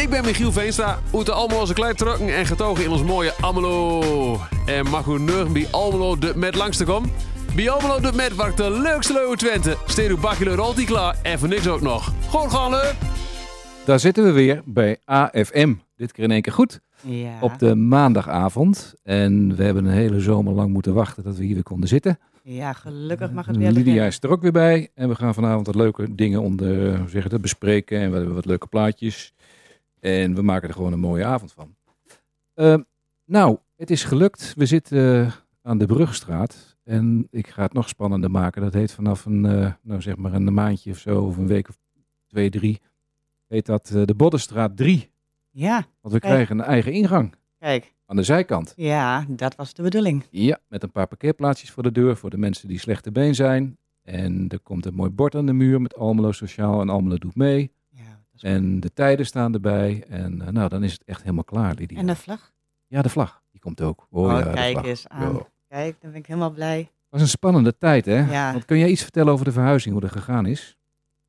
Ik 0.00 0.10
ben 0.10 0.24
Michiel 0.24 0.52
Veenstra, 0.52 0.98
uit 1.14 1.26
de 1.26 1.32
Almeloze 1.32 1.74
Kleiptrukken 1.74 2.36
en 2.36 2.46
getogen 2.46 2.84
in 2.84 2.90
ons 2.90 3.02
mooie 3.02 3.32
Almelo. 3.40 4.38
En 4.66 4.86
mag 4.86 5.06
u 5.06 5.18
neugen 5.18 5.52
bij 5.52 5.66
Almelo 5.70 6.18
de 6.18 6.32
met 6.36 6.54
langs 6.54 6.76
te 6.76 6.84
komen? 6.84 7.10
Bij 7.54 7.70
Almelo 7.70 8.00
de 8.00 8.12
met 8.16 8.34
waar 8.34 8.56
de 8.56 8.70
leukste 8.70 9.12
leuwe 9.12 9.36
Twente. 9.36 9.76
Steed 9.86 10.10
uw 10.10 10.20
bakje 10.20 10.56
altijd 10.56 10.86
klaar 10.86 11.16
en 11.22 11.38
voor 11.38 11.48
niks 11.48 11.68
ook 11.68 11.80
nog. 11.80 12.12
Gewoon 12.28 12.50
gaan 12.50 12.70
leuk! 12.70 12.94
Daar 13.84 14.00
zitten 14.00 14.24
we 14.24 14.32
weer 14.32 14.62
bij 14.64 14.96
AFM. 15.04 15.74
Dit 15.96 16.12
keer 16.12 16.24
in 16.24 16.30
één 16.30 16.42
keer 16.42 16.52
goed. 16.52 16.80
Ja. 17.00 17.38
Op 17.40 17.58
de 17.58 17.74
maandagavond. 17.74 18.94
En 19.02 19.56
we 19.56 19.62
hebben 19.62 19.84
een 19.84 19.92
hele 19.92 20.20
zomer 20.20 20.52
lang 20.52 20.72
moeten 20.72 20.94
wachten 20.94 21.22
dat 21.22 21.36
we 21.36 21.44
hier 21.44 21.54
weer 21.54 21.62
konden 21.62 21.88
zitten. 21.88 22.18
ja, 22.42 22.72
gelukkig 22.72 23.30
mag 23.32 23.46
het 23.46 23.56
weer 23.56 23.70
Lydia 23.70 24.04
is 24.04 24.18
er 24.20 24.30
ook 24.30 24.42
weer 24.42 24.52
bij. 24.52 24.88
En 24.94 25.08
we 25.08 25.14
gaan 25.14 25.34
vanavond 25.34 25.66
wat 25.66 25.74
leuke 25.74 26.14
dingen 26.14 26.40
onder, 26.40 26.98
hoe 26.98 27.08
zeg 27.08 27.22
je 27.22 27.28
dat, 27.28 27.40
bespreken. 27.40 28.00
En 28.00 28.10
we 28.10 28.16
hebben 28.16 28.34
wat 28.34 28.46
leuke 28.46 28.66
plaatjes. 28.66 29.32
En 30.00 30.34
we 30.34 30.42
maken 30.42 30.68
er 30.68 30.74
gewoon 30.74 30.92
een 30.92 31.00
mooie 31.00 31.24
avond 31.24 31.52
van. 31.52 31.76
Eh, 32.54 32.76
nou, 33.24 33.58
het 33.76 33.90
is 33.90 34.04
gelukt. 34.04 34.54
We 34.56 34.66
zitten 34.66 35.24
eh, 35.26 35.32
aan 35.62 35.78
de 35.78 35.86
Brugstraat. 35.86 36.76
En 36.84 37.26
ik 37.30 37.46
ga 37.46 37.62
het 37.62 37.72
nog 37.72 37.88
spannender 37.88 38.30
maken. 38.30 38.62
Dat 38.62 38.72
heet 38.72 38.92
vanaf 38.92 39.24
een, 39.24 39.46
eh, 39.46 39.72
nou 39.82 40.00
zeg 40.00 40.16
maar 40.16 40.32
een 40.34 40.54
maandje 40.54 40.90
of 40.90 40.98
zo, 40.98 41.22
of 41.22 41.36
een 41.36 41.46
week 41.46 41.68
of 41.68 41.78
twee, 42.26 42.50
drie, 42.50 42.80
heet 43.46 43.66
dat 43.66 43.90
eh, 43.94 44.02
de 44.04 44.14
Boddenstraat 44.14 44.76
3. 44.76 45.10
Ja, 45.50 45.86
Want 46.00 46.14
we 46.14 46.20
Kijk. 46.20 46.32
krijgen 46.32 46.58
een 46.58 46.64
eigen 46.64 46.92
ingang 46.92 47.34
kijk. 47.58 47.94
aan 48.06 48.16
de 48.16 48.22
zijkant. 48.22 48.72
Ja, 48.76 49.24
dat 49.28 49.54
was 49.54 49.74
de 49.74 49.82
bedoeling. 49.82 50.24
Ja, 50.30 50.58
met 50.68 50.82
een 50.82 50.92
paar 50.92 51.06
parkeerplaatsjes 51.06 51.70
voor 51.70 51.82
de 51.82 51.92
deur 51.92 52.16
voor 52.16 52.30
de 52.30 52.38
mensen 52.38 52.68
die 52.68 52.78
slechte 52.78 53.12
been 53.12 53.34
zijn. 53.34 53.78
En 54.02 54.48
er 54.48 54.60
komt 54.60 54.86
een 54.86 54.94
mooi 54.94 55.10
bord 55.10 55.34
aan 55.34 55.46
de 55.46 55.52
muur 55.52 55.80
met 55.80 55.96
Almelo 55.96 56.32
Sociaal 56.32 56.80
en 56.80 56.88
Almelo 56.88 57.16
doet 57.16 57.34
mee. 57.36 57.72
En 58.42 58.80
de 58.80 58.92
tijden 58.92 59.26
staan 59.26 59.54
erbij. 59.54 60.04
En 60.08 60.42
eh, 60.42 60.48
nou, 60.48 60.68
dan 60.68 60.82
is 60.82 60.92
het 60.92 61.04
echt 61.04 61.20
helemaal 61.22 61.44
klaar, 61.44 61.74
Lydia. 61.74 61.98
En 61.98 62.06
de 62.06 62.16
vlag? 62.16 62.52
Ja, 62.86 63.02
de 63.02 63.08
vlag. 63.08 63.42
Die 63.50 63.60
komt 63.60 63.80
ook. 63.80 64.06
Oh, 64.10 64.24
Oh, 64.24 64.38
ja, 64.38 64.52
kijk 64.52 64.82
eens 64.84 65.08
aan. 65.08 65.38
Kijk, 65.68 65.96
dan 66.00 66.10
ben 66.10 66.20
ik 66.20 66.26
helemaal 66.26 66.50
blij. 66.50 66.78
Het 66.78 66.88
was 67.08 67.20
een 67.20 67.28
spannende 67.28 67.76
tijd, 67.78 68.04
hè? 68.06 68.30
Ja. 68.30 68.52
Want 68.52 68.64
kun 68.64 68.78
jij 68.78 68.88
iets 68.88 69.02
vertellen 69.02 69.32
over 69.32 69.44
de 69.44 69.52
verhuizing, 69.52 69.92
hoe 69.92 70.02
dat 70.02 70.12
gegaan 70.12 70.46
is? 70.46 70.76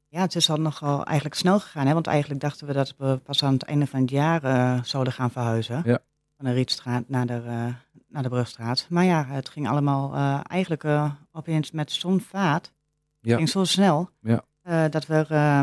Ja, 0.08 0.22
het 0.22 0.36
is 0.36 0.50
al 0.50 0.58
nogal 0.58 1.06
eigenlijk 1.06 1.36
snel 1.36 1.60
gegaan. 1.60 1.88
Hè? 1.88 1.94
Want 1.94 2.08
eigenlijk 2.08 2.42
dachten 2.42 2.68
we 2.68 2.74
dat 2.74 2.94
we 2.98 3.20
pas 3.24 3.44
aan 3.44 3.54
het 3.54 3.64
einde 3.64 3.88
van 3.88 4.02
het 4.02 4.10
jaar 4.10 4.44
eh, 4.44 4.84
zouden 4.84 5.14
gaan 5.14 5.32
verhuizen. 5.32 5.82
Ja. 5.86 6.00
Van 6.38 6.46
de 6.46 6.52
Rietstraat 6.52 7.04
naar 7.10 7.26
de, 7.26 7.34
eh, 7.46 7.66
naar 8.10 8.24
de 8.24 8.30
Brugstraat. 8.30 8.86
Maar 8.90 9.04
ja, 9.04 9.26
het 9.26 9.50
ging 9.50 9.68
allemaal 9.70 10.14
eh, 10.14 10.40
eigenlijk 10.44 10.84
opeens 11.32 11.72
met 11.72 11.92
zo'n 11.92 12.20
vaart. 12.22 12.66
Het 12.66 13.30
Ja. 13.30 13.36
ging 13.36 13.50
zo 13.50 13.64
snel. 13.64 14.10
Ja. 14.22 14.44
eh, 14.62 14.84
dat 14.90 15.06
we 15.08 15.26
eh, 15.30 15.60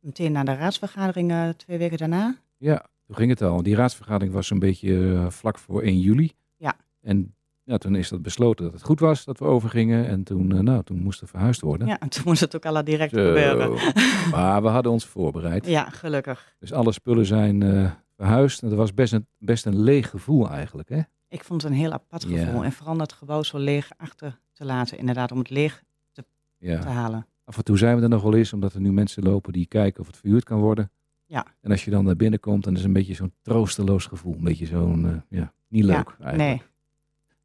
meteen 0.00 0.32
naar 0.32 0.44
de 0.44 0.54
raadsvergadering 0.54 1.30
eh, 1.30 1.48
twee 1.48 1.78
weken 1.78 1.98
daarna. 1.98 2.36
Ja, 2.56 2.86
toen 3.06 3.16
ging 3.16 3.30
het 3.30 3.42
al. 3.42 3.62
Die 3.62 3.74
raadsvergadering 3.74 4.32
was 4.34 4.50
een 4.50 4.58
beetje 4.58 5.12
eh, 5.14 5.30
vlak 5.30 5.58
voor 5.58 5.82
1 5.82 6.00
juli. 6.00 6.32
Ja. 6.56 6.76
En 7.00 7.34
ja, 7.62 7.78
toen 7.78 7.94
is 7.94 8.08
dat 8.08 8.22
besloten 8.22 8.64
dat 8.64 8.74
het 8.74 8.82
goed 8.82 9.00
was 9.00 9.24
dat 9.24 9.38
we 9.38 9.44
overgingen. 9.44 10.06
En 10.06 10.22
toen, 10.24 10.52
eh, 10.52 10.58
nou, 10.60 10.82
toen 10.82 11.02
moest 11.02 11.20
er 11.20 11.28
verhuisd 11.28 11.60
worden. 11.60 11.86
Ja, 11.86 11.98
en 11.98 12.08
toen 12.14 12.22
moest 12.26 12.40
het 12.40 12.56
ook 12.56 12.66
al 12.66 12.84
direct 12.84 13.12
Zo. 13.14 13.26
gebeuren. 13.26 13.70
Maar 14.30 14.62
we 14.62 14.68
hadden 14.68 14.92
ons 14.92 15.04
voorbereid. 15.06 15.66
Ja, 15.66 15.90
gelukkig. 15.90 16.54
Dus 16.58 16.72
alle 16.72 16.92
spullen 16.92 17.26
zijn 17.26 17.62
verhuisd. 18.16 18.62
En 18.62 18.68
dat 18.68 18.78
was 18.78 18.94
best 18.94 19.12
een, 19.12 19.26
best 19.38 19.66
een 19.66 19.80
leeg 19.80 20.10
gevoel 20.10 20.50
eigenlijk. 20.50 20.88
Hè? 20.88 21.00
Ik 21.28 21.44
vond 21.44 21.62
het 21.62 21.70
een 21.70 21.76
heel 21.76 21.92
apart 21.92 22.22
Ja. 22.28 22.44
gevoel. 22.44 22.64
En 22.64 22.72
vooral 22.72 22.96
dat 22.96 23.12
gebouw 23.12 23.42
zo 23.42 23.58
leeg 23.58 23.90
achter 23.96 24.38
te 24.52 24.64
laten. 24.64 24.98
Inderdaad, 24.98 25.32
om 25.32 25.38
het 25.38 25.50
leeg 25.50 25.82
te 26.12 26.24
Ja. 26.58 26.82
halen. 26.82 27.26
Af 27.50 27.56
en 27.56 27.64
toe 27.64 27.78
zijn 27.78 27.96
we 27.96 28.02
er 28.02 28.08
nog 28.08 28.22
wel 28.22 28.34
eens, 28.34 28.52
omdat 28.52 28.74
er 28.74 28.80
nu 28.80 28.92
mensen 28.92 29.22
lopen 29.22 29.52
die 29.52 29.66
kijken 29.66 30.00
of 30.00 30.06
het 30.06 30.16
verhuurd 30.16 30.44
kan 30.44 30.60
worden. 30.60 30.90
Ja. 31.26 31.46
En 31.60 31.70
als 31.70 31.84
je 31.84 31.90
dan 31.90 32.04
naar 32.04 32.16
binnen 32.16 32.40
komt, 32.40 32.64
dan 32.64 32.72
is 32.72 32.78
het 32.78 32.88
een 32.88 32.92
beetje 32.94 33.14
zo'n 33.14 33.32
troosteloos 33.42 34.06
gevoel. 34.06 34.34
Een 34.34 34.44
beetje 34.44 34.66
zo'n, 34.66 35.06
eh, 35.06 35.38
ja, 35.38 35.52
niet 35.68 35.84
leuk 35.84 36.16
eigenlijk. 36.20 36.36
Nee, 36.36 36.62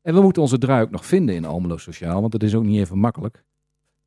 En 0.02 0.14
we 0.14 0.22
moeten 0.22 0.41
onze 0.41 0.57
draai 0.57 0.81
ook 0.84 0.90
nog 0.91 1.06
vinden 1.06 1.35
in 1.35 1.46
Almelo 1.46 1.78
Sociaal, 1.78 2.19
want 2.19 2.31
dat 2.31 2.44
is 2.44 2.56
ook 2.56 2.63
niet 2.63 2.80
even 2.80 2.97
makkelijk. 3.00 3.35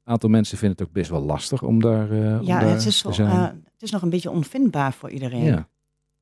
Een 0.04 0.12
aantal 0.12 0.28
mensen 0.28 0.58
vinden 0.58 0.78
het 0.78 0.86
ook 0.86 0.92
best 0.92 1.10
wel 1.10 1.20
lastig 1.22 1.62
om 1.62 1.80
daar, 1.80 2.10
om 2.10 2.46
ja, 2.46 2.60
daar 2.60 2.68
het 2.68 2.84
is, 2.84 3.00
te 3.00 3.08
zo, 3.08 3.12
zijn. 3.12 3.30
eh, 3.30 3.42
het 3.72 3.82
is 3.82 3.90
nog 3.90 4.02
een 4.02 4.10
beetje 4.10 4.30
onvindbaar 4.30 4.92
voor 4.92 5.10
iedereen. 5.10 5.44
ja. 5.44 5.68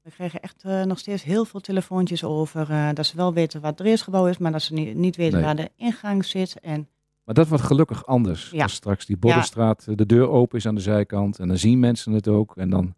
We 0.02 0.10
krijgen 0.12 0.40
echt 0.40 0.64
nog 0.84 0.98
steeds 0.98 1.22
heel 1.22 1.44
veel 1.44 1.60
telefoontjes 1.60 2.24
over 2.24 2.94
dat 2.94 3.06
ze 3.06 3.16
wel 3.16 3.32
weten 3.32 3.60
waar 3.60 3.70
het 3.70 3.78
Dreesgebouw 3.78 4.26
is, 4.26 4.38
maar 4.38 4.52
dat 4.52 4.62
ze 4.62 4.74
niet, 4.74 4.94
niet 4.96 5.16
weten 5.16 5.34
Nee. 5.34 5.44
waar 5.44 5.56
de 5.56 5.70
ingang 5.76 6.24
zit. 6.24 6.60
En 6.60 6.88
Maar 7.26 7.34
dat 7.34 7.48
wordt 7.48 7.64
gelukkig 7.64 8.06
anders. 8.06 8.50
Ja. 8.50 8.62
Als 8.62 8.74
straks 8.74 9.06
die 9.06 9.16
Boddenstraat, 9.16 9.86
eh, 9.86 9.96
de 9.96 10.06
deur 10.06 10.28
open 10.28 10.58
is 10.58 10.66
aan 10.66 10.74
de 10.74 10.80
zijkant 10.80 11.38
en 11.38 11.48
dan 11.48 11.58
zien 11.58 11.78
mensen 11.78 12.12
het 12.12 12.28
ook. 12.28 12.56
En 12.56 12.70
dan 12.70 12.94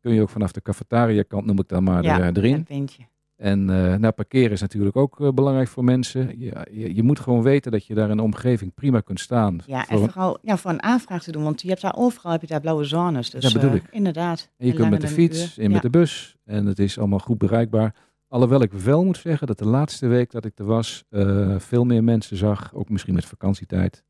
kun 0.00 0.14
je 0.14 0.22
ook 0.22 0.28
vanaf 0.30 0.52
de 0.52 0.62
cafetaria 0.62 1.22
kant, 1.22 1.46
noem 1.46 1.58
ik 1.58 1.68
dan 1.68 1.82
maar, 1.84 2.02
ja, 2.02 2.20
er, 2.20 2.36
erin. 2.36 2.54
het 2.54 2.68
windje. 2.68 3.02
En 3.36 3.70
eh 3.70 3.94
nou, 3.98 4.12
parkeren 4.12 4.50
is 4.50 4.60
natuurlijk 4.60 4.96
ook 4.96 5.20
eh, 5.20 5.28
belangrijk 5.28 5.68
voor 5.68 5.84
mensen. 5.84 6.38
Je, 6.38 6.94
je 6.94 7.02
moet 7.02 7.20
gewoon 7.20 7.42
weten 7.42 7.72
dat 7.72 7.86
je 7.86 7.94
daar 7.94 8.10
in 8.10 8.16
de 8.16 8.22
omgeving 8.22 8.74
prima 8.74 9.00
kunt 9.00 9.20
staan. 9.20 9.58
Ja, 9.66 9.84
Voor 9.84 10.02
en 10.02 10.10
vooral 10.10 10.38
ja, 10.42 10.56
voor 10.56 10.70
een 10.70 10.82
aanvraag 10.82 11.22
te 11.22 11.32
doen, 11.32 11.42
want 11.42 11.62
je 11.62 11.68
hebt 11.68 11.80
daar 11.80 11.96
overal 11.96 12.32
heb 12.32 12.40
je 12.40 12.46
daar 12.46 12.60
blauwe 12.60 12.84
zones. 12.84 13.30
Dus 13.30 13.42
Dat 13.42 13.52
bedoel 13.52 13.70
eh, 13.70 13.76
ik. 13.76 13.88
inderdaad. 13.90 14.50
en 14.56 14.66
je 14.66 14.72
en 14.72 14.78
kunt 14.78 14.90
met 14.90 15.00
de 15.00 15.08
fiets 15.08 15.58
uur. 15.58 15.64
en 15.64 15.70
met 15.70 15.82
de 15.82 15.90
bus. 15.90 16.36
En 16.44 16.66
het 16.66 16.78
is 16.78 16.98
allemaal 16.98 17.18
goed 17.18 17.38
bereikbaar. 17.38 17.94
Alhoewel 18.36 18.62
ik 18.62 18.72
wel 18.72 19.04
moet 19.04 19.16
zeggen 19.16 19.46
dat 19.46 19.58
de 19.58 19.66
laatste 19.66 20.06
week 20.06 20.30
dat 20.30 20.44
ik 20.44 20.58
er 20.58 20.64
was, 20.64 21.04
eh, 21.08 21.58
veel 21.58 21.84
meer 21.84 22.04
mensen 22.04 22.36
zag. 22.36 22.74
Ook 22.74 22.88
misschien 22.88 23.14
met 23.14 23.24
vakantietijd. 23.24 24.04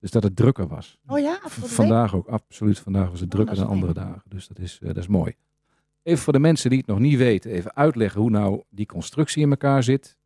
Dus 0.00 0.10
dat 0.10 0.22
het 0.22 0.36
drukker 0.36 0.66
was. 0.66 0.98
Oh 1.06 1.18
ja? 1.18 1.38
Vandaag 1.48 2.14
ook, 2.14 2.28
absoluut. 2.28 2.78
Vandaag 2.78 3.10
was 3.10 3.20
het 3.20 3.28
Oh, 3.28 3.34
drukker 3.34 3.56
dan 3.56 3.66
andere 3.66 3.92
dagen. 3.92 4.22
Dus 4.28 4.48
dat 4.48 4.58
is, 4.58 4.78
eh, 4.82 4.86
dat 4.86 4.96
is 4.96 5.06
mooi. 5.06 5.34
Even 6.02 6.22
voor 6.22 6.32
de 6.32 6.38
mensen 6.38 6.70
die 6.70 6.78
het 6.78 6.86
nog 6.88 6.98
niet 6.98 7.18
weten, 7.18 7.50
even 7.50 7.74
uitleggen 7.74 8.20
hoe 8.20 8.30
nou 8.30 8.62
die 8.70 8.86
constructie 8.86 9.42
in 9.42 9.50
elkaar 9.50 9.82
zit. 9.82 10.16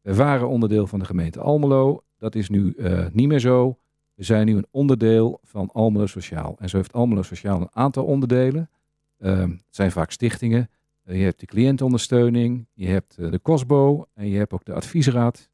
We 0.00 0.14
waren 0.14 0.48
onderdeel 0.48 0.86
van 0.86 0.98
de 0.98 1.04
gemeente 1.04 1.40
Almelo. 1.40 2.02
Dat 2.18 2.34
is 2.34 2.48
nu 2.48 2.72
eh, 2.72 3.06
niet 3.12 3.28
meer 3.28 3.40
zo. 3.40 3.78
We 4.14 4.24
zijn 4.24 4.46
nu 4.46 4.56
een 4.56 4.66
onderdeel 4.70 5.40
van 5.42 5.70
Almelo 5.72 6.06
Sociaal. 6.06 6.56
En 6.58 6.68
zo 6.68 6.76
heeft 6.76 6.92
Almelo 6.92 7.22
Sociaal 7.22 7.60
een 7.60 7.70
aantal 7.72 8.04
onderdelen. 8.04 8.70
Ehm, 9.18 9.50
het 9.50 9.62
zijn 9.70 9.90
vaak 9.90 10.10
stichtingen. 10.10 10.70
Eh, 11.10 11.18
je 11.18 11.24
hebt 11.24 11.40
de 11.40 11.46
cliëntenondersteuning, 11.46 12.66
je 12.72 12.86
hebt 12.86 13.18
eh, 13.18 13.30
de 13.30 13.42
COSBO 13.42 14.06
en 14.14 14.28
je 14.28 14.38
hebt 14.38 14.52
ook 14.52 14.64
de 14.64 14.72
adviesraad. 14.72 15.48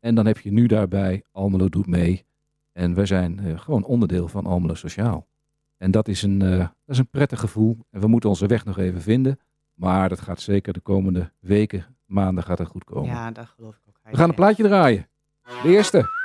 En 0.00 0.14
dan 0.14 0.26
heb 0.26 0.38
je 0.38 0.52
nu 0.52 0.66
daarbij 0.66 1.22
Almelo 1.32 1.68
doet 1.68 1.86
mee. 1.86 2.26
En 2.72 2.94
wij 2.94 3.06
zijn 3.06 3.38
eh, 3.38 3.58
gewoon 3.58 3.84
onderdeel 3.84 4.28
van 4.28 4.46
Almelo 4.46 4.74
Sociaal. 4.74 5.26
En 5.76 5.90
dat 5.90 6.08
is, 6.08 6.22
een, 6.22 6.38
dat 6.38 6.72
is 6.86 6.98
een 6.98 7.10
prettig 7.10 7.40
gevoel. 7.40 7.78
En 7.90 8.00
we 8.00 8.06
moeten 8.06 8.28
onze 8.28 8.46
weg 8.46 8.64
nog 8.64 8.78
even 8.78 9.00
vinden. 9.00 9.38
Maar 9.74 10.08
dat 10.08 10.20
gaat 10.20 10.40
zeker 10.40 10.72
de 10.72 10.80
komende 10.80 11.32
weken, 11.40 11.96
maanden 12.04 12.44
gaat 12.44 12.58
het 12.58 12.68
goed 12.68 12.84
komen. 12.84 13.10
Ja, 13.10 13.30
dat 13.30 13.46
geloof 13.46 13.74
ik 13.74 13.82
ook. 13.88 13.98
We 14.10 14.16
gaan 14.16 14.28
een 14.28 14.34
plaatje 14.34 14.62
draaien. 14.62 15.08
De 15.62 15.68
eerste. 15.68 16.23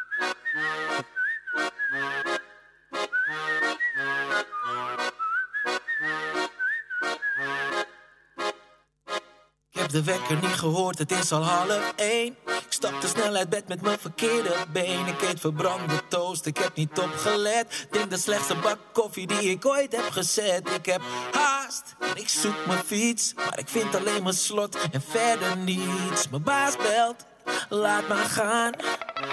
Heb 9.91 10.05
de 10.05 10.11
wekker 10.11 10.35
niet 10.41 10.59
gehoord, 10.59 10.97
het 10.97 11.11
is 11.11 11.31
al 11.31 11.43
half 11.43 11.93
één. 11.95 12.35
Ik 12.45 12.65
stap 12.69 13.01
te 13.01 13.07
snel 13.07 13.35
uit 13.35 13.49
bed 13.49 13.67
met 13.67 13.81
mijn 13.81 13.99
verkeerde 13.99 14.55
been. 14.71 15.07
Ik 15.07 15.21
eet 15.21 15.39
verbrande 15.39 16.01
toast, 16.07 16.45
ik 16.45 16.57
heb 16.57 16.75
niet 16.75 16.99
opgelet. 16.99 17.87
Drink 17.91 18.09
de 18.09 18.17
slechtste 18.17 18.55
bak 18.55 18.77
koffie 18.91 19.27
die 19.27 19.49
ik 19.49 19.65
ooit 19.65 19.95
heb 19.95 20.09
gezet. 20.11 20.69
Ik 20.69 20.85
heb 20.85 21.01
haast 21.31 21.95
ik 22.15 22.29
zoek 22.29 22.65
mijn 22.67 22.83
fiets. 22.85 23.33
Maar 23.33 23.59
ik 23.59 23.67
vind 23.67 23.95
alleen 23.95 24.23
mijn 24.23 24.35
slot 24.35 24.77
en 24.91 25.01
verder 25.01 25.57
niets. 25.57 26.29
Mijn 26.29 26.43
baas 26.43 26.77
belt, 26.77 27.25
laat 27.69 28.07
maar 28.07 28.25
gaan. 28.25 28.71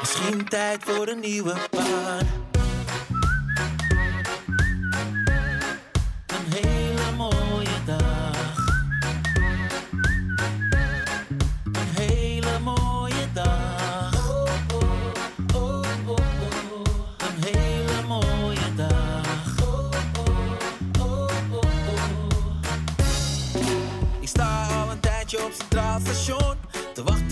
Misschien 0.01 0.49
tijd 0.49 0.85
voor 0.85 1.09
een 1.09 1.21
nieuwe 1.21 1.55
baan. 1.71 2.46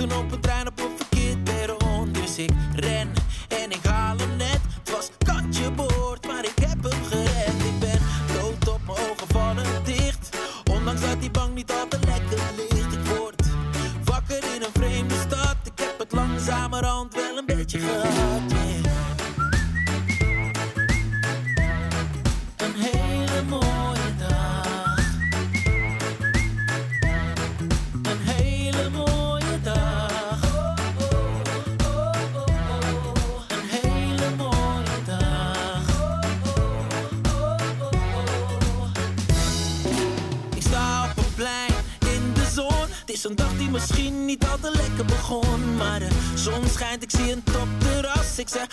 Te 0.04 0.10
wachten 0.10 0.53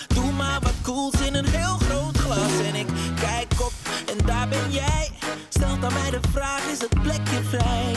doe 0.08 0.32
maar 0.32 0.60
wat 0.60 0.74
cools 0.82 1.22
in 1.22 1.36
een 1.36 1.46
heel 1.46 1.78
groot 1.78 2.18
glas. 2.18 2.60
En 2.66 2.76
ik 2.76 2.88
kijk 3.20 3.54
op 3.62 3.74
en 4.10 4.26
daar 4.26 4.48
ben 4.48 4.72
jij. 4.72 5.12
Stelt 5.50 5.84
aan 5.84 5.94
mij 5.94 6.10
de 6.10 6.20
vraag, 6.32 6.66
is 6.66 6.82
het 6.82 7.02
plekje 7.02 7.44
vrij? 7.44 7.94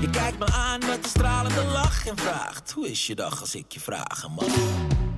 Je 0.00 0.10
kijkt 0.10 0.38
me 0.38 0.46
aan 0.46 0.78
met 0.78 0.98
een 1.02 1.10
stralende 1.10 1.64
lach 1.64 2.06
en 2.06 2.16
vraagt, 2.16 2.70
hoe 2.70 2.90
is 2.90 3.06
je 3.06 3.14
dag 3.14 3.40
als 3.40 3.54
ik 3.54 3.72
je 3.72 3.80
vragen 3.80 4.32
mag? 4.32 5.11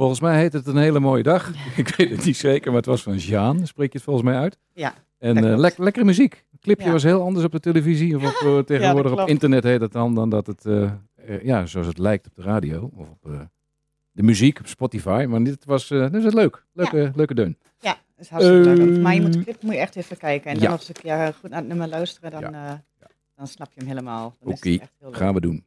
Volgens 0.00 0.20
mij 0.20 0.38
heet 0.40 0.52
het 0.52 0.66
een 0.66 0.76
hele 0.76 1.00
mooie 1.00 1.22
dag. 1.22 1.52
Ik 1.76 1.94
weet 1.96 2.10
het 2.10 2.24
niet 2.24 2.36
zeker, 2.36 2.66
maar 2.66 2.76
het 2.76 2.86
was 2.86 3.02
van 3.02 3.16
Jean. 3.16 3.66
Spreek 3.66 3.92
je 3.92 3.96
het 3.98 4.02
volgens 4.06 4.24
mij 4.26 4.36
uit? 4.36 4.58
Ja, 4.72 4.94
En 5.18 5.58
lek- 5.58 5.78
lekkere 5.78 6.04
muziek. 6.04 6.44
Het 6.50 6.60
clipje 6.60 6.84
Ja. 6.86 6.92
was 6.92 7.02
heel 7.02 7.22
anders 7.22 7.44
op 7.44 7.52
de 7.52 7.60
televisie. 7.60 8.16
Of 8.16 8.24
op, 8.24 8.48
eh, 8.48 8.58
tegenwoordig 8.58 9.12
op 9.12 9.28
internet 9.28 9.64
heet 9.64 9.80
het 9.80 9.92
dan. 9.92 10.14
Dan 10.14 10.28
dat 10.28 10.46
het, 10.46 10.66
eh, 10.66 10.90
ja, 11.42 11.66
zoals 11.66 11.86
het 11.86 11.98
lijkt 11.98 12.26
op 12.26 12.34
de 12.34 12.42
radio. 12.42 12.90
Of 12.96 13.08
op 13.08 13.30
de 14.12 14.22
muziek 14.22 14.58
op 14.60 14.66
Spotify. 14.66 15.26
Maar 15.28 15.42
dit 15.44 15.64
was, 15.64 15.88
dit 15.88 16.22
was 16.22 16.34
leuk. 16.34 16.64
Leuke, 16.72 17.12
leuke 17.14 17.34
deun. 17.34 17.58
Ja, 17.80 17.92
dat 17.92 18.24
is 18.24 18.28
hartstikke 18.28 18.68
leuk. 18.74 18.96
Eh, 18.96 19.02
Maar 19.02 19.14
je 19.14 19.20
moet 19.20 19.32
de 19.32 19.42
clip 19.42 19.62
moet 19.62 19.72
je 19.74 19.78
echt 19.80 19.96
even 19.96 20.16
kijken. 20.16 20.50
En 20.50 20.54
dan 20.58 20.62
ja. 20.68 20.72
eens 20.72 20.88
een 20.88 20.94
keer 20.94 21.34
goed 21.40 21.50
naar 21.50 21.58
het 21.58 21.68
nummer 21.68 21.88
luisteren. 21.88 22.30
Dan, 22.30 22.52
dan 23.36 23.46
snap 23.46 23.72
je 23.72 23.80
hem 23.80 23.88
helemaal. 23.88 24.36
Oké, 24.40 24.78
gaan 25.10 25.34
we 25.34 25.40
doen. 25.40 25.64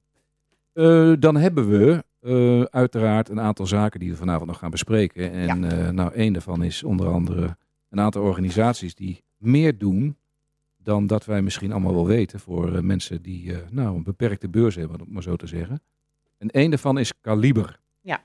Dan 1.19 1.35
hebben 1.35 1.69
we 1.69 2.03
eh, 2.24 2.62
uiteraard 2.62 3.30
een 3.30 3.40
aantal 3.40 3.66
zaken 3.68 4.00
die 4.00 4.10
we 4.12 4.16
vanavond 4.18 4.48
nog 4.48 4.58
gaan 4.60 4.72
bespreken. 4.72 5.31
En 5.31 5.62
Ja. 5.64 5.70
eh, 5.70 5.90
nou, 5.90 6.14
één 6.14 6.34
daarvan 6.34 6.64
is 6.64 6.84
onder 6.84 7.08
andere 7.08 7.58
een 7.90 8.00
aantal 8.00 8.24
organisaties 8.24 8.96
die 8.96 9.24
meer 9.38 9.78
doen 9.78 10.18
dan 10.78 11.08
dat 11.08 11.25
wij 11.25 11.42
misschien 11.42 11.72
allemaal 11.72 11.94
wel 11.94 12.06
weten 12.08 12.40
voor 12.40 12.75
eh, 12.75 12.81
mensen 12.81 13.22
die 13.22 13.54
nou, 13.70 13.96
een 13.96 14.04
beperkte 14.04 14.50
beurs 14.50 14.75
hebben, 14.75 15.02
om 15.02 15.14
maar 15.14 15.24
zo 15.24 15.36
te 15.36 15.48
zeggen. 15.48 15.81
En 16.38 16.50
één 16.50 16.70
daarvan 16.70 16.98
is 16.98 17.12
Kaliber. 17.22 17.80
Ja. 18.02 18.24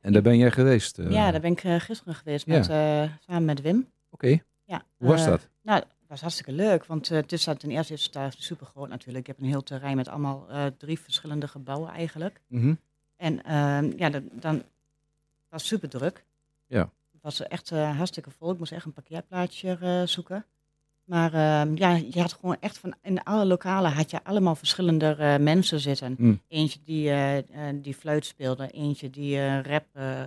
En 0.00 0.12
daar 0.12 0.22
ben 0.22 0.38
jij 0.38 0.50
geweest. 0.50 0.96
Ja, 0.96 1.30
daar 1.30 1.40
ben 1.40 1.52
ik 1.52 1.60
gisteren 1.60 2.14
geweest 2.14 2.46
met, 2.46 2.64
samen 2.64 3.44
met 3.44 3.60
Wim. 3.60 3.86
Oké, 4.10 4.38
Ja, 4.64 4.82
hoe 4.96 5.08
was 5.08 5.24
dat? 5.24 5.48
Nou, 5.62 5.78
het 5.78 6.08
was 6.08 6.20
hartstikke 6.20 6.52
leuk, 6.52 6.84
want 6.86 7.08
het 7.08 7.32
is 7.32 7.44
ten 7.44 7.70
eerste 7.70 7.92
is 7.92 8.02
het 8.04 8.12
daar 8.12 8.34
super 8.38 8.66
groot 8.66 8.88
natuurlijk. 8.88 9.18
Ik 9.18 9.26
heb 9.26 9.38
een 9.38 9.50
heel 9.50 9.62
terrein 9.62 9.96
met 9.96 10.08
allemaal 10.08 10.46
drie 10.78 11.00
verschillende 11.00 11.48
gebouwen 11.48 11.90
eigenlijk. 11.90 12.40
Mhm. 12.48 12.74
En 13.20 13.44
ehm, 13.44 13.92
ja, 13.96 14.10
dat, 14.10 14.22
dan 14.32 14.62
was 15.48 15.66
super 15.66 15.88
druk. 15.88 16.24
Ja. 16.66 16.80
Het 17.12 17.22
was 17.22 17.42
echt 17.42 17.70
eh, 17.70 17.96
hartstikke 17.96 18.30
vol. 18.38 18.52
Ik 18.52 18.58
moest 18.58 18.72
echt 18.72 18.84
een 18.84 18.92
parkeerplaatsje 18.92 19.78
eh, 19.80 20.02
zoeken. 20.04 20.44
Maar 21.04 21.32
ehm, 21.34 21.76
ja, 21.76 21.94
je 22.10 22.20
had 22.20 22.32
gewoon 22.32 22.56
echt 22.60 22.78
van 22.78 22.94
in 23.02 23.22
alle 23.22 23.44
lokalen 23.44 23.92
had 23.92 24.10
je 24.10 24.24
allemaal 24.24 24.54
verschillende 24.54 25.14
eh, 25.18 25.36
mensen 25.36 25.80
zitten. 25.80 26.14
Mm. 26.18 26.40
Eentje 26.48 26.78
die, 26.84 27.12
die 27.80 27.94
fluit 27.94 28.24
speelde, 28.26 28.70
eentje 28.70 29.10
die 29.10 29.60
rap, 29.62 29.84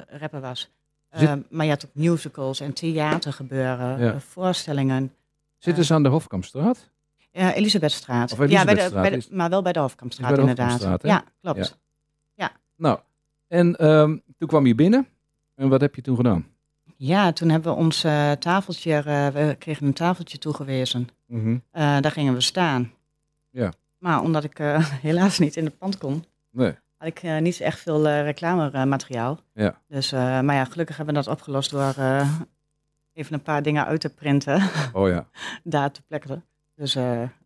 rapper 0.10 0.42
was. 0.42 0.70
Zit- 1.12 1.28
Ehm, 1.30 1.42
maar 1.50 1.66
je 1.66 1.72
had 1.72 1.86
ook 1.86 1.94
musicals 1.96 2.60
en 2.60 2.74
theatergebeuren, 2.74 4.00
Ja. 4.00 4.14
eh, 4.14 4.20
voorstellingen. 4.20 5.14
Zitten 5.58 5.86
ze 5.86 5.94
aan 5.94 6.04
de 6.04 6.10
Hofkampstraat? 6.10 6.90
Ja, 7.32 7.54
Elisabethstraat. 7.54 8.32
Of 8.32 8.38
ja, 8.38 8.38
bij 8.38 8.48
de, 8.48 8.54
Elisabethstraat 8.54 9.02
bij 9.02 9.10
de- 9.12 9.18
is- 9.18 9.30
maar 9.30 9.50
wel 9.50 9.62
bij 9.62 9.74
de 9.74 9.80
Hofkampstraat 9.80 10.30
Is 10.32 10.36
bij 10.36 10.46
de 10.46 10.50
inderdaad. 10.50 10.80
Hofkampstraat, 10.82 11.24
ja, 11.26 11.32
klopt. 11.42 11.78
Nou, 12.84 13.00
en 13.48 13.76
ehm, 13.76 14.18
toen 14.38 14.48
kwam 14.48 14.66
je 14.66 14.76
binnen. 14.76 15.08
En 15.56 15.70
wat 15.70 15.82
heb 15.82 15.96
je 15.96 16.02
toen 16.02 16.16
gedaan? 16.16 16.46
Ja, 16.96 17.32
toen 17.32 17.50
hebben 17.50 17.74
we 17.74 17.78
ons 17.80 18.04
eh, 18.04 18.32
tafeltje, 18.32 18.94
eh, 18.94 19.28
we 19.28 19.56
kregen 19.60 19.88
een 19.88 19.94
tafeltje 19.94 20.38
toegewezen. 20.38 21.08
Mhm. 21.28 21.58
Eh, 21.72 22.00
daar 22.00 22.12
gingen 22.12 22.34
we 22.34 22.42
staan. 22.42 22.92
Ja. 23.50 23.74
Maar 23.98 24.22
omdat 24.22 24.44
ik 24.44 24.58
helaas 25.08 25.40
niet 25.40 25.56
in 25.56 25.66
de 25.66 25.72
pand 25.72 25.98
kon, 25.98 26.26
Nee. 26.52 26.76
had 26.98 27.08
ik 27.08 27.42
niet 27.42 27.60
echt 27.62 27.80
veel 27.80 28.08
reclamemateriaal. 28.08 29.40
Ja. 29.54 29.82
Dus, 29.88 30.12
maar 30.12 30.54
ja, 30.56 30.66
gelukkig 30.66 30.98
hebben 30.98 31.16
we 31.16 31.22
dat 31.22 31.34
opgelost 31.34 31.72
door 31.72 31.96
even 33.14 33.34
een 33.34 33.42
paar 33.42 33.62
dingen 33.62 33.86
uit 33.86 34.02
te 34.02 34.10
printen, 34.10 34.62
Oh 34.94 35.08
ja. 35.08 35.28
daar 35.64 35.92
te 35.92 36.02
plekken. 36.02 36.44
Dus 36.76 36.94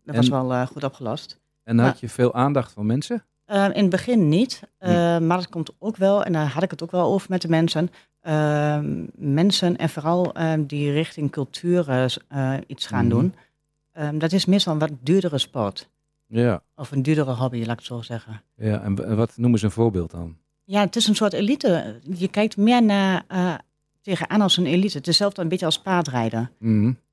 dat 0.03 0.15
was 0.15 0.29
wel 0.29 0.65
goed 0.65 0.83
opgelost. 0.83 1.39
En 1.63 1.79
had 1.79 1.99
je 1.99 2.09
veel 2.09 2.33
aandacht 2.33 2.71
van 2.71 2.85
mensen? 2.85 3.25
Eh, 3.47 3.63
in 3.73 3.81
het 3.81 3.89
begin 3.89 4.29
niet, 4.29 4.61
Hm. 4.79 5.27
maar 5.27 5.37
dat 5.37 5.49
komt 5.49 5.71
ook 5.79 5.97
wel, 5.97 6.23
en 6.23 6.33
daar 6.33 6.47
had 6.47 6.63
ik 6.63 6.71
het 6.71 6.83
ook 6.83 6.91
wel 6.91 7.05
over 7.13 7.27
met 7.29 7.41
de 7.41 7.47
mensen. 7.49 7.89
Ehm, 8.21 9.03
mensen 9.15 9.77
en 9.77 9.89
vooral 9.89 10.33
ehm, 10.33 10.63
die 10.65 10.91
richting 10.91 11.31
cultuur 11.31 11.89
eh, 11.89 12.05
eh, 12.27 12.61
iets 12.67 12.85
gaan 12.85 13.05
Mhm. 13.05 13.15
doen, 13.15 13.33
Ehm, 13.91 14.17
dat 14.17 14.31
is 14.31 14.45
meestal 14.45 14.73
een 14.73 14.79
wat 14.79 14.91
duurdere 15.01 15.37
sport. 15.37 15.89
Ja. 16.27 16.61
Of 16.75 16.91
een 16.91 17.01
duurdere 17.03 17.31
hobby, 17.33 17.57
laat 17.59 17.69
ik 17.69 17.75
het 17.77 17.85
zo 17.85 18.01
zeggen. 18.01 18.41
ja. 18.55 18.81
En 18.81 19.15
wat 19.15 19.37
noemen 19.37 19.59
ze 19.59 19.65
een 19.65 19.71
voorbeeld 19.71 20.11
dan? 20.11 20.35
Ja, 20.63 20.79
het 20.81 20.95
is 20.95 21.07
een 21.07 21.15
soort 21.15 21.33
elite. 21.33 21.99
Je 22.15 22.27
kijkt 22.27 22.57
meer 22.57 22.83
naar 22.83 23.23
eh, 23.27 23.53
tegenaan 24.01 24.41
als 24.41 24.57
een 24.57 24.65
elite. 24.65 24.97
Het 24.97 25.07
is 25.07 25.17
zelfs 25.17 25.37
een 25.37 25.47
beetje 25.47 25.65
als 25.65 25.79
paardrijden. 25.81 26.51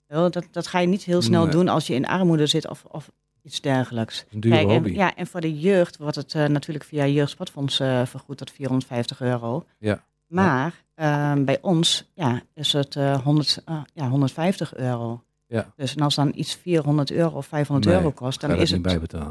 Wel, 0.07 0.31
Dat, 0.31 0.47
dat 0.51 0.67
ga 0.67 0.79
je 0.79 0.87
niet 0.87 1.05
heel 1.05 1.23
snel 1.23 1.43
Nee. 1.43 1.51
doen 1.53 1.69
als 1.69 1.87
je 1.87 1.95
in 1.95 2.07
armoede 2.07 2.47
zit 2.47 2.69
of, 2.69 2.85
of 2.91 3.11
iets 3.45 3.61
dergelijks. 3.61 4.25
Een 4.33 4.41
dure 4.41 4.55
Kijk, 4.55 4.69
en, 4.69 4.75
hobby. 4.75 4.93
ja, 4.93 5.15
en 5.15 5.27
voor 5.27 5.41
de 5.41 5.59
jeugd 5.59 5.97
wordt 5.97 6.17
het 6.17 6.35
eh, 6.35 6.47
natuurlijk 6.47 6.85
via 6.85 7.07
Jeugdsportfonds 7.07 7.81
eh, 7.81 8.07
vergoed 8.07 8.37
tot 8.37 8.51
450 8.51 9.21
euro. 9.21 9.65
Ja. 9.79 10.05
Maar 10.27 10.85
ehm, 10.95 11.45
bij 11.45 11.59
ons 11.61 12.11
ja, 12.15 12.43
is 12.55 12.73
het 12.73 12.97
eh, 12.97 13.21
100, 13.23 13.63
eh, 13.65 13.81
ja, 13.95 14.09
150 14.09 14.75
euro. 14.75 15.23
Ja. 15.47 15.73
Dus 15.77 15.95
en 15.95 16.03
als 16.03 16.15
dan 16.15 16.33
iets 16.35 16.55
400 16.55 17.11
euro 17.11 17.37
of 17.37 17.47
500 17.47 17.87
Nee, 17.87 17.97
euro 17.97 18.11
kost, 18.11 18.41
dan 18.41 18.55
is, 18.55 18.71
het, 18.71 18.83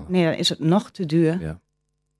nee, 0.07 0.25
dan 0.25 0.33
is 0.33 0.49
het 0.49 0.59
nog 0.59 0.91
te 0.91 1.05
duur. 1.05 1.41
Ja. 1.41 1.59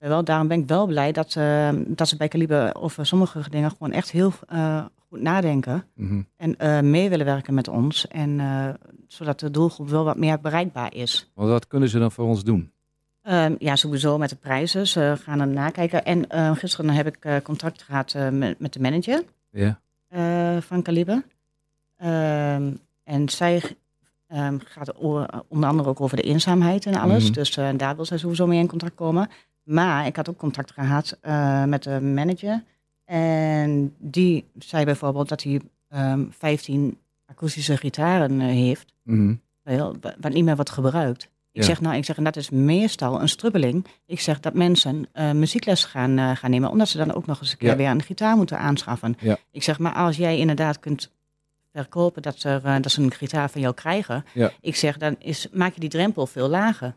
Wel, 0.09 0.23
daarom 0.23 0.47
ben 0.47 0.59
ik 0.59 0.67
wel 0.67 0.85
blij 0.85 1.11
dat, 1.11 1.35
eh, 1.35 1.69
dat 1.87 2.07
ze 2.07 2.17
bij 2.17 2.27
Calibre 2.27 2.75
over 2.75 3.05
sommige 3.05 3.49
dingen 3.49 3.71
gewoon 3.71 3.91
echt 3.91 4.11
heel 4.11 4.33
eh, 4.47 4.85
goed 5.13 5.21
nadenken. 5.21 5.83
Mhm. 5.95 6.21
En 6.37 6.57
eh, 6.57 6.79
mee 6.79 7.09
willen 7.09 7.25
werken 7.25 7.53
met 7.53 7.67
ons. 7.67 8.07
En, 8.07 8.39
eh, 8.39 8.69
zodat 9.07 9.39
de 9.39 9.51
doelgroep 9.51 9.89
wel 9.89 10.03
wat 10.03 10.17
meer 10.17 10.39
bereikbaar 10.39 10.93
is. 10.95 11.31
Want 11.35 11.49
wat 11.49 11.67
kunnen 11.67 11.89
ze 11.89 11.99
dan 11.99 12.11
voor 12.11 12.25
ons 12.25 12.43
doen? 12.43 12.71
Ehm, 13.21 13.55
ja, 13.59 13.75
sowieso 13.75 14.17
met 14.17 14.29
de 14.29 14.35
prijzen. 14.35 14.87
Ze 14.87 15.15
gaan 15.23 15.39
er 15.39 15.47
nakijken. 15.47 16.05
En 16.05 16.29
eh, 16.29 16.55
gisteren 16.55 16.89
heb 16.89 17.07
ik 17.07 17.43
contact 17.43 17.81
gehad 17.81 18.13
eh, 18.13 18.29
met, 18.29 18.59
met 18.59 18.73
de 18.73 18.79
manager 18.79 19.23
Ja. 19.49 19.79
eh, 20.07 20.57
van 20.61 20.81
Calibre. 20.81 21.23
Ehm, 21.97 22.71
en 23.03 23.29
zij 23.29 23.61
ehm, 24.27 24.57
gaat 24.63 24.93
onder 25.47 25.69
andere 25.69 25.89
ook 25.89 26.01
over 26.01 26.17
de 26.17 26.23
eenzaamheid 26.23 26.85
en 26.85 26.95
alles. 26.95 27.23
Mhm. 27.23 27.33
Dus 27.33 27.51
daar 27.77 27.95
wil 27.95 28.05
zij 28.05 28.17
sowieso 28.17 28.47
mee 28.47 28.59
in 28.59 28.67
contact 28.67 28.95
komen. 28.95 29.29
Maar 29.63 30.05
ik 30.05 30.15
had 30.15 30.29
ook 30.29 30.37
contact 30.37 30.71
gehad 30.71 31.17
eh, 31.21 31.63
met 31.63 31.83
de 31.83 32.01
manager. 32.01 32.63
En 33.17 33.93
die 33.97 34.45
zei 34.59 34.85
bijvoorbeeld 34.85 35.29
dat 35.29 35.43
hij 35.43 35.61
ehm 35.89 36.25
15 36.29 36.97
akoestische 37.25 37.77
gitaren 37.77 38.41
eh, 38.41 38.47
heeft. 38.47 38.93
Mhm. 39.03 39.35
Wel, 39.63 39.95
wa- 40.01 40.15
wat 40.19 40.33
niet 40.33 40.43
meer 40.43 40.55
wordt 40.55 40.69
gebruikt. 40.69 41.23
Ik 41.51 41.61
Ja. 41.61 41.63
zeg 41.67 41.81
nou, 41.81 41.95
ik 41.95 42.05
zeg, 42.05 42.17
en 42.17 42.23
dat 42.23 42.35
is 42.35 42.49
meestal 42.49 43.21
een 43.21 43.29
strubbeling. 43.29 43.85
Ik 44.05 44.19
zeg 44.19 44.39
dat 44.39 44.53
mensen 44.53 45.05
eh, 45.11 45.31
muziekles 45.31 45.83
gaan, 45.83 46.17
eh, 46.17 46.31
gaan 46.35 46.49
nemen, 46.51 46.69
omdat 46.69 46.87
ze 46.87 46.97
dan 46.97 47.13
ook 47.13 47.25
nog 47.25 47.39
eens 47.41 47.51
een 47.51 47.57
keer 47.57 47.69
Ja. 47.69 47.75
weer 47.75 47.89
een 47.89 48.01
gitaar 48.01 48.35
moeten 48.35 48.57
aanschaffen. 48.59 49.15
Ja. 49.19 49.37
Ik 49.51 49.63
zeg, 49.63 49.79
maar 49.79 49.93
als 49.93 50.17
jij 50.17 50.37
inderdaad 50.37 50.79
kunt 50.79 51.11
verkopen 51.71 52.21
dat, 52.21 52.43
er, 52.43 52.81
dat 52.81 52.91
ze 52.91 53.01
een 53.01 53.11
gitaar 53.13 53.49
van 53.49 53.61
jou 53.61 53.73
krijgen, 53.73 54.25
ik 54.61 54.75
zeg, 54.75 54.97
dan 54.97 55.15
is, 55.19 55.47
maak 55.51 55.73
je 55.73 55.79
die 55.79 55.89
drempel 55.89 56.27
veel 56.27 56.47
lager. 56.47 56.93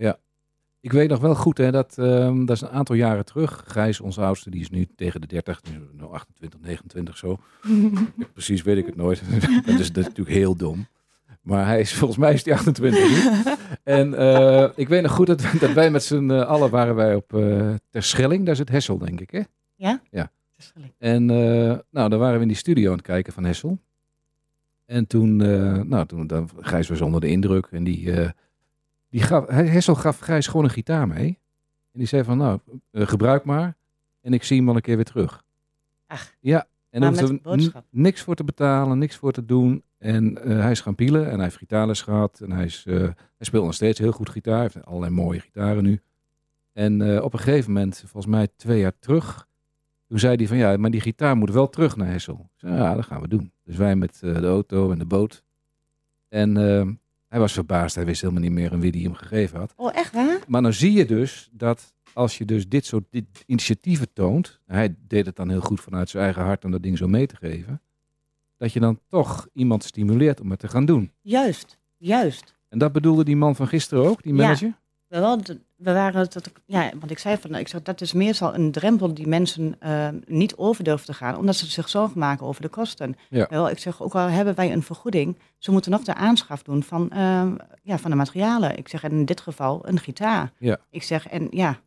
Ik 0.86 0.92
weet 0.92 1.08
nog 1.08 1.20
wel 1.20 1.34
goed, 1.34 1.58
hè, 1.58 1.70
dat, 1.70 1.98
ehm, 1.98 2.44
dat 2.44 2.56
is 2.56 2.62
een 2.62 2.68
aantal 2.68 2.96
jaren 2.96 3.24
terug. 3.24 3.64
Gijs, 3.66 4.00
onze 4.00 4.20
oudste, 4.20 4.50
die 4.50 4.60
is 4.60 4.70
nu 4.70 4.86
tegen 4.96 5.20
de 5.20 5.26
30, 5.26 5.60
die 5.60 5.74
is 5.74 5.80
nou 5.92 6.12
28, 6.12 6.60
29 6.60 7.16
zo. 7.16 7.38
Precies 8.32 8.62
weet 8.62 8.76
ik 8.76 8.86
het 8.86 8.96
nooit. 8.96 9.22
dat, 9.66 9.78
is, 9.78 9.92
dat 9.92 9.96
is 9.96 10.08
natuurlijk 10.08 10.36
heel 10.36 10.56
dom. 10.56 10.86
Maar 11.40 11.66
hij 11.66 11.80
is, 11.80 11.94
volgens 11.94 12.18
mij 12.18 12.32
is 12.32 12.44
hij 12.44 12.54
28 12.54 13.08
nu. 13.08 13.54
En 13.82 14.14
eh, 14.14 14.68
ik 14.74 14.88
weet 14.88 15.02
nog 15.02 15.12
goed 15.12 15.26
dat, 15.26 15.42
dat 15.60 15.72
wij 15.72 15.90
met 15.90 16.02
z'n 16.02 16.30
eh, 16.30 16.46
allen 16.46 16.70
waren 16.70 16.94
wij 16.94 17.14
op 17.14 17.32
uh, 17.32 17.74
Terschelling. 17.90 18.46
Daar 18.46 18.56
zit 18.56 18.68
Hessel, 18.68 18.98
denk 18.98 19.20
ik, 19.20 19.30
hè? 19.30 19.40
Verschilling. 20.54 20.92
En 20.98 21.28
uh, 21.28 21.78
nou, 21.90 22.08
daar 22.08 22.18
waren 22.18 22.36
we 22.36 22.42
in 22.42 22.48
die 22.48 22.56
studio 22.56 22.90
aan 22.90 22.96
het 22.96 23.06
kijken 23.06 23.32
van 23.32 23.44
Hessel. 23.44 23.78
En 24.84 25.06
toen, 25.06 25.36
nou, 25.88 26.06
toen 26.06 26.26
dan, 26.26 26.50
Gijs 26.60 26.88
was 26.88 27.00
onder 27.00 27.20
de 27.20 27.28
indruk. 27.28 27.68
En 27.70 27.84
die, 27.84 28.12
die 29.08 29.22
gaf, 29.22 29.46
Hessel 29.48 29.94
gaf 29.94 30.18
Gijs 30.18 30.46
gewoon 30.46 30.64
een 30.64 30.70
gitaar 30.70 31.08
mee. 31.08 31.38
En 31.92 31.98
die 31.98 32.06
zei 32.06 32.24
van, 32.24 32.38
nou, 32.38 32.60
uh, 32.92 33.06
gebruik 33.06 33.44
maar. 33.44 33.76
En 34.20 34.32
ik 34.32 34.42
zie 34.42 34.56
hem 34.56 34.66
wel 34.66 34.74
een 34.74 34.80
keer 34.80 34.96
weer 34.96 35.04
terug. 35.04 35.44
Ach. 36.06 36.34
Ja, 36.40 36.66
En 36.90 37.00
met 37.00 37.20
hoeft 37.20 37.44
er 37.44 37.82
niks 37.90 38.22
voor 38.22 38.34
te 38.34 38.44
betalen, 38.44 38.98
niks 38.98 39.16
voor 39.16 39.32
te 39.32 39.44
doen. 39.44 39.82
En 39.98 40.42
eh, 40.42 40.60
hij 40.60 40.70
is 40.70 40.80
gaan 40.80 40.94
pielen 40.94 41.26
en 41.26 41.34
hij 41.34 41.42
heeft 41.42 41.56
gitaarles 41.56 42.02
gehad. 42.02 42.40
En 42.40 42.50
hij, 42.52 42.64
is, 42.64 42.84
eh, 42.86 42.94
hij 42.96 43.14
speelt 43.38 43.64
nog 43.64 43.74
steeds 43.74 43.98
heel 43.98 44.12
goed 44.12 44.28
gitaar. 44.28 44.54
Hij 44.54 44.70
heeft 44.72 44.86
allerlei 44.86 45.12
mooie 45.12 45.40
gitaren 45.40 45.82
nu. 45.82 46.00
En 46.76 47.02
eh, 47.02 47.22
op 47.22 47.32
een 47.32 47.38
gegeven 47.38 47.72
moment, 47.72 47.98
volgens 47.98 48.26
mij 48.26 48.48
twee 48.56 48.80
jaar 48.80 48.98
terug, 48.98 49.48
toen 50.08 50.18
zei 50.18 50.36
hij 50.36 50.46
van 50.46 50.56
ja, 50.56 50.76
maar 50.76 50.90
die 50.90 51.00
gitaar 51.00 51.36
moet 51.36 51.50
wel 51.50 51.68
terug 51.68 51.96
naar 51.96 52.08
Hessel. 52.08 52.50
Ik 52.54 52.60
zei, 52.60 52.74
ja, 52.74 52.94
dat 52.94 53.04
gaan 53.04 53.20
we 53.20 53.28
doen. 53.28 53.52
Dus 53.64 53.76
wij 53.76 53.96
met 53.96 54.20
eh, 54.22 54.34
de 54.34 54.46
auto 54.46 54.90
en 54.90 54.98
de 54.98 55.04
boot. 55.04 55.44
En 56.28 56.56
eh, 56.56 56.88
hij 57.28 57.38
was 57.38 57.52
verbaasd. 57.52 57.94
Hij 57.94 58.04
wist 58.04 58.20
helemaal 58.20 58.42
niet 58.42 58.52
meer 58.52 58.72
aan 58.72 58.80
wie 58.80 58.92
die 58.92 59.04
hem 59.04 59.14
gegeven 59.14 59.58
had. 59.58 59.72
Oh, 59.76 59.96
echt 59.96 60.12
waar? 60.12 60.38
Maar 60.48 60.62
dan 60.62 60.72
zie 60.72 60.92
je 60.92 61.06
dus 61.06 61.48
dat 61.52 61.94
als 62.12 62.38
je 62.38 62.44
dus 62.44 62.68
dit 62.68 62.86
soort 62.86 63.04
dit 63.10 63.24
initiatieven 63.46 64.12
toont, 64.12 64.60
hij 64.66 64.94
deed 65.08 65.26
het 65.26 65.36
dan 65.36 65.48
heel 65.48 65.60
goed 65.60 65.80
vanuit 65.80 66.08
zijn 66.08 66.24
eigen 66.24 66.42
hart 66.42 66.64
om 66.64 66.70
dat 66.70 66.82
ding 66.82 66.98
zo 66.98 67.06
mee 67.08 67.26
te 67.26 67.36
geven, 67.36 67.80
dat 68.56 68.72
je 68.72 68.80
dan 68.80 69.00
toch 69.08 69.48
iemand 69.52 69.84
stimuleert 69.84 70.40
om 70.40 70.50
het 70.50 70.58
te 70.60 70.68
gaan 70.68 70.84
doen. 70.84 71.12
Juist, 71.20 71.78
juist. 71.96 72.54
En 72.68 72.78
dat 72.78 72.92
bedoelde 72.92 73.24
die 73.24 73.36
man 73.36 73.56
van 73.56 73.68
gisteren 73.68 74.04
ook, 74.04 74.22
die 74.22 74.34
Ja. 74.34 74.42
manager? 74.42 74.74
We, 75.06 75.18
wel, 75.18 75.42
we 75.76 75.92
waren 75.92 76.30
tot, 76.30 76.50
ja, 76.66 76.92
want 76.98 77.10
ik 77.10 77.18
zei 77.18 77.36
van, 77.36 77.54
ik 77.54 77.68
zeg, 77.68 77.82
dat 77.82 78.00
is 78.00 78.12
meestal 78.12 78.54
een 78.54 78.72
drempel 78.72 79.14
die 79.14 79.26
mensen 79.26 79.76
eh, 79.80 80.08
niet 80.26 80.56
over 80.56 80.84
durven 80.84 81.06
te 81.06 81.14
gaan, 81.14 81.36
omdat 81.36 81.56
ze 81.56 81.66
zich 81.66 81.88
zorgen 81.88 82.18
maken 82.18 82.46
over 82.46 82.62
de 82.62 82.68
kosten. 82.68 83.14
Ja. 83.30 83.46
Wel, 83.50 83.70
ik 83.70 83.78
zeg, 83.78 84.02
ook 84.02 84.14
al 84.14 84.26
hebben 84.28 84.54
wij 84.54 84.72
een 84.72 84.82
vergoeding, 84.82 85.38
ze 85.58 85.70
moeten 85.72 85.90
nog 85.90 86.02
de 86.02 86.14
aanschaf 86.14 86.62
doen 86.62 86.82
van, 86.82 87.10
eh, 87.10 87.46
ja, 87.82 87.98
van 87.98 88.10
de 88.10 88.16
materialen. 88.16 88.76
Ik 88.78 88.88
zeg, 88.88 89.02
en 89.04 89.10
in 89.10 89.24
dit 89.24 89.40
geval 89.40 89.88
een 89.88 89.98
gitaar. 89.98 90.52
Ja. 90.58 90.78
Ik 90.90 91.02
zeg, 91.02 91.28
en 91.28 91.46
ja, 91.50 91.78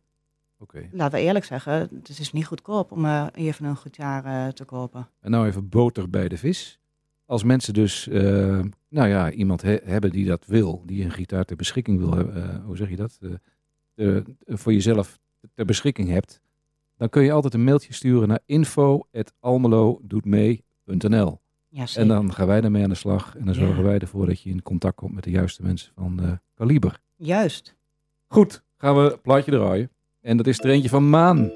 laten 0.92 1.18
we 1.18 1.24
eerlijk 1.24 1.44
zeggen, 1.44 1.72
het 2.02 2.18
is 2.18 2.32
niet 2.32 2.46
goedkoop 2.46 2.92
om 2.92 3.04
eh, 3.04 3.26
even 3.32 3.64
een 3.64 3.76
gitaar 3.76 4.24
eh, 4.24 4.52
te 4.52 4.64
kopen. 4.64 5.08
En 5.20 5.30
nou 5.30 5.46
even 5.46 5.68
boter 5.68 6.10
bij 6.10 6.28
de 6.28 6.36
vis. 6.38 6.78
Als 7.26 7.42
mensen 7.44 7.74
dus, 7.74 8.06
nou 8.88 9.08
ja, 9.08 9.30
iemand 9.30 9.62
he- 9.62 9.80
hebben 9.84 10.10
die 10.10 10.26
dat 10.26 10.44
wil, 10.46 10.82
die 10.86 11.04
een 11.04 11.10
gitaar 11.10 11.44
ter 11.44 11.56
beschikking 11.56 11.98
wil 11.98 12.14
hebben, 12.14 12.62
hoe 12.64 12.76
zeg 12.76 12.88
je 12.90 12.96
dat, 12.96 13.18
Voor 14.46 14.72
jezelf 14.72 15.18
ter 15.54 15.64
beschikking 15.64 16.08
hebt, 16.08 16.40
dan 16.96 17.08
kun 17.08 17.22
je 17.22 17.32
altijd 17.32 17.54
een 17.54 17.64
mailtje 17.64 17.92
sturen 17.94 18.28
naar 18.28 18.40
info.almelodoetmee.nl. 18.46 21.40
Ja. 21.68 21.84
En 21.94 22.08
dan 22.08 22.32
gaan 22.32 22.46
wij 22.46 22.60
daarmee 22.60 22.82
aan 22.82 22.88
de 22.88 22.94
slag 22.94 23.36
en 23.36 23.44
dan 23.44 23.54
Ja. 23.54 23.60
zorgen 23.60 23.82
wij 23.84 23.98
ervoor 23.98 24.26
dat 24.26 24.40
je 24.40 24.50
in 24.50 24.62
contact 24.62 24.96
komt 24.96 25.14
met 25.14 25.24
de 25.24 25.30
juiste 25.30 25.62
mensen 25.62 25.92
van 25.94 26.40
kaliber. 26.54 27.00
Juist. 27.16 27.76
Goed, 28.26 28.62
gaan 28.76 28.96
we 28.96 29.12
een 29.12 29.20
plaatje 29.20 29.50
draaien. 29.50 29.90
En 30.20 30.36
dat 30.36 30.46
is 30.46 30.58
er 30.58 30.70
eentje 30.70 30.88
van 30.88 31.10
Maan. 31.10 31.50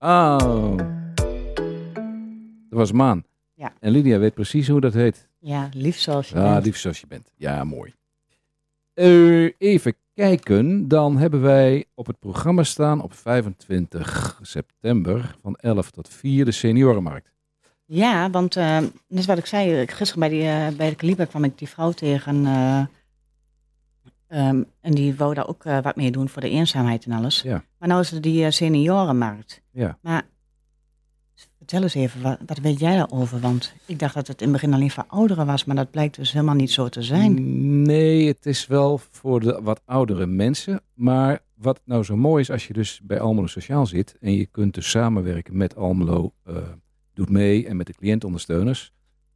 Oh. 0.00 0.76
Dat 2.68 2.78
was 2.78 2.92
Maan. 2.92 3.24
Ja. 3.54 3.72
En 3.80 3.90
Lydia 3.92 4.18
weet 4.18 4.34
precies 4.34 4.68
hoe 4.68 4.80
dat 4.80 4.92
heet. 4.94 5.28
Ja, 5.38 5.68
lief 5.72 5.98
zoals 5.98 6.28
je 6.28 6.34
Ja, 6.36 6.52
bent. 6.52 6.64
lief 6.64 6.76
zoals 6.76 7.00
je 7.00 7.06
bent. 7.06 7.32
Ja, 7.36 7.64
mooi. 7.64 7.94
Eh, 8.94 9.50
even 9.58 9.94
kijken. 10.14 10.88
Dan 10.88 11.16
hebben 11.16 11.40
wij 11.40 11.84
op 11.94 12.06
het 12.06 12.18
programma 12.18 12.62
staan 12.62 13.02
op 13.02 13.14
25 13.14 14.38
september 14.42 15.36
van 15.42 15.54
11 15.54 15.90
tot 15.90 16.08
4 16.08 16.44
de 16.44 16.52
seniorenmarkt. 16.52 17.32
Ja, 17.84 18.30
want 18.30 18.56
eh, 18.56 18.78
net 19.08 19.24
wat 19.26 19.38
ik 19.38 19.46
zei, 19.46 19.80
ik- 19.80 19.90
gisteren 19.90 20.20
bij, 20.20 20.28
die, 20.28 20.48
eh, 20.48 20.68
bij 20.76 20.88
de 20.88 20.94
Kaliber 20.96 21.26
kwam 21.26 21.44
ik 21.44 21.58
die 21.58 21.68
vrouw 21.68 21.90
tegen. 21.92 22.46
Eh, 24.30 24.48
ehm, 24.48 24.62
en 24.80 24.94
die 24.94 25.14
wou 25.14 25.34
daar 25.34 25.48
ook 25.48 25.64
eh, 25.64 25.82
wat 25.82 25.96
mee 25.96 26.10
doen 26.10 26.28
voor 26.28 26.42
de 26.42 26.50
eenzaamheid 26.50 27.04
en 27.04 27.12
alles. 27.12 27.42
Ja. 27.42 27.64
Maar 27.78 27.88
nou 27.88 28.00
is 28.00 28.12
er 28.12 28.20
die 28.20 28.44
eh, 28.44 28.50
seniorenmarkt. 28.50 29.62
Ja. 29.70 29.98
Maar 30.02 30.26
vertel 31.56 31.82
eens 31.82 31.94
even, 31.94 32.22
wat, 32.22 32.38
wat 32.46 32.58
weet 32.58 32.78
jij 32.78 32.96
daarover? 32.96 33.40
Want 33.40 33.74
ik 33.86 33.98
dacht 33.98 34.14
dat 34.14 34.26
het 34.26 34.40
in 34.40 34.48
het 34.48 34.60
begin 34.60 34.74
alleen 34.74 34.90
voor 34.90 35.04
ouderen 35.06 35.46
was, 35.46 35.64
maar 35.64 35.76
dat 35.76 35.90
blijkt 35.90 36.16
dus 36.16 36.32
helemaal 36.32 36.54
niet 36.54 36.70
zo 36.70 36.88
te 36.88 37.02
zijn. 37.02 37.82
Nee, 37.82 38.26
het 38.26 38.46
is 38.46 38.66
wel 38.66 39.00
voor 39.10 39.40
de 39.40 39.60
wat 39.62 39.80
oudere 39.84 40.26
mensen. 40.26 40.80
Maar 40.94 41.40
wat 41.54 41.80
nou 41.84 42.04
zo 42.04 42.16
mooi 42.16 42.42
is 42.42 42.50
als 42.50 42.66
je 42.66 42.72
dus 42.72 43.00
bij 43.02 43.20
Almelo 43.20 43.46
Sociaal 43.46 43.86
zit 43.86 44.16
en 44.20 44.32
je 44.32 44.46
kunt 44.46 44.74
dus 44.74 44.90
samenwerken 44.90 45.56
met 45.56 45.76
Almelo 45.76 46.32
eh, 46.44 46.56
doet 47.14 47.30
mee 47.30 47.66
en 47.66 47.76
met 47.76 47.86
de 47.86 47.92
cliëntondersteuners, 47.92 48.92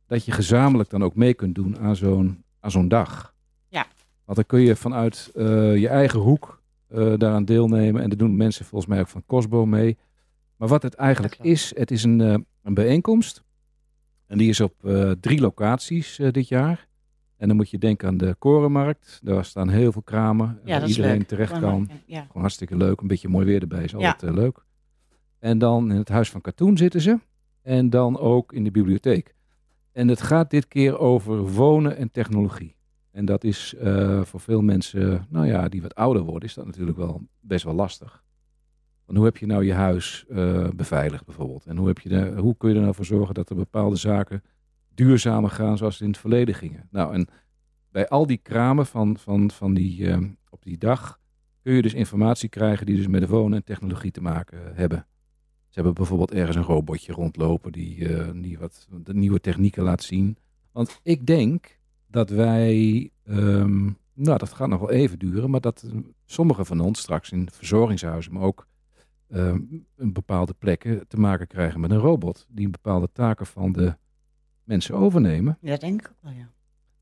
dat 0.06 0.24
je 0.24 0.32
gezamenlijk 0.32 0.90
dan 0.90 1.04
ook 1.04 1.14
mee 1.14 1.34
kunt 1.34 1.54
doen 1.54 1.78
aan 1.78 1.96
zo'n, 1.96 2.44
aan 2.60 2.70
zo'n 2.70 2.88
dag. 2.88 3.34
Ja. 3.68 3.86
Want 4.24 4.36
dan 4.36 4.46
kun 4.46 4.60
je 4.60 4.76
vanuit 4.76 5.30
eh, 5.34 5.76
je 5.76 5.88
eigen 5.88 6.20
hoek 6.20 6.62
eh, 6.88 7.12
daaraan 7.16 7.44
deelnemen. 7.44 8.02
En 8.02 8.08
dat 8.08 8.18
doen 8.18 8.36
mensen 8.36 8.64
volgens 8.64 8.90
mij 8.90 9.00
ook 9.00 9.08
van 9.08 9.22
Cosbo 9.26 9.66
mee. 9.66 9.96
Maar 10.56 10.68
wat 10.68 10.82
het 10.82 10.94
eigenlijk 10.94 11.38
is, 11.40 11.72
het 11.76 11.90
is 11.90 12.02
een, 12.02 12.20
eh, 12.20 12.34
een 12.62 12.74
bijeenkomst. 12.74 13.42
En 14.26 14.38
die 14.38 14.48
is 14.48 14.60
op 14.60 14.74
drie 15.20 15.40
locaties 15.40 16.16
dit 16.30 16.48
jaar. 16.48 16.88
En 17.36 17.48
dan 17.48 17.56
moet 17.56 17.70
je 17.70 17.78
denken 17.78 18.08
aan 18.08 18.16
de 18.16 18.34
Korenmarkt. 18.38 19.20
Daar 19.22 19.44
staan 19.44 19.68
heel 19.68 19.92
veel 19.92 20.02
kramen 20.02 20.60
Ja, 20.64 20.78
waar 20.78 20.88
iedereen 20.88 21.16
leuk. 21.16 21.28
terecht 21.28 21.58
kan. 21.58 21.90
Ja. 22.06 22.20
Gewoon 22.20 22.42
hartstikke 22.42 22.76
leuk. 22.76 23.00
Een 23.00 23.06
beetje 23.06 23.28
mooi 23.28 23.46
weer 23.46 23.60
erbij 23.60 23.84
is 23.84 23.94
altijd 23.94 24.34
leuk. 24.34 24.64
En 25.38 25.58
dan 25.58 25.90
in 25.90 25.96
het 25.96 26.08
Huis 26.08 26.30
van 26.30 26.40
Katoen 26.40 26.76
zitten 26.76 27.00
ze. 27.00 27.18
En 27.62 27.90
dan 27.90 28.18
ook 28.18 28.52
in 28.52 28.64
de 28.64 28.70
bibliotheek. 28.70 29.34
En 29.92 30.08
het 30.08 30.22
gaat 30.22 30.50
dit 30.50 30.68
keer 30.68 30.98
over 30.98 31.52
wonen 31.52 31.96
en 31.96 32.10
technologie. 32.10 32.73
En 33.14 33.24
dat 33.24 33.44
is 33.44 33.74
eh, 33.74 34.22
voor 34.22 34.40
veel 34.40 34.62
mensen, 34.62 35.26
nou 35.28 35.46
ja, 35.46 35.68
die 35.68 35.82
wat 35.82 35.94
ouder 35.94 36.22
worden, 36.22 36.48
is 36.48 36.54
dat 36.54 36.66
natuurlijk 36.66 36.96
wel 36.96 37.22
best 37.40 37.64
wel 37.64 37.74
lastig. 37.74 38.24
Want 39.04 39.18
hoe 39.18 39.26
heb 39.26 39.36
je 39.36 39.46
nou 39.46 39.64
je 39.64 39.72
huis 39.72 40.24
eh, 40.28 40.68
beveiligd 40.68 41.24
bijvoorbeeld? 41.24 41.66
En 41.66 41.76
hoe, 41.76 41.86
heb 41.86 41.98
je 41.98 42.08
de, 42.08 42.34
hoe 42.36 42.56
kun 42.56 42.68
je 42.68 42.74
er 42.74 42.80
nou 42.80 42.94
voor 42.94 43.04
zorgen 43.04 43.34
dat 43.34 43.50
er 43.50 43.56
bepaalde 43.56 43.96
zaken 43.96 44.42
duurzamer 44.94 45.50
gaan 45.50 45.76
zoals 45.76 45.96
ze 45.96 46.02
in 46.02 46.10
het 46.10 46.18
verleden 46.18 46.54
gingen? 46.54 46.88
Nou, 46.90 47.14
en 47.14 47.28
bij 47.90 48.08
al 48.08 48.26
die 48.26 48.36
kramen 48.36 48.86
van, 48.86 49.16
van, 49.18 49.50
van 49.50 49.74
die, 49.74 50.10
eh, 50.10 50.18
op 50.50 50.62
die 50.62 50.78
dag 50.78 51.20
kun 51.62 51.72
je 51.74 51.82
dus 51.82 51.94
informatie 51.94 52.48
krijgen 52.48 52.86
die 52.86 52.96
dus 52.96 53.06
met 53.06 53.20
de 53.20 53.28
wonen 53.28 53.58
en 53.58 53.64
technologie 53.64 54.10
te 54.10 54.22
maken 54.22 54.58
hebben. 54.74 55.06
Ze 55.68 55.74
hebben 55.80 55.94
bijvoorbeeld 55.94 56.32
ergens 56.32 56.56
een 56.56 56.62
robotje 56.62 57.12
rondlopen 57.12 57.72
die, 57.72 58.08
die 58.40 58.58
wat 58.58 58.88
de 59.02 59.14
nieuwe 59.14 59.40
technieken 59.40 59.82
laat 59.82 60.02
zien. 60.02 60.36
Want 60.72 61.00
ik 61.02 61.26
denk 61.26 61.78
dat 62.14 62.30
wij, 62.30 63.10
ehm, 63.24 63.84
nou 64.12 64.38
dat 64.38 64.52
gaat 64.52 64.68
nog 64.68 64.80
wel 64.80 64.90
even 64.90 65.18
duren, 65.18 65.50
maar 65.50 65.60
dat 65.60 65.82
eh, 65.82 65.98
sommigen 66.24 66.66
van 66.66 66.80
ons 66.80 67.00
straks 67.00 67.30
in 67.30 67.48
verzorgingshuizen, 67.50 68.32
maar 68.32 68.42
ook 68.42 68.66
ehm, 69.28 69.60
in 69.96 70.12
bepaalde 70.12 70.54
plekken 70.58 71.08
te 71.08 71.18
maken 71.18 71.46
krijgen 71.46 71.80
met 71.80 71.90
een 71.90 71.98
robot 71.98 72.46
die 72.48 72.68
bepaalde 72.68 73.08
taken 73.12 73.46
van 73.46 73.72
de 73.72 73.96
mensen 74.64 74.94
overnemen. 74.94 75.58
Ja, 75.60 75.76
denk 75.76 76.00
ik 76.00 76.08
ook 76.08 76.16
wel, 76.20 76.32
ja. 76.32 76.50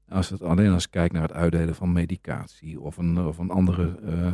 Als 0.09 0.29
het 0.31 0.43
alleen 0.43 0.73
als 0.73 0.85
ik 0.85 0.91
kijk 0.91 1.13
naar 1.13 1.23
het 1.23 1.33
uitdelen 1.33 1.75
van 1.75 1.93
medicatie 1.93 2.81
of 2.81 2.97
een, 2.97 3.19
of 3.27 3.39
een 3.39 3.51
andere, 3.51 3.99
eh, 4.05 4.33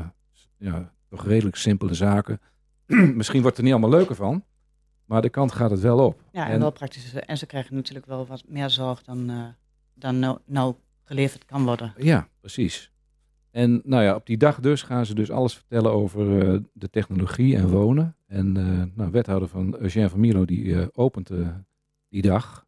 ja, 0.56 0.92
toch 1.08 1.26
redelijk 1.26 1.56
simpele 1.56 1.94
zaken. 1.94 2.40
Misschien 3.20 3.42
wordt 3.42 3.56
er 3.56 3.62
niet 3.62 3.72
allemaal 3.72 3.90
leuker 3.90 4.14
van, 4.14 4.44
maar 5.04 5.22
de 5.22 5.28
kant 5.30 5.52
gaat 5.52 5.70
het 5.70 5.80
wel 5.80 6.06
op. 6.06 6.22
Ja, 6.32 6.46
en, 6.46 6.52
En- 6.52 6.60
wel 6.60 6.72
praktisch. 6.72 7.14
En 7.14 7.38
ze 7.38 7.46
krijgen 7.46 7.74
natuurlijk 7.74 8.06
wel 8.06 8.26
wat 8.26 8.44
meer 8.48 8.70
zorg 8.70 9.02
dan, 9.02 9.30
eh, 9.30 9.44
dan 9.98 10.18
nou, 10.18 10.38
nou 10.44 10.74
geleverd 11.04 11.44
kan 11.44 11.64
worden. 11.64 11.92
Ja, 11.96 12.28
precies. 12.40 12.92
En 13.50 13.80
nou 13.84 14.02
ja, 14.02 14.14
op 14.14 14.26
die 14.26 14.36
dag 14.36 14.60
dus 14.60 14.82
gaan 14.82 15.06
ze 15.06 15.14
dus 15.14 15.30
alles 15.30 15.54
vertellen 15.54 15.92
over 15.92 16.52
eh, 16.52 16.60
de 16.72 16.90
technologie 16.90 17.56
en 17.56 17.68
wonen. 17.68 18.16
En 18.26 18.56
eh 18.56 18.82
nou, 18.94 19.10
wethouder 19.10 19.48
van 19.48 19.76
Eugène 19.76 20.08
van 20.08 20.20
Milo 20.20 20.44
die 20.44 20.80
eh, 20.80 20.86
opent 20.92 21.30
die 22.08 22.22
dag. 22.22 22.66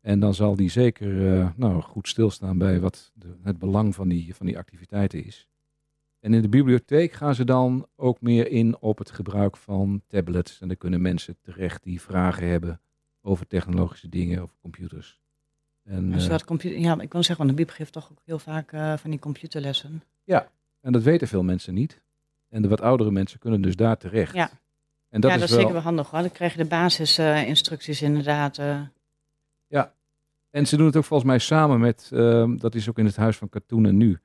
En 0.00 0.20
dan 0.20 0.34
zal 0.34 0.56
die 0.56 0.70
zeker 0.70 1.52
nou, 1.56 1.82
goed 1.82 2.08
stilstaan 2.08 2.58
bij 2.58 2.80
wat 2.80 3.12
de, 3.14 3.36
het 3.42 3.58
belang 3.58 3.94
van 3.94 4.08
die, 4.08 4.34
van 4.34 4.46
die 4.46 4.58
activiteiten 4.58 5.24
is. 5.24 5.48
En 6.22 6.34
in 6.34 6.42
de 6.42 6.48
bibliotheek 6.48 7.12
gaan 7.12 7.34
ze 7.34 7.44
dan 7.44 7.86
ook 7.96 8.20
meer 8.20 8.50
in 8.50 8.76
op 8.80 8.98
het 8.98 9.10
gebruik 9.10 9.56
van 9.56 10.02
tablets. 10.06 10.60
En 10.60 10.68
dan 10.68 10.76
kunnen 10.76 11.02
mensen 11.02 11.36
terecht 11.40 11.82
die 11.82 12.00
vragen 12.00 12.48
hebben 12.48 12.80
over 13.22 13.46
technologische 13.46 14.08
dingen 14.08 14.42
of 14.42 14.56
computers. 14.60 15.21
En, 15.84 16.10
Dus 16.10 16.24
eh, 16.24 16.30
dat 16.30 16.44
computer, 16.44 16.78
ja, 16.78 17.00
ik 17.00 17.12
wil 17.12 17.22
zeggen, 17.22 17.46
want 17.46 17.58
de 17.58 17.64
Biep 17.64 17.74
geeft 17.74 17.92
toch 17.92 18.08
ook 18.10 18.22
heel 18.24 18.38
vaak 18.38 18.72
eh, 18.72 18.96
van 18.96 19.10
die 19.10 19.18
computerlessen. 19.18 20.02
En 20.80 20.92
dat 20.92 21.02
weten 21.02 21.28
veel 21.28 21.42
mensen 21.42 21.74
niet. 21.74 22.00
En 22.48 22.62
de 22.62 22.68
wat 22.68 22.80
oudere 22.80 23.10
mensen 23.10 23.38
kunnen 23.38 23.60
dus 23.60 23.76
daar 23.76 23.96
terecht. 23.96 24.34
Ja. 24.34 24.50
En 25.08 25.20
dat 25.20 25.30
ja, 25.30 25.36
is 25.36 25.40
dat 25.40 25.48
is 25.48 25.54
wel, 25.54 25.58
zeker 25.58 25.72
wel 25.72 25.82
handig 25.82 26.10
hoor. 26.10 26.20
Dan 26.20 26.30
krijg 26.32 26.52
je 26.52 26.58
de 26.58 26.68
basisinstructies 26.68 28.02
inderdaad. 28.02 28.58
eh. 28.58 28.80
En 30.50 30.66
ze 30.66 30.76
doen 30.76 30.86
het 30.86 30.96
ook 30.96 31.04
volgens 31.04 31.28
mij 31.28 31.38
samen 31.38 31.80
met, 31.80 32.10
ehm, 32.12 32.56
dat 32.56 32.74
is 32.74 32.88
ook 32.88 32.98
in 32.98 33.04
het 33.04 33.16
Huis 33.16 33.36
van 33.36 33.48
Katoen 33.48 33.86
en 33.86 33.96
Nu, 33.96 34.18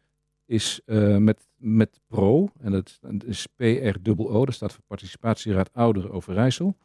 is 0.46 0.82
met, 1.18 1.48
met 1.56 2.00
PRO. 2.08 2.50
En 2.60 2.72
dat 2.72 3.00
is 3.26 3.48
PROO, 3.56 4.46
dat 4.46 4.54
staat 4.54 4.74
voor 4.74 4.84
Participatieraad 4.88 5.70
Ouderen 5.74 6.12
Overijssel. 6.12 6.78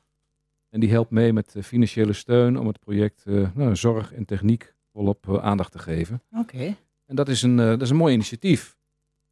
En 0.73 0.81
die 0.81 0.91
helpt 0.91 1.11
mee 1.11 1.33
met 1.33 1.55
eh, 1.55 1.63
financiële 1.63 2.13
steun 2.13 2.59
om 2.59 2.67
het 2.67 2.79
project 2.79 3.25
eh, 3.27 3.55
nou, 3.55 3.77
zorg 3.77 4.13
en 4.13 4.25
techniek 4.25 4.75
volop 4.93 5.29
eh, 5.29 5.45
aandacht 5.45 5.73
te 5.73 5.79
geven. 5.79 6.23
Oké. 6.31 6.77
En 7.07 7.17
dat 7.17 7.29
is, 7.29 7.43
een, 7.43 7.57
dat 7.57 7.83
is 7.83 7.91
een 7.91 7.97
mooi 7.97 8.15
initiatief. 8.15 8.77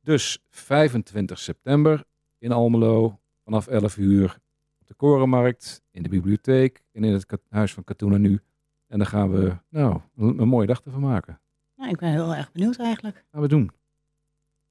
Dus 0.01 0.45
25 0.49 1.39
september 1.39 2.05
in 2.39 2.53
Almelo, 2.53 3.21
vanaf 3.45 3.67
11 3.67 3.97
uur 3.97 4.39
op 4.81 4.87
de 4.87 4.95
Korenmarkt, 4.95 5.83
in 5.91 6.03
de 6.03 6.09
bibliotheek 6.09 6.85
en 6.93 7.05
in 7.05 7.13
het 7.13 7.27
Huis 7.49 7.75
van 7.75 7.85
Katoen 7.85 8.15
en 8.15 8.21
Nu. 8.21 8.41
En 8.87 8.99
daar 8.99 9.07
gaan 9.07 9.31
we 9.31 9.57
nou, 9.69 10.01
een, 10.17 10.39
een 10.39 10.49
mooie 10.49 10.67
dag 10.67 10.83
ervan 10.85 11.01
maken. 11.01 11.41
Nou, 11.77 11.91
ik 11.91 11.99
ben 11.99 12.11
heel 12.11 12.35
erg 12.35 12.53
benieuwd 12.53 12.79
eigenlijk. 12.79 13.25
gaan 13.31 13.41
we 13.41 13.49
doen. 13.49 13.71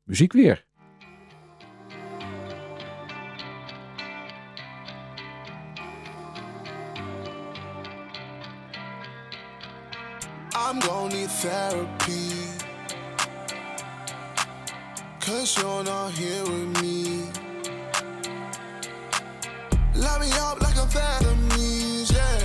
Muziek 0.03 0.33
weer. 0.33 0.65
I'm 10.81 11.09
need 11.09 11.29
therapy. 11.29 12.31
Cause 15.19 15.57
you're 15.57 15.83
not 15.83 16.11
here 16.11 16.43
with 16.43 16.81
me. 16.81 17.23
Light 19.95 20.21
me 20.21 20.31
up 20.33 20.61
like 20.61 20.75
amphetamines, 20.75 22.11
yeah. 22.13 22.39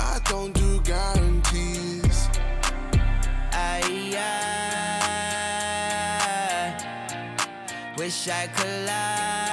I 0.00 0.20
don't 0.24 0.52
do 0.52 0.80
guarantees. 0.82 2.28
I, 3.52 4.14
I 4.16 4.36
wish 7.96 8.28
I 8.28 8.46
could 8.48 8.86
lie. 8.86 9.47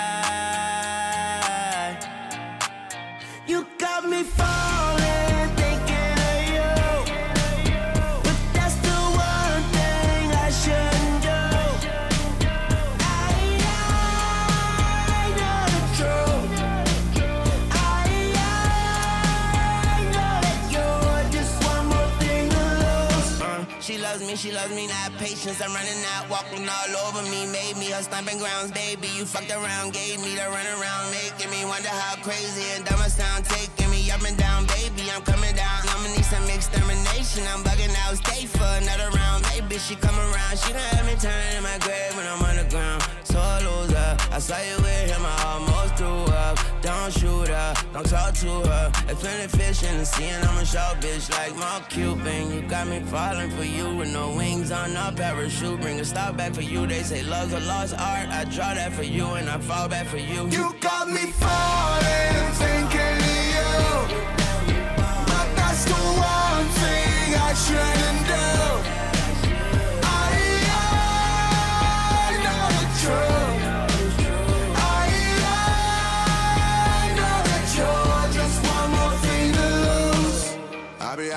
Loves 24.55 24.73
me, 24.73 24.87
not 24.87 25.11
patience. 25.19 25.59
I'm 25.61 25.73
running 25.75 26.01
out, 26.15 26.29
walking 26.31 26.63
all 26.63 26.91
over 27.03 27.21
me, 27.27 27.45
made 27.51 27.75
me 27.75 27.91
her 27.91 28.01
stomping 28.01 28.39
grounds, 28.39 28.71
baby. 28.71 29.07
You 29.11 29.25
fucked 29.25 29.51
around, 29.51 29.91
gave 29.91 30.23
me 30.23 30.31
the 30.33 30.47
run 30.47 30.67
around, 30.79 31.11
making 31.11 31.51
me 31.51 31.65
wonder 31.67 31.91
how 31.91 32.15
crazy 32.23 32.63
and 32.73 32.85
dumb 32.85 33.03
I 33.03 33.09
sound, 33.11 33.43
taking 33.45 33.91
me 33.91 34.09
up 34.09 34.23
and 34.23 34.37
down, 34.37 34.65
baby. 34.79 35.11
I'm 35.11 35.21
coming 35.23 35.53
down, 35.55 35.83
I'ma 35.91 36.07
need 36.15 36.23
some 36.23 36.47
extermination. 36.47 37.43
I'm 37.51 37.61
bugging 37.67 37.93
out, 38.07 38.15
stay 38.23 38.47
for 38.47 38.69
another 38.79 39.11
round, 39.11 39.43
baby. 39.51 39.77
She 39.77 39.95
come 39.95 40.15
around, 40.15 40.55
she 40.57 40.71
done 40.71 40.87
have 40.95 41.05
me 41.05 41.15
turning 41.19 41.57
in 41.59 41.63
my 41.63 41.77
grave 41.83 42.15
when 42.15 42.25
I'm 42.25 42.41
on 42.41 42.55
the 42.55 42.67
ground. 42.71 43.03
So 43.23 43.37
I 43.37 43.59
lose 43.59 43.91
her. 43.91 44.17
I 44.31 44.39
saw 44.39 44.57
you 44.63 44.77
with 44.79 45.11
him, 45.11 45.23
I 45.25 45.35
almost 45.51 45.99
threw 45.99 46.23
up. 46.31 46.74
Don't 46.85 47.11
shoot 47.13 47.47
her, 47.47 47.73
don't 47.93 48.07
talk 48.07 48.35
to 48.35 48.47
her. 48.69 48.91
There's 49.07 49.19
plenty 49.19 49.47
fish 49.47 49.81
in 49.81 49.97
the 49.97 50.05
sea, 50.05 50.25
and 50.25 50.45
I'm 50.45 50.59
a 50.59 50.65
shark 50.65 51.01
bitch 51.01 51.31
like 51.31 51.55
Mark 51.55 51.89
Cuban. 51.89 52.53
You 52.53 52.61
got 52.61 52.87
me 52.87 52.99
falling 52.99 53.49
for 53.49 53.63
you 53.63 53.95
with 53.95 54.13
no 54.13 54.35
wings 54.35 54.69
on 54.71 54.95
a 54.95 55.11
parachute. 55.11 55.81
Bring 55.81 55.99
a 55.99 56.05
stop 56.05 56.37
back 56.37 56.53
for 56.53 56.61
you. 56.61 56.85
They 56.85 57.01
say 57.01 57.23
love's 57.23 57.53
a 57.53 57.59
lost 57.61 57.95
art. 57.95 58.29
I 58.29 58.43
draw 58.43 58.75
that 58.75 58.93
for 58.93 59.01
you, 59.01 59.25
and 59.25 59.49
I 59.49 59.57
fall 59.57 59.89
back 59.89 60.05
for 60.05 60.17
you. 60.17 60.47
You 60.49 60.75
got 60.79 61.09
me 61.09 61.25
falling, 61.41 62.51
thinking 62.61 63.17
of 63.31 63.45
you. 63.55 64.15
But 64.95 65.47
that's 65.55 65.85
the 65.85 65.93
one 65.95 66.67
thing 66.81 67.33
I 67.33 67.53
shouldn't 67.65 68.27
do. 68.27 68.54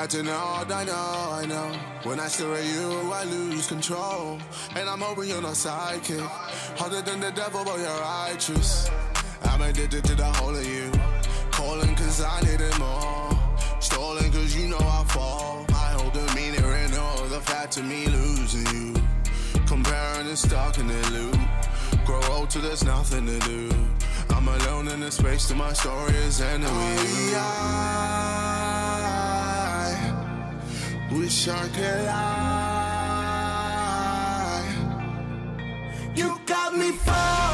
Acting 0.08 0.28
odd, 0.30 0.72
I 0.72 0.84
know, 0.84 0.94
I 0.94 1.44
know. 1.44 1.70
When 2.02 2.18
I 2.18 2.28
stare 2.28 2.54
at 2.54 2.64
you, 2.64 3.12
I 3.12 3.24
lose 3.24 3.66
control. 3.66 4.38
And 4.74 4.88
I'm 4.88 5.02
hoping 5.02 5.28
you're 5.28 5.42
not 5.42 5.54
psychic. 5.54 6.20
Harder 6.78 7.02
than 7.02 7.20
the 7.20 7.30
devil, 7.30 7.62
but 7.62 7.78
you're 7.78 8.00
righteous. 8.00 8.88
I'm 9.42 9.60
addicted 9.60 10.04
to 10.04 10.14
the 10.14 10.24
whole 10.24 10.56
of 10.56 10.66
you. 10.66 10.90
Calling 11.50 11.94
cause 11.94 12.22
I 12.22 12.40
need 12.40 12.58
it 12.58 12.78
more. 12.78 13.38
Stolen 13.80 14.32
cause 14.32 14.56
you 14.56 14.68
know 14.68 14.78
I 14.80 15.04
fall. 15.08 15.66
I 15.68 15.92
hold 16.00 16.14
the 16.14 16.24
meaning 16.34 16.64
in 16.64 16.98
all 16.98 17.24
the 17.24 17.42
fact 17.42 17.76
of 17.76 17.84
me 17.84 18.06
losing 18.06 18.66
you. 18.74 18.94
Comparing 19.66 20.26
and 20.26 20.38
stuck 20.38 20.78
in 20.78 20.86
the 20.86 21.10
loop. 21.10 21.38
Grow 22.06 22.22
old 22.32 22.48
till 22.48 22.62
there's 22.62 22.82
nothing 22.82 23.26
to 23.26 23.38
do. 23.40 23.68
I'm 24.30 24.48
alone 24.48 24.88
in 24.88 25.00
the 25.00 25.10
space 25.10 25.48
till 25.48 25.58
my 25.58 25.74
story 25.74 26.14
is 26.14 26.40
ending 26.40 26.74
with 26.74 27.30
you. 27.30 27.36
Oh, 27.36 28.47
Wish 31.10 31.48
I 31.48 31.68
could 31.68 32.04
lie. 32.04 32.68
You 36.14 36.38
got 36.44 36.76
me 36.76 36.92
falling, 36.92 37.47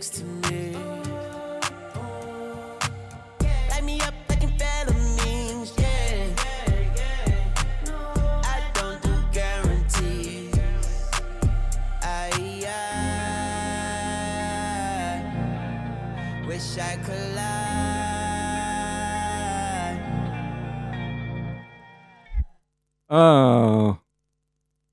next 0.00 0.24
me. 0.24 0.76
Wish 16.46 16.78
I. 16.78 16.98
Ah, 23.06 24.00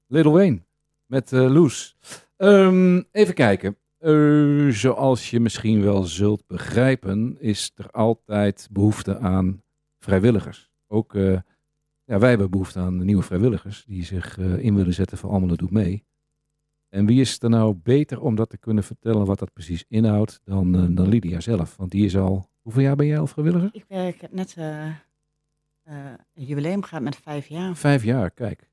Little 0.08 0.32
Wayne 0.32 0.65
met 1.06 1.32
eh 1.32 1.39
Loes. 1.39 1.98
Ehm, 2.38 3.02
even 3.12 3.34
kijken. 3.34 3.78
Eh, 3.98 4.68
zoals 4.68 5.30
je 5.30 5.40
misschien 5.40 5.82
wel 5.82 6.04
zult 6.04 6.48
begrijpen, 6.48 7.38
is 7.40 7.72
er 7.76 7.90
altijd 7.92 8.68
behoefte 8.72 9.20
aan 9.20 9.64
vrijwilligers. 10.00 10.72
Ook 10.88 11.16
eh, 11.16 11.40
ja, 12.04 12.20
wij 12.20 12.30
hebben 12.30 12.50
behoefte 12.50 12.80
aan 12.80 13.06
nieuwe 13.06 13.24
vrijwilligers 13.24 13.86
die 13.86 14.04
zich 14.04 14.38
eh, 14.38 14.58
in 14.58 14.76
willen 14.76 14.94
zetten 14.94 15.18
voor 15.18 15.30
Allemaal 15.30 15.56
Doet 15.56 15.72
Mee. 15.72 16.06
En 16.90 17.06
wie 17.06 17.22
is 17.22 17.42
er 17.42 17.50
nou 17.50 17.76
beter 17.84 18.22
om 18.22 18.36
dat 18.36 18.50
te 18.50 18.58
kunnen 18.58 18.84
vertellen 18.84 19.26
wat 19.26 19.40
dat 19.40 19.54
precies 19.54 19.86
inhoudt 19.88 20.42
dan, 20.44 20.96
dan 20.96 21.08
Lydia 21.08 21.40
zelf? 21.40 21.76
Want 21.76 21.92
die 21.92 22.06
is 22.06 22.18
al, 22.18 22.50
hoeveel 22.62 22.82
jaar 22.82 22.96
ben 22.96 23.06
jij 23.06 23.20
al 23.20 23.28
vrijwilliger? 23.28 23.70
Ik 23.72 23.86
werk 23.88 24.32
net 24.32 24.56
eh, 24.58 24.88
eh, 24.88 24.94
een 26.34 26.46
jubileum 26.46 26.84
gehad 26.84 27.04
met 27.04 27.16
vijf 27.16 27.48
jaar. 27.48 27.76
Vijf 27.76 28.04
jaar, 28.04 28.32
kijk. 28.32 28.70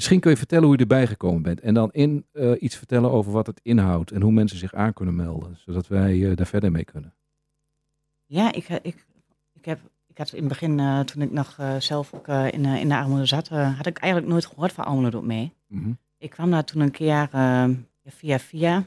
Misschien 0.00 0.20
kun 0.20 0.30
je 0.30 0.36
vertellen 0.36 0.64
hoe 0.64 0.74
je 0.74 0.80
erbij 0.80 1.06
gekomen 1.06 1.42
bent. 1.42 1.60
En 1.60 1.74
dan 1.74 1.92
in, 1.92 2.26
eh, 2.32 2.52
iets 2.58 2.76
vertellen 2.76 3.10
over 3.10 3.32
wat 3.32 3.46
het 3.46 3.60
inhoudt 3.62 4.10
en 4.10 4.22
hoe 4.22 4.32
mensen 4.32 4.58
zich 4.58 4.74
aan 4.74 4.92
kunnen 4.92 5.16
melden. 5.16 5.58
Zodat 5.66 5.88
wij 5.88 6.30
eh, 6.30 6.36
daar 6.36 6.46
verder 6.46 6.70
mee 6.70 6.84
kunnen. 6.84 7.14
Ja, 8.26 8.52
ik, 8.52 8.68
eh, 8.68 8.76
ik, 8.82 9.06
ik, 9.52 9.64
heb, 9.64 9.80
ik 10.06 10.18
had 10.18 10.32
in 10.32 10.38
het 10.38 10.48
begin, 10.48 11.04
toen 11.04 11.22
ik 11.22 11.30
nog 11.30 11.58
zelf 11.78 12.14
ook 12.14 12.28
in, 12.28 12.64
in 12.64 12.88
de 12.88 12.96
armoede 12.96 13.26
zat, 13.26 13.48
had 13.48 13.86
ik 13.86 13.98
eigenlijk 13.98 14.32
nooit 14.32 14.46
gehoord 14.46 14.72
van 14.72 14.84
Almelo 14.84 15.10
Doet 15.10 15.24
Mee. 15.24 15.52
Mhm. 15.66 15.92
Ik 16.18 16.30
kwam 16.30 16.50
daar 16.50 16.64
toen 16.64 16.80
een 16.80 16.90
keer 16.90 17.28
eh, 17.32 17.68
via 18.04 18.38
via. 18.38 18.74
Toen 18.76 18.86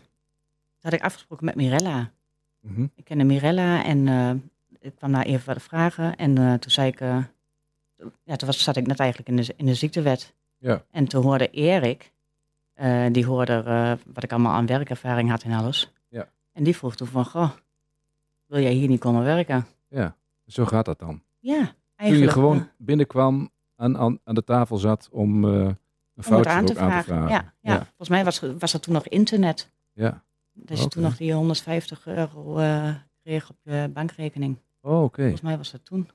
had 0.81 0.93
ik 0.93 1.01
afgesproken 1.01 1.45
met 1.45 1.55
Mirella. 1.55 2.11
Mhm. 2.59 2.87
Ik 2.95 3.03
kende 3.03 3.23
Mirella 3.23 3.83
en 3.83 4.07
ik 4.79 4.95
kwam 4.95 5.11
daar 5.11 5.25
even 5.25 5.53
wat 5.53 5.63
vragen. 5.63 6.15
En 6.15 6.59
toen 6.59 6.71
zei 6.71 6.87
ik, 6.87 6.99
ja, 8.23 8.35
toen 8.35 8.47
was, 8.47 8.63
zat 8.63 8.77
ik 8.77 8.87
net 8.87 8.99
eigenlijk 8.99 9.29
in 9.29 9.35
de, 9.35 9.53
in 9.57 9.65
de 9.65 9.75
ziektewet. 9.75 10.33
Ja. 10.63 10.83
En 10.91 11.07
toen 11.07 11.23
hoorde 11.23 11.49
Erik, 11.49 12.13
eh, 12.73 13.05
die 13.11 13.25
hoorde 13.25 13.63
eh, 13.65 13.91
wat 14.13 14.23
ik 14.23 14.31
allemaal 14.31 14.53
aan 14.53 14.65
werkervaring 14.65 15.29
had 15.29 15.43
en 15.43 15.51
alles. 15.51 15.91
Ja. 16.07 16.29
En 16.51 16.63
die 16.63 16.75
vroeg 16.75 16.95
toen 16.95 17.07
van, 17.07 17.25
goh, 17.25 17.49
wil 18.45 18.61
jij 18.61 18.71
hier 18.71 18.87
niet 18.87 18.99
komen 18.99 19.23
werken? 19.23 19.65
Ja, 19.87 20.15
zo 20.45 20.65
gaat 20.65 20.85
dat 20.85 20.99
dan. 20.99 21.21
Ja, 21.39 21.57
Toen 21.57 21.75
eigenlijk. 21.95 22.31
je 22.31 22.39
gewoon 22.39 22.69
binnenkwam, 22.77 23.49
aan, 23.75 23.97
aan, 23.97 24.19
aan 24.23 24.35
de 24.35 24.43
tafel 24.43 24.77
zat 24.77 25.09
om 25.11 25.45
eh, 25.45 25.69
een 26.15 26.23
foutje 26.23 26.51
aan 26.51 26.65
te 26.65 26.75
vragen. 26.75 27.15
Ja, 27.15 27.27
ja. 27.29 27.53
ja. 27.59 27.77
volgens 27.77 28.09
mij 28.09 28.23
was, 28.23 28.39
was 28.59 28.73
er 28.73 28.79
toen 28.79 28.93
nog 28.93 29.07
internet. 29.07 29.71
Ja. 29.93 30.23
Dat 30.53 30.81
je 30.81 30.87
toen 30.87 31.03
nog 31.03 31.17
die 31.17 31.33
150 31.33 32.07
euro 32.07 32.53
kreeg 33.23 33.49
op 33.49 33.57
je 33.63 33.89
bankrekening. 33.93 34.57
Oh, 34.81 35.03
oké. 35.03 35.21
Volgens 35.21 35.41
mij 35.41 35.57
was 35.57 35.71
dat 35.71 35.85
toen. 35.85 36.09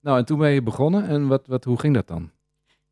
Nou, 0.00 0.18
en 0.18 0.24
toen 0.24 0.38
ben 0.38 0.50
je 0.50 0.62
begonnen. 0.62 1.08
En 1.08 1.26
wat, 1.26 1.46
wat, 1.46 1.64
hoe 1.64 1.78
ging 1.78 1.94
dat 1.94 2.06
dan? 2.06 2.30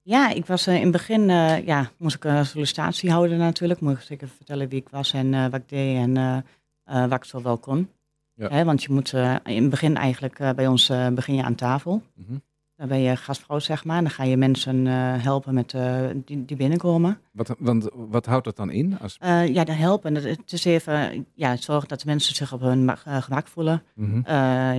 Ja, 0.06 0.30
ik 0.30 0.46
was 0.46 0.66
eh, 0.66 0.74
in 0.74 0.82
het 0.82 0.90
begin, 0.90 1.30
eh, 1.30 1.66
ja, 1.66 1.90
moest 1.96 2.16
ik 2.16 2.24
een 2.24 2.46
sollicitatie 2.46 3.10
houden 3.10 3.38
natuurlijk. 3.38 3.80
Moest 3.80 3.96
ik 3.96 4.02
zeker 4.02 4.28
vertellen 4.28 4.68
wie 4.68 4.80
ik 4.80 4.88
was 4.88 5.12
en 5.12 5.34
eh, 5.34 5.42
wat 5.42 5.54
ik 5.54 5.68
deed 5.68 5.96
en 5.96 6.44
wat 6.84 7.12
ik 7.12 7.24
zo 7.24 7.42
wel 7.42 7.58
kon. 7.58 7.90
Ja. 8.34 8.48
Hè, 8.48 8.64
want 8.64 8.82
je 8.82 8.92
moet 8.92 9.12
in 9.44 9.62
het 9.62 9.70
begin 9.70 9.96
eigenlijk 9.96 10.38
bij 10.38 10.54
bij 10.54 10.66
ons 10.66 10.92
begin 11.14 11.34
je 11.34 11.42
aan 11.42 11.54
tafel. 11.54 12.02
Mhm. 12.14 12.36
Dan 12.76 12.88
ben 12.88 13.00
je 13.00 13.16
gastvrouw, 13.16 13.58
zeg 13.58 13.84
maar. 13.84 14.00
Dan 14.00 14.10
ga 14.10 14.24
je 14.24 14.36
mensen 14.36 14.86
eh, 14.86 14.92
helpen 15.22 15.54
met, 15.54 15.74
eh, 15.74 16.00
die, 16.14 16.44
die 16.44 16.56
binnenkomen. 16.56 17.20
Wat, 17.32 17.54
want, 17.58 17.88
wat 17.94 18.26
houdt 18.26 18.44
dat 18.44 18.56
dan 18.56 18.70
in? 18.70 18.98
Als, 18.98 19.16
Eh, 19.20 19.54
ja, 19.54 19.64
de 19.64 19.72
helpen. 19.72 20.14
Het 20.14 20.52
is 20.52 20.64
even 20.64 21.26
ja, 21.34 21.56
zorgen 21.56 21.88
dat 21.88 22.00
de 22.00 22.06
mensen 22.06 22.34
zich 22.34 22.52
op 22.52 22.60
hun 22.60 22.84
ma- 22.84 22.96
gemak 23.20 23.46
voelen. 23.48 23.82
Mhm. 23.94 24.16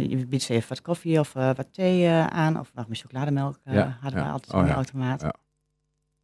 Je 0.09 0.25
biedt 0.29 0.43
ze 0.43 0.53
even 0.53 0.69
wat 0.69 0.81
koffie 0.81 1.19
of 1.19 1.33
wat 1.33 1.67
thee 1.71 2.09
aan. 2.09 2.59
Of 2.59 2.71
nog 2.73 2.87
met 2.87 2.99
chocolademelk 2.99 3.57
Ja, 3.65 3.97
hadden 4.01 4.23
we 4.23 4.29
altijd 4.29 4.53
Oh, 4.53 4.59
in 4.59 4.65
de 4.65 4.69
ja, 4.71 4.75
automaat. 4.75 5.21
ja. 5.21 5.33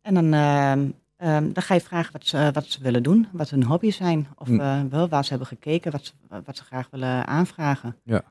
En 0.02 0.14
dan, 0.14 0.34
ehm, 0.34 0.90
ehm, 1.18 1.52
dan 1.54 1.64
ga 1.64 1.74
je 1.74 1.82
vragen 1.82 2.12
wat 2.14 2.26
ze, 2.26 2.50
wat 2.54 2.66
ze 2.66 2.82
willen 2.84 3.04
doen. 3.04 3.28
Wat 3.32 3.50
hun 3.50 3.64
hobby's 3.64 3.96
zijn. 3.96 4.28
Of 4.36 4.50
eh, 4.50 4.82
wel 4.90 5.08
waar 5.10 5.24
ze 5.24 5.30
hebben 5.30 5.48
gekeken. 5.48 5.92
Wat 5.92 6.06
ze, 6.06 6.14
wat 6.46 6.58
ze 6.58 6.64
graag 6.64 6.88
willen 6.92 7.28
aanvragen. 7.28 7.96
Ja. 8.04 8.22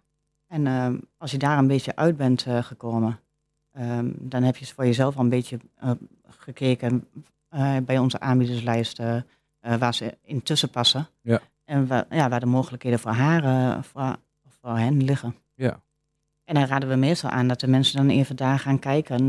En 0.46 0.66
ehm, 0.66 0.96
als 1.18 1.30
je 1.30 1.38
daar 1.38 1.58
een 1.58 1.66
beetje 1.66 1.96
uit 1.96 2.16
bent 2.16 2.46
gekomen. 2.60 3.18
Ehm, 3.72 4.10
dan 4.18 4.42
heb 4.42 4.56
je 4.56 4.66
voor 4.66 4.84
jezelf 4.86 5.16
al 5.16 5.22
een 5.22 5.28
beetje 5.28 5.58
eh, 5.76 5.90
gekeken 6.28 7.06
eh, 7.48 7.76
bij 7.84 7.98
onze 7.98 8.20
aanbiederslijst 8.20 8.98
eh, 8.98 9.16
waar 9.60 9.94
ze 9.94 10.16
intussen 10.22 10.70
passen. 10.70 11.08
Ja. 11.20 11.40
En 11.64 11.86
waar, 11.86 12.04
ja, 12.10 12.28
waar 12.28 12.40
de 12.40 12.46
mogelijkheden 12.46 12.98
voor 12.98 13.10
haar, 13.10 13.84
voor, 13.84 14.16
voor 14.60 14.78
hen 14.78 15.04
liggen. 15.04 15.34
Ja. 15.54 15.80
En 16.44 16.54
dan 16.54 16.64
raden 16.64 16.88
we 16.88 16.94
meestal 16.96 17.30
aan 17.30 17.48
dat 17.48 17.60
de 17.60 17.66
mensen 17.68 17.96
dan 17.96 18.08
even 18.08 18.36
daar 18.36 18.58
gaan 18.58 18.78
kijken. 18.78 19.26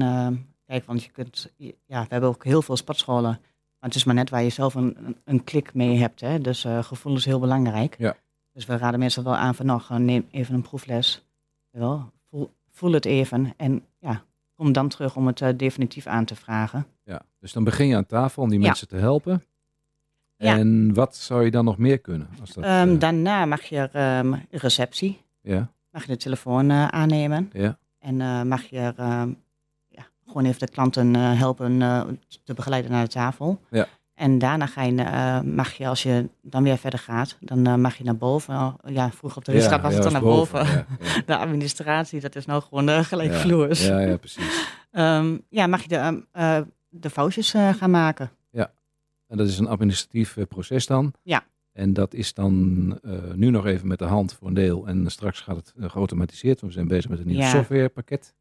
kijk, 0.66 0.86
want 0.86 1.04
je 1.04 1.12
kunt, 1.12 1.52
ja, 1.86 2.02
we 2.02 2.08
hebben 2.10 2.30
ook 2.30 2.44
heel 2.44 2.62
veel 2.62 2.78
sportscholen. 2.78 3.40
Maar 3.80 3.92
het 3.92 3.96
is 3.96 4.04
maar 4.04 4.16
net 4.16 4.30
waar 4.30 4.44
je 4.44 4.50
zelf 4.50 4.74
een, 4.74 5.18
een- 5.24 5.44
klik 5.44 5.74
mee 5.74 5.98
hebt. 6.00 6.22
Hè? 6.22 6.40
Dus 6.40 6.66
gevoel 6.82 7.16
is 7.16 7.26
heel 7.26 7.40
belangrijk. 7.40 7.96
Ja. 7.98 8.16
Dus 8.54 8.66
we 8.66 8.78
raden 8.78 9.00
meestal 9.00 9.24
wel 9.24 9.36
aan 9.36 9.56
van 9.56 9.66
nog, 9.66 9.90
neem 9.90 10.28
even 10.32 10.56
een 10.56 10.62
proefles. 10.62 11.26
Wel, 11.70 12.12
voel, 12.30 12.52
voel 12.72 12.92
het 12.92 13.06
even 13.06 13.54
en 13.58 13.86
ja, 14.00 14.24
kom 14.64 14.72
dan 14.74 14.88
terug 14.88 15.16
om 15.16 15.28
het 15.28 15.42
eh, 15.42 15.50
definitief 15.58 16.08
aan 16.08 16.26
te 16.26 16.36
vragen. 16.36 16.86
Ja, 17.04 17.22
dus 17.40 17.54
dan 17.54 17.64
begin 17.64 17.88
je 17.88 17.96
aan 17.96 18.06
tafel 18.06 18.44
om 18.44 18.50
die 18.50 18.60
Ja. 18.60 18.66
mensen 18.66 18.88
te 18.88 18.96
helpen. 18.96 19.44
Ja. 20.36 20.58
En 20.58 20.94
wat 20.94 21.16
zou 21.16 21.44
je 21.46 21.52
dan 21.52 21.66
nog 21.66 21.78
meer 21.78 22.00
kunnen? 22.00 22.28
Als 22.40 22.54
dat, 22.54 22.64
Ehm, 22.64 22.90
eh, 22.94 23.00
daarna 23.00 23.46
mag 23.46 23.62
je 23.64 23.90
ehm, 23.92 24.34
receptie, 24.52 25.22
ja, 25.42 25.72
mag 25.92 26.02
je 26.02 26.08
de 26.12 26.18
telefoon 26.18 26.70
eh, 26.70 26.88
aannemen. 26.88 27.50
ja, 27.54 27.78
En 28.00 28.48
mag 28.48 28.64
je 28.64 28.94
ehm, 28.98 29.34
ja, 29.88 30.06
gewoon 30.26 30.46
even 30.46 30.60
de 30.60 30.72
klanten 30.72 31.14
helpen 31.16 31.80
te 32.44 32.54
begeleiden 32.54 32.92
naar 32.92 33.04
de 33.04 33.10
tafel. 33.12 33.62
Ja. 33.70 33.88
En 34.14 34.38
daarna 34.40 34.66
ga 34.66 34.84
je, 34.84 35.02
eh, 35.02 35.42
mag 35.42 35.74
je, 35.74 35.88
als 35.88 36.04
je 36.04 36.30
dan 36.42 36.64
weer 36.64 36.78
verder 36.78 37.00
gaat, 37.00 37.38
dan 37.40 37.68
eh, 37.68 37.76
mag 37.76 37.96
je 37.96 38.04
naar 38.04 38.18
boven. 38.18 38.54
Oh, 38.56 38.74
Ja, 38.86 39.12
vroeger 39.12 39.38
op 39.38 39.46
de 39.46 39.52
ruststad 39.52 39.82
was 39.82 39.90
ja, 39.90 39.96
het 39.96 40.04
dan 40.04 40.14
naar 40.14 40.22
boven. 40.32 40.66
Ja, 40.66 40.86
ja. 41.00 41.22
De 41.26 41.38
administratie, 41.38 42.20
dat 42.20 42.36
is 42.36 42.46
nou 42.46 42.62
gewoon 42.62 42.90
uh, 42.90 43.00
gelijk 43.00 43.32
Ja, 43.32 43.40
vloers. 43.40 43.86
Ja, 43.86 44.00
ja, 44.00 44.18
precies. 44.18 44.62
Ehm, 44.92 45.38
ja, 45.50 45.68
mag 45.68 45.82
je 45.82 45.88
de, 45.88 45.96
ehm, 45.96 46.20
eh, 46.32 46.62
de 46.90 47.10
foutjes 47.10 47.52
gaan 47.52 47.92
maken. 47.92 48.32
En 49.28 49.40
dat 49.40 49.48
is 49.48 49.60
een 49.60 49.68
administratief 49.68 50.38
proces 50.48 50.86
dan. 50.86 51.14
Ja. 51.24 51.44
En 51.72 51.94
dat 51.94 52.14
is 52.14 52.34
dan 52.34 52.88
nu 53.36 53.50
nog 53.50 53.66
even 53.66 53.88
met 53.88 54.00
de 54.00 54.06
hand 54.06 54.34
voor 54.34 54.48
een 54.48 54.54
deel. 54.54 54.88
En 54.88 55.12
straks 55.12 55.40
gaat 55.40 55.56
het 55.56 55.74
geautomatiseerd. 55.78 56.60
want 56.62 56.74
We 56.74 56.78
zijn 56.80 56.88
bezig 56.92 57.10
met 57.10 57.20
een 57.20 57.28
nieuw 57.28 57.38
Ja. 57.40 57.50
softwarepakket. 57.50 58.36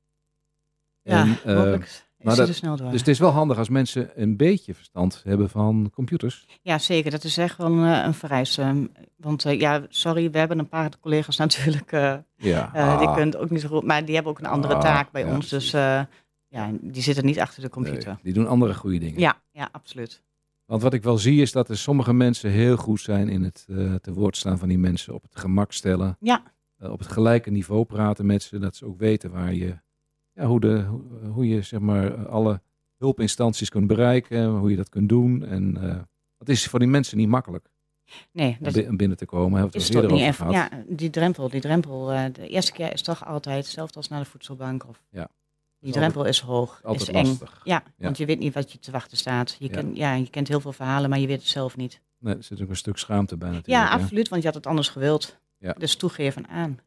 Ja, 1.02 1.22
En, 1.22 1.54
hopelijk 1.56 1.84
is 1.84 2.04
maar 2.24 2.36
het 2.36 2.46
dat- 2.46 2.56
snel 2.56 2.76
door. 2.76 2.90
dus 2.90 2.98
het 3.00 3.08
is 3.08 3.18
wel 3.18 3.30
handig 3.30 3.58
als 3.58 3.68
mensen 3.68 4.10
een 4.22 4.36
beetje 4.36 4.74
verstand 4.74 5.20
hebben 5.24 5.50
van 5.50 5.90
computers. 5.94 6.46
Ja, 6.62 6.78
zeker. 6.78 7.10
Dat 7.10 7.24
is 7.24 7.36
echt 7.38 7.56
wel 7.56 7.66
een, 7.72 7.92
eh, 7.98 8.04
een 8.04 8.14
vereiste. 8.14 8.90
Want 9.16 9.44
eh, 9.44 9.60
ja, 9.60 9.82
sorry, 9.88 10.30
we 10.30 10.38
hebben 10.38 10.58
een 10.58 10.68
paar 10.68 10.90
collega's 11.00 11.36
natuurlijk. 11.46 11.92
eh, 11.92 12.14
Ja. 12.36 12.70
Die 12.72 12.80
Ah, 12.82 13.14
kunnen 13.14 13.40
ook 13.40 13.50
niet 13.50 13.60
zo 13.60 13.68
goed, 13.68 13.82
maar 13.84 14.04
die 14.04 14.14
hebben 14.14 14.32
ook 14.32 14.38
een 14.38 14.46
andere 14.46 14.74
Ah, 14.74 14.80
taak 14.80 15.10
bij 15.12 15.24
ja, 15.26 15.34
ons. 15.34 15.48
Dus 15.48 15.70
Ja, 16.48 16.70
die 16.80 17.02
zitten 17.02 17.24
niet 17.24 17.40
achter 17.40 17.62
de 17.62 17.68
computer. 17.68 18.06
Nee, 18.08 18.18
die 18.22 18.32
doen 18.32 18.46
andere 18.46 18.74
goede 18.74 18.98
dingen. 18.98 19.20
Ja, 19.20 19.42
ja, 19.52 19.68
absoluut. 19.72 20.22
Want 20.64 20.82
wat 20.82 20.92
ik 20.94 21.02
wel 21.02 21.18
zie 21.18 21.40
is 21.42 21.52
dat 21.52 21.68
er 21.68 21.78
sommige 21.78 22.12
mensen 22.12 22.50
heel 22.50 22.76
goed 22.76 23.00
zijn 23.00 23.28
in 23.28 23.42
het 23.42 23.64
te 24.02 24.12
woord 24.12 24.36
staan 24.36 24.58
van 24.58 24.68
die 24.68 24.78
mensen. 24.78 25.14
Op 25.14 25.22
het 25.22 25.36
gemak 25.36 25.72
stellen. 25.72 26.16
Ja. 26.20 26.42
Op 26.78 26.98
het 26.98 27.08
gelijke 27.12 27.50
niveau 27.50 27.84
praten 27.84 28.26
met 28.26 28.42
ze. 28.42 28.58
Dat 28.58 28.76
ze 28.76 28.86
ook 28.86 28.98
weten 28.98 29.30
waar 29.30 29.54
je, 29.54 29.76
ja, 30.34 30.46
hoe, 30.46 30.60
de, 30.60 30.84
hoe, 31.32 31.48
je 31.48 31.62
zeg 31.62 31.80
maar 31.80 32.26
alle 32.26 32.60
hulpinstanties 32.96 33.68
kunt 33.68 33.86
bereiken. 33.86 34.46
Hoe 34.46 34.70
je 34.70 34.76
dat 34.76 34.88
kunt 34.88 35.08
doen. 35.08 35.44
En 35.44 35.76
eh 35.82 35.98
het 36.38 36.48
is 36.50 36.66
voor 36.66 36.78
die 36.78 36.88
mensen 36.88 37.16
niet 37.16 37.28
makkelijk 37.28 37.70
Nee, 38.32 38.56
om 38.60 38.72
dat 38.72 38.86
om 38.88 38.96
binnen 38.96 39.16
te 39.16 39.24
komen. 39.26 39.68
Is 39.70 39.84
het 39.86 39.94
eerder 39.94 40.12
niet 40.12 40.20
even. 40.20 40.50
Ja, 40.50 40.68
die 40.86 41.10
drempel, 41.10 41.48
die 41.48 41.60
drempel. 41.60 42.12
eh, 42.12 42.24
de 42.32 42.48
eerste 42.48 42.72
keer 42.72 42.92
is 42.92 43.02
toch 43.02 43.26
altijd 43.26 43.64
hetzelfde 43.64 43.96
als 43.96 44.08
naar 44.08 44.20
de 44.20 44.24
voedselbank. 44.30 44.88
Of, 44.88 45.02
Ja. 45.10 45.28
Die 45.80 45.92
drempel 45.92 46.24
is 46.24 46.40
hoog, 46.40 46.80
Altijd 46.82 47.08
is 47.08 47.14
eng. 47.14 47.38
Ja, 47.64 47.82
Ja. 47.96 48.04
want 48.04 48.18
je 48.18 48.26
weet 48.26 48.38
niet 48.38 48.54
wat 48.54 48.72
je 48.72 48.78
te 48.78 48.90
wachten 48.90 49.16
staat. 49.16 49.56
Je, 49.58 49.64
Ja. 49.64 49.70
Kent, 49.70 49.96
ja, 49.96 50.14
je 50.14 50.30
kent 50.30 50.48
heel 50.48 50.60
veel 50.60 50.72
verhalen, 50.72 51.10
maar 51.10 51.18
je 51.18 51.26
weet 51.26 51.38
het 51.40 51.48
zelf 51.48 51.76
niet. 51.76 52.00
Nee, 52.18 52.34
er 52.36 52.42
zit 52.42 52.62
ook 52.62 52.68
een 52.68 52.76
stuk 52.76 52.96
schaamte 52.98 53.36
bij 53.36 53.48
natuurlijk. 53.50 53.84
Ja, 53.84 53.96
hè. 53.96 54.02
absoluut, 54.02 54.28
want 54.28 54.42
je 54.42 54.48
had 54.48 54.56
het 54.56 54.66
anders 54.66 54.88
gewild. 54.88 55.38
Ja. 55.58 55.72
Dus 55.72 55.96
toegeven 55.96 56.48
aan. 56.48 56.78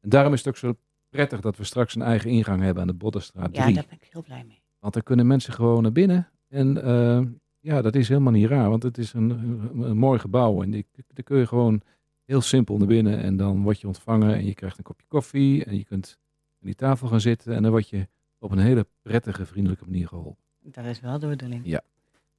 En 0.00 0.08
daarom 0.08 0.32
is 0.32 0.38
het 0.38 0.48
ook 0.48 0.56
zo 0.56 0.76
prettig 1.12 1.40
dat 1.40 1.56
we 1.56 1.64
straks 1.64 1.94
een 1.94 2.02
eigen 2.02 2.30
ingang 2.30 2.62
hebben 2.62 2.82
aan 2.82 2.88
de 2.88 2.94
Boddenstraat 2.94 3.54
3. 3.54 3.68
Ja, 3.68 3.74
daar 3.74 3.84
ben 3.88 3.98
ik 4.00 4.08
heel 4.12 4.22
blij 4.22 4.44
mee. 4.44 4.62
Want 4.78 4.94
daar 4.94 5.02
kunnen 5.02 5.26
mensen 5.26 5.52
gewoon 5.52 5.82
naar 5.82 5.92
binnen. 5.92 6.28
En 6.48 6.84
eh, 6.84 7.20
ja, 7.60 7.82
dat 7.82 7.94
is 7.94 8.08
helemaal 8.08 8.32
niet 8.32 8.48
raar, 8.48 8.68
want 8.68 8.82
het 8.82 8.98
is 8.98 9.12
een, 9.12 9.30
een, 9.30 9.80
een 9.80 9.96
mooi 9.96 10.18
gebouw. 10.18 10.62
En 10.62 10.70
die, 10.70 10.86
daar 10.92 11.24
kun 11.24 11.38
je 11.38 11.46
gewoon 11.46 11.82
heel 12.24 12.40
simpel 12.40 12.76
naar 12.76 12.86
binnen. 12.86 13.18
En 13.18 13.36
dan 13.36 13.62
word 13.62 13.80
je 13.80 13.86
ontvangen 13.86 14.34
en 14.34 14.44
je 14.44 14.54
krijgt 14.54 14.78
een 14.78 14.84
kopje 14.84 15.06
koffie. 15.08 15.64
En 15.64 15.76
je 15.76 15.84
kunt 15.84 16.18
aan 16.60 16.66
die 16.66 16.74
tafel 16.74 17.08
gaan 17.08 17.20
zitten. 17.20 17.54
En 17.54 17.62
dan 17.62 17.70
word 17.70 17.88
je 17.88 18.08
op 18.38 18.50
een 18.50 18.58
hele 18.58 18.86
prettige, 19.02 19.46
vriendelijke 19.46 19.84
manier 19.84 20.08
geholpen. 20.08 20.42
Dat 20.60 20.84
is 20.84 21.00
wel 21.00 21.18
de 21.18 21.28
bedoeling. 21.28 21.62
Ja. 21.64 21.82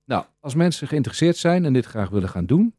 Nou, 0.06 0.26
als 0.40 0.56
mensen 0.56 0.88
geïnteresseerd 0.88 1.38
zijn 1.38 1.66
en 1.66 1.74
dit 1.74 1.86
graag 1.86 2.10
willen 2.10 2.30
gaan 2.30 2.46
doen, 2.46 2.76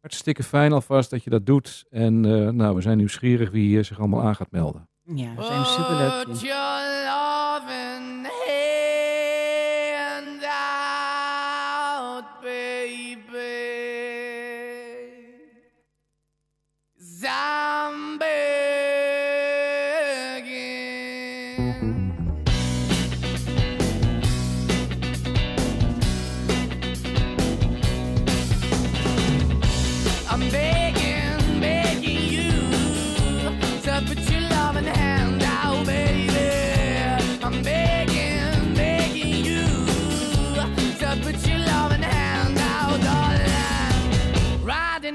Hartstikke 0.00 0.42
fijn 0.42 0.72
alvast 0.72 1.10
dat 1.10 1.24
je 1.24 1.30
dat 1.30 1.46
doet. 1.46 1.84
En 1.90 2.24
eh, 2.24 2.48
nou, 2.48 2.74
we 2.74 2.80
zijn 2.80 2.96
nieuwsgierig 2.96 3.50
wie 3.50 3.66
hier 3.66 3.84
zich 3.84 3.98
allemaal 3.98 4.22
aan 4.22 4.36
gaat 4.36 4.50
melden. 4.50 4.88
Ja, 5.04 5.34
we 5.34 5.42
zijn 5.42 5.64
superleuk. 5.64 6.26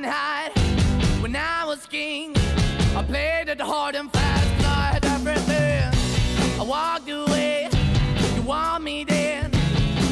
When 0.08 1.36
I 1.36 1.66
was 1.66 1.86
king, 1.86 2.34
I 2.96 3.04
played 3.04 3.50
it 3.50 3.60
hard 3.60 3.96
and 3.96 4.10
fast, 4.12 4.66
I 4.66 4.94
had 4.94 5.06
everything. 5.06 5.84
I 6.58 6.64
walked 6.64 7.10
away, 7.10 7.70
you 8.36 8.42
want 8.44 8.86
me 8.86 9.04
then, 9.04 9.52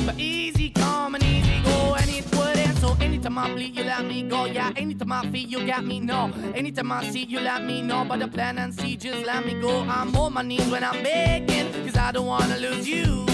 but 0.06 0.20
easy 0.20 0.70
come 0.72 1.16
and 1.16 1.24
easy 1.24 1.62
go, 1.64 1.96
and 1.96 2.10
it 2.10 2.26
wouldn't. 2.36 2.78
So 2.80 2.98
anytime 3.00 3.38
I 3.38 3.54
bleed, 3.54 3.74
you 3.78 3.86
let 3.86 4.04
me 4.04 4.24
go. 4.24 4.44
Yeah, 4.46 4.74
anytime 4.76 5.14
I 5.14 5.22
feel, 5.32 5.48
you 5.48 5.66
got 5.66 5.86
me. 5.86 6.02
No, 6.02 6.30
anytime 6.54 6.92
I 6.92 7.10
see, 7.10 7.24
you 7.24 7.40
let 7.40 7.64
me 7.64 7.82
know. 7.82 8.04
But 8.04 8.20
the 8.20 8.28
plan 8.28 8.58
and 8.58 8.74
see, 8.74 8.98
just 8.98 9.26
let 9.26 9.46
me 9.46 9.54
go. 9.62 9.80
I'm 9.88 10.14
on 10.18 10.34
my 10.34 10.42
knees 10.42 10.70
when 10.70 10.84
I'm 10.84 11.02
begging, 11.04 11.72
cause 11.86 11.96
I 11.96 12.12
don't 12.12 12.26
wanna 12.28 12.58
lose 12.58 12.86
you. 12.86 13.26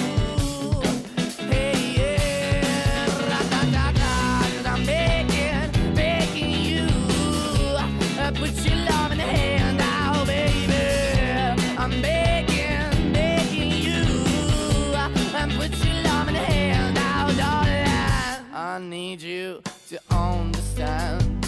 Hey, 1.50 1.96
yeah, 1.98 2.41
need 19.12 19.22
you 19.22 19.62
to 19.90 20.00
understand. 20.10 21.48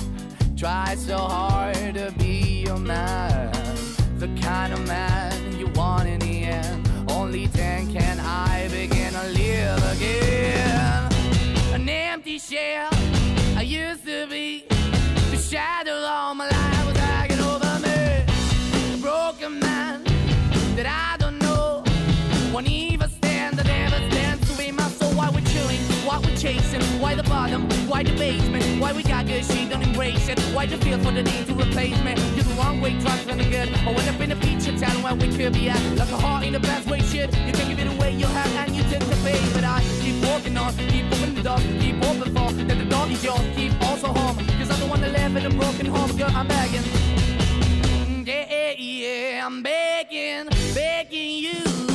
Try 0.58 0.95
so 0.95 1.17
hard 1.17 1.93
to 1.95 2.13
be 2.17 2.63
your 2.67 2.78
man, 2.78 3.52
the 4.17 4.28
kind 4.41 4.73
of 4.73 4.86
man 4.88 5.58
you 5.58 5.67
want 5.67 6.08
in 6.08 6.19
the 6.19 6.43
end. 6.43 6.89
Only 7.10 7.47
then 7.47 7.91
can 7.91 8.19
I 8.19 8.67
begin 8.69 9.13
to 9.13 9.28
live 9.30 9.82
again. 9.95 11.12
An 11.73 11.88
empty 11.88 12.38
shell 12.38 12.89
I 13.58 13.63
used 13.63 14.06
to 14.06 14.28
be. 14.28 14.65
The 15.32 15.38
shadow 15.38 15.95
all 16.06 16.36
my 16.36 16.49
life 16.49 16.72
Won't 22.53 22.69
even 22.69 23.09
stand, 23.09 23.57
that 23.57 23.65
never 23.65 23.95
stands 24.11 24.47
to 24.47 24.55
be 24.55 24.71
my 24.71 24.87
soul. 24.87 25.11
Why 25.15 25.27
we're 25.31 25.41
chilling, 25.41 25.79
why 26.05 26.19
we're 26.19 26.37
chasing, 26.37 26.83
why 27.01 27.15
the 27.15 27.23
bottom, 27.23 27.67
why 27.87 28.03
the 28.03 28.11
basement, 28.11 28.79
why 28.79 28.93
we 28.93 29.01
got 29.01 29.25
good, 29.25 29.43
she 29.43 29.67
don't 29.67 29.81
embrace 29.81 30.29
it. 30.29 30.39
Why 30.53 30.67
the 30.67 30.77
feel 30.77 30.99
for 30.99 31.11
the 31.11 31.23
need 31.23 31.47
to 31.47 31.55
replace 31.55 31.99
me? 32.03 32.13
You're 32.35 32.45
the 32.45 32.53
wrong 32.59 32.79
way, 32.79 32.91
trying 33.01 33.25
to 33.25 33.33
the 33.33 33.49
good. 33.49 33.73
I 33.73 33.91
went 33.91 34.07
up 34.07 34.21
in 34.21 34.33
a 34.33 34.35
feature 34.35 34.77
town 34.77 35.01
where 35.01 35.15
we 35.15 35.35
could 35.35 35.53
be 35.53 35.67
at. 35.67 35.81
Like 35.97 36.11
a 36.11 36.17
heart 36.17 36.45
in 36.45 36.53
the 36.53 36.59
best 36.59 36.87
way, 36.87 36.99
shit. 37.01 37.35
You 37.35 37.53
can 37.53 37.69
give 37.69 37.79
it 37.79 37.91
away, 37.91 38.11
you 38.13 38.27
have, 38.27 38.55
and 38.55 38.75
you 38.75 38.83
tend 38.83 39.01
to 39.01 39.17
pay. 39.25 39.41
But 39.55 39.63
I 39.63 39.81
keep 40.01 40.23
walking 40.23 40.55
on, 40.55 40.77
keep 40.77 41.05
moving 41.05 41.33
the 41.33 41.41
dog, 41.41 41.61
keep 41.79 41.95
open 42.05 42.35
for 42.35 42.53
that 42.53 42.77
the 42.77 42.85
dog 42.85 43.09
is 43.09 43.23
yours, 43.23 43.41
keep 43.55 43.73
also 43.81 44.09
home. 44.09 44.37
Cause 44.59 44.69
I'm 44.69 44.79
the 44.79 44.85
one 44.85 45.01
that 45.01 45.11
live 45.11 45.35
in 45.37 45.47
a 45.47 45.49
broken 45.49 45.87
home, 45.87 46.15
girl, 46.15 46.29
I'm 46.29 46.47
begging. 46.47 46.83
Mm, 46.83 48.27
yeah, 48.27 48.75
yeah, 48.77 48.77
the 48.77 48.91
hand 48.91 49.41
now, 49.41 49.49
baby. 49.49 49.49
I'm 49.49 49.63
begging, 49.63 50.49
begging 50.75 51.43
you 51.45 51.92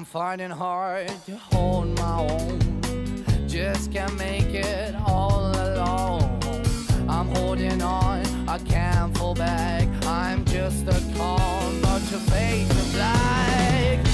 I'm 0.00 0.06
fighting 0.06 0.50
hard 0.50 1.08
to 1.26 1.36
hold 1.36 1.98
my 1.98 2.20
own, 2.20 3.24
just 3.46 3.92
can't 3.92 4.16
make 4.16 4.54
it 4.54 4.94
all 5.06 5.50
alone. 5.50 6.40
I'm 7.06 7.28
holding 7.34 7.82
on, 7.82 8.24
I 8.48 8.58
can't 8.60 9.14
fall 9.18 9.34
back. 9.34 9.86
I'm 10.06 10.44
just 10.46 10.86
a 10.86 10.98
call, 11.18 11.70
but 11.82 12.00
your 12.10 12.20
face 12.20 12.92
black. 12.94 14.06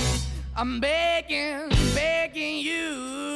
I'm 0.57 0.81
begging, 0.81 1.69
begging 1.95 2.59
you. 2.59 3.36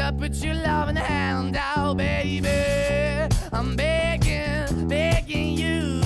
So 0.00 0.12
put 0.12 0.42
your 0.42 0.54
loving 0.54 0.96
hand 0.96 1.56
out, 1.76 1.96
baby. 1.96 2.48
I'm 3.52 3.76
begging, 3.76 4.88
begging 4.88 5.58
you. 5.58 6.00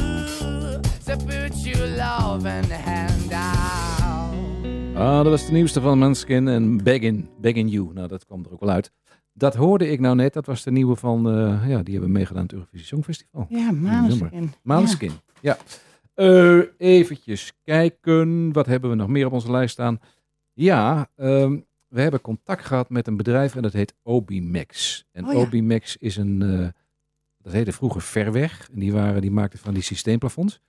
So 1.01 1.17
put 1.17 1.55
your 1.65 1.87
loving 1.87 2.71
hand 2.71 3.33
out. 3.33 4.97
Ah, 4.97 5.23
dat 5.23 5.27
was 5.27 5.47
de 5.47 5.53
nieuwste 5.53 5.81
van 5.81 5.99
Manskin 5.99 6.49
en 6.49 6.83
Beggin, 6.83 7.29
Beggin 7.41 7.69
You. 7.69 7.93
Nou, 7.93 8.09
dat 8.09 8.25
kwam 8.27 8.45
er 8.45 8.53
ook 8.53 8.61
wel 8.61 8.71
uit. 8.71 8.93
Dat 9.33 9.55
hoorde 9.55 9.89
ik 9.91 10.01
nou 10.01 10.17
net. 10.17 10.33
Dat 10.33 10.47
was 10.47 10.63
de 10.63 10.71
nieuwe 10.71 10.97
van, 10.97 11.29
eh, 11.29 11.69
ja, 11.69 11.83
die 11.83 11.93
hebben 11.95 12.13
meegedaan 12.13 12.39
aan 12.39 12.47
het 12.47 12.53
Eurovisie 12.53 12.87
Songfestival. 12.87 13.47
Ja, 13.49 13.71
nummer. 13.71 13.91
Maanskin. 13.91 14.53
Manskin, 14.63 15.13
ja. 15.41 15.57
Eh, 16.15 16.61
eventjes 16.79 17.53
kijken. 17.63 18.53
Wat 18.53 18.67
hebben 18.67 18.91
we 18.91 18.97
nog 18.97 19.09
meer 19.09 19.27
op 19.27 19.33
onze 19.33 19.51
lijst 19.51 19.73
staan? 19.73 19.99
Ja, 20.53 21.09
ehm, 21.17 21.57
we 21.95 22.01
hebben 22.01 22.21
contact 22.21 22.65
gehad 22.65 22.91
met 22.91 23.07
een 23.07 23.17
bedrijf 23.17 23.57
en 23.57 23.63
dat 23.63 23.73
heet 23.73 23.95
Obimax. 24.03 25.05
En 25.13 25.27
Oh 25.27 25.33
ja. 25.33 25.39
Obimax 25.39 25.97
is 25.97 26.17
een, 26.17 26.43
eh, 26.43 26.69
dat 27.39 27.53
heette 27.53 27.73
vroeger 27.73 28.03
Verweg. 28.03 28.69
En 28.73 28.79
die, 28.79 28.93
waren, 28.93 29.21
die 29.21 29.31
maakten 29.31 29.59
van 29.59 29.75
die 29.75 29.83
systeemplafonds. 29.83 30.61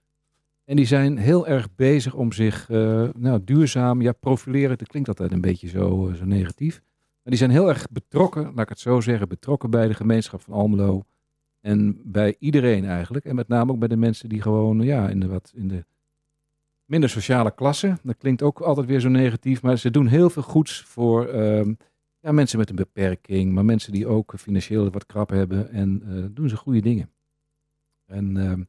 En 0.65 0.75
die 0.75 0.85
zijn 0.85 1.17
heel 1.17 1.47
erg 1.47 1.75
bezig 1.75 2.13
om 2.13 2.31
zich 2.31 2.69
eh, 2.69 3.09
nou, 3.15 3.43
duurzaam, 3.43 4.01
ja, 4.01 4.11
profileren. 4.11 4.77
Dat 4.77 4.87
klinkt 4.87 5.07
altijd 5.07 5.31
een 5.31 5.41
beetje 5.41 5.67
zo, 5.67 6.07
eh, 6.07 6.15
zo 6.15 6.25
negatief. 6.25 6.81
Maar 6.83 7.33
die 7.33 7.37
zijn 7.37 7.51
heel 7.51 7.69
erg 7.69 7.87
betrokken, 7.91 8.43
laat 8.43 8.59
ik 8.59 8.69
het 8.69 8.79
zo 8.79 9.01
zeggen, 9.01 9.27
betrokken 9.27 9.69
bij 9.69 9.87
de 9.87 9.93
gemeenschap 9.93 10.41
van 10.41 10.53
Almelo. 10.53 11.03
En 11.61 12.01
bij 12.03 12.35
iedereen 12.39 12.85
eigenlijk. 12.85 13.25
En 13.25 13.35
met 13.35 13.47
name 13.47 13.71
ook 13.71 13.79
bij 13.79 13.87
de 13.87 13.97
mensen 13.97 14.29
die 14.29 14.41
gewoon 14.41 14.81
ja, 14.81 15.09
in, 15.09 15.19
de, 15.19 15.27
wat, 15.27 15.51
in 15.55 15.67
de 15.67 15.85
minder 16.85 17.09
sociale 17.09 17.51
klasse. 17.51 17.97
Dat 18.03 18.17
klinkt 18.17 18.41
ook 18.41 18.59
altijd 18.59 18.87
weer 18.87 18.99
zo 18.99 19.09
negatief. 19.09 19.61
Maar 19.61 19.77
ze 19.77 19.91
doen 19.91 20.07
heel 20.07 20.29
veel 20.29 20.41
goeds 20.41 20.81
voor 20.81 21.27
ehm, 21.27 21.73
ja, 22.19 22.31
mensen 22.31 22.59
met 22.59 22.69
een 22.69 22.75
beperking. 22.75 23.53
Maar 23.53 23.65
mensen 23.65 23.91
die 23.91 24.07
ook 24.07 24.33
financieel 24.37 24.89
wat 24.91 25.05
krap 25.05 25.29
hebben. 25.29 25.71
En 25.71 26.01
eh, 26.07 26.23
doen 26.31 26.49
ze 26.49 26.55
goede 26.55 26.81
dingen. 26.81 27.09
En 28.05 28.37
ehm, 28.37 28.63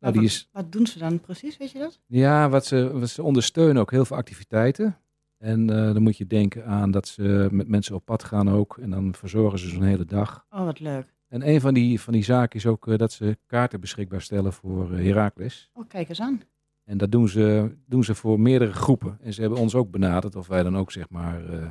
nou, 0.00 0.12
die 0.12 0.24
is, 0.24 0.48
Wat 0.52 0.72
doen 0.72 0.86
ze 0.86 0.98
dan 0.98 1.20
precies, 1.20 1.56
weet 1.56 1.70
je 1.70 1.78
dat? 1.78 2.00
ja, 2.06 2.48
wat 2.48 2.66
ze, 2.66 2.98
wat 2.98 3.08
ze 3.08 3.22
ondersteunen 3.22 3.82
ook 3.82 3.90
heel 3.90 4.04
veel 4.04 4.16
activiteiten. 4.16 4.98
En 5.38 5.70
eh, 5.70 5.92
dan 5.92 6.02
moet 6.02 6.16
je 6.16 6.26
denken 6.26 6.64
aan 6.66 6.90
dat 6.90 7.08
ze 7.08 7.48
met 7.50 7.68
mensen 7.68 7.94
op 7.94 8.04
pad 8.04 8.24
gaan 8.24 8.50
ook. 8.50 8.78
En 8.78 8.90
dan 8.90 9.14
verzorgen 9.14 9.58
ze 9.58 9.68
zo'n 9.68 9.82
hele 9.82 10.04
dag. 10.04 10.46
Oh, 10.50 10.64
wat 10.64 10.80
leuk. 10.80 11.14
En 11.28 11.48
een 11.48 11.60
van 11.60 11.74
die, 11.74 12.00
van 12.00 12.12
die 12.12 12.24
zaken 12.24 12.58
is 12.58 12.66
ook 12.66 12.88
eh, 12.88 12.98
dat 12.98 13.12
ze 13.12 13.38
kaarten 13.46 13.80
beschikbaar 13.80 14.22
stellen 14.22 14.52
voor 14.52 14.92
Heracles. 14.92 15.70
Oh, 15.72 15.88
kijk 15.88 16.08
eens 16.08 16.20
aan. 16.20 16.40
En 16.88 16.98
dat 16.98 17.10
doen 17.12 17.28
ze, 17.28 17.74
doen 17.86 18.04
ze 18.04 18.14
voor 18.14 18.40
meerdere 18.40 18.72
groepen. 18.72 19.18
En 19.22 19.32
ze 19.34 19.40
hebben 19.40 19.58
ons 19.58 19.74
ook 19.74 19.90
benaderd 19.90 20.36
of 20.36 20.46
wij 20.46 20.62
dan 20.62 20.76
ook 20.76 20.92
zeg 20.92 21.08
maar 21.10 21.44
eh, 21.52 21.68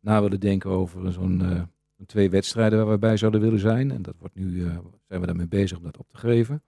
na 0.00 0.22
willen 0.22 0.40
denken 0.40 0.70
over 0.70 1.12
zo'n 1.12 1.42
eh, 1.42 1.62
twee 2.06 2.30
wedstrijden 2.30 2.78
waar 2.78 2.90
we 2.90 2.98
bij 2.98 3.16
zouden 3.16 3.40
willen 3.40 3.58
zijn. 3.58 3.90
En 3.90 4.02
dat 4.02 4.14
wordt 4.18 4.34
nu, 4.34 4.64
eh, 4.64 4.78
zijn 5.08 5.20
we 5.20 5.26
daarmee 5.26 5.48
bezig 5.48 5.78
om 5.78 5.84
dat 5.84 5.98
op 5.98 6.06
te 6.08 6.16
geven. 6.16 6.62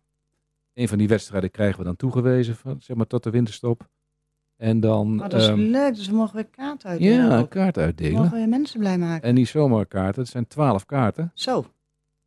Een 0.75 0.89
van 0.89 0.99
die 0.99 1.09
wedstrijden 1.09 1.51
krijgen 1.51 1.79
we 1.79 1.85
dan 1.85 1.97
toegewezen, 1.97 2.57
van, 2.57 2.77
zeg 2.81 2.97
maar 2.97 3.07
tot 3.07 3.23
de 3.23 3.31
winterstop. 3.31 3.89
En 4.57 4.81
dan 4.81 5.23
Oh, 5.23 5.29
dat 5.29 5.41
is 5.41 5.49
ehm, 5.49 5.59
leuk. 5.59 5.95
Dus 5.95 6.09
we 6.09 6.15
mogen 6.15 6.35
weer 6.35 6.47
kaarten 6.51 6.89
uitdelen. 6.91 7.27
ja, 7.29 7.39
een 7.39 7.49
kaart 7.49 7.77
We 7.77 7.83
uitdelen. 7.83 8.21
mogen 8.21 8.37
weer 8.37 8.49
mensen 8.49 8.79
blij 8.79 8.99
maken. 8.99 9.29
En 9.29 9.35
niet 9.35 9.49
zomaar 9.49 9.87
kaarten, 9.87 10.23
het 10.23 10.31
zijn 10.31 10.47
twaalf 10.47 10.85
kaarten. 10.87 11.31
Zo. 11.35 11.65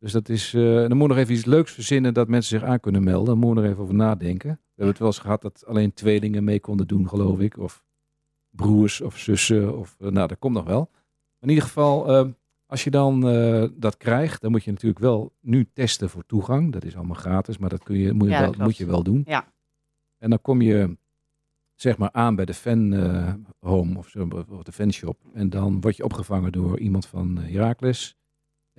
Dus 0.00 0.12
dat 0.12 0.28
is, 0.28 0.54
eh 0.54 0.62
dan 0.62 0.96
moet 0.96 1.08
nog 1.08 1.16
even 1.16 1.34
iets 1.34 1.44
leuks 1.44 1.72
verzinnen 1.72 2.14
dat 2.14 2.28
mensen 2.28 2.58
zich 2.58 2.68
aan 2.68 2.80
kunnen 2.80 3.04
melden. 3.04 3.26
Dan 3.26 3.38
moet 3.38 3.56
je 3.56 3.62
er 3.62 3.68
even 3.70 3.82
over 3.82 3.94
nadenken. 3.94 4.48
We 4.50 4.58
hebben 4.86 4.88
het 4.88 4.98
wel 4.98 5.08
eens 5.08 5.18
gehad 5.18 5.42
dat 5.42 5.66
alleen 5.66 5.94
tweelingen 5.94 6.44
mee 6.44 6.60
konden 6.60 6.86
doen, 6.86 7.08
geloof 7.08 7.40
ik. 7.40 7.58
Of 7.58 7.84
broers 8.50 9.00
of 9.00 9.18
zussen. 9.18 9.78
Of, 9.78 9.96
eh, 9.98 10.08
nou, 10.08 10.28
dat 10.28 10.38
komt 10.38 10.54
nog 10.54 10.64
wel. 10.64 10.88
Maar 10.90 11.40
in 11.40 11.48
ieder 11.48 11.64
geval, 11.64 12.08
eh, 12.08 12.28
als 12.66 12.84
je 12.84 12.90
dan 12.90 13.28
eh, 13.28 13.64
dat 13.74 13.96
krijgt, 13.96 14.40
dan 14.40 14.50
moet 14.50 14.64
je 14.64 14.70
natuurlijk 14.70 15.00
wel 15.00 15.32
nu 15.40 15.68
testen 15.72 16.10
voor 16.10 16.26
toegang. 16.26 16.72
Dat 16.72 16.84
is 16.84 16.96
allemaal 16.96 17.16
gratis, 17.16 17.58
maar 17.58 17.70
dat 17.70 17.82
kun 17.82 17.98
je, 17.98 18.12
moet, 18.12 18.28
je 18.28 18.32
Ja, 18.32 18.40
wel, 18.40 18.66
moet 18.66 18.76
je 18.76 18.86
wel 18.86 19.02
doen. 19.02 19.22
Ja. 19.26 19.52
En 20.18 20.30
dan 20.30 20.40
kom 20.42 20.62
je 20.62 20.96
zeg 21.74 21.98
maar 21.98 22.12
aan 22.12 22.34
bij 22.34 22.44
de 22.44 22.54
fan 22.54 22.94
home 23.58 23.98
of, 23.98 24.08
zo, 24.08 24.28
of 24.48 24.62
de 24.62 24.72
fanshop. 24.72 25.20
En 25.32 25.50
dan 25.50 25.80
word 25.80 25.96
je 25.96 26.04
opgevangen 26.04 26.52
door 26.52 26.78
iemand 26.78 27.06
van 27.06 27.38
Heracles. 27.38 28.19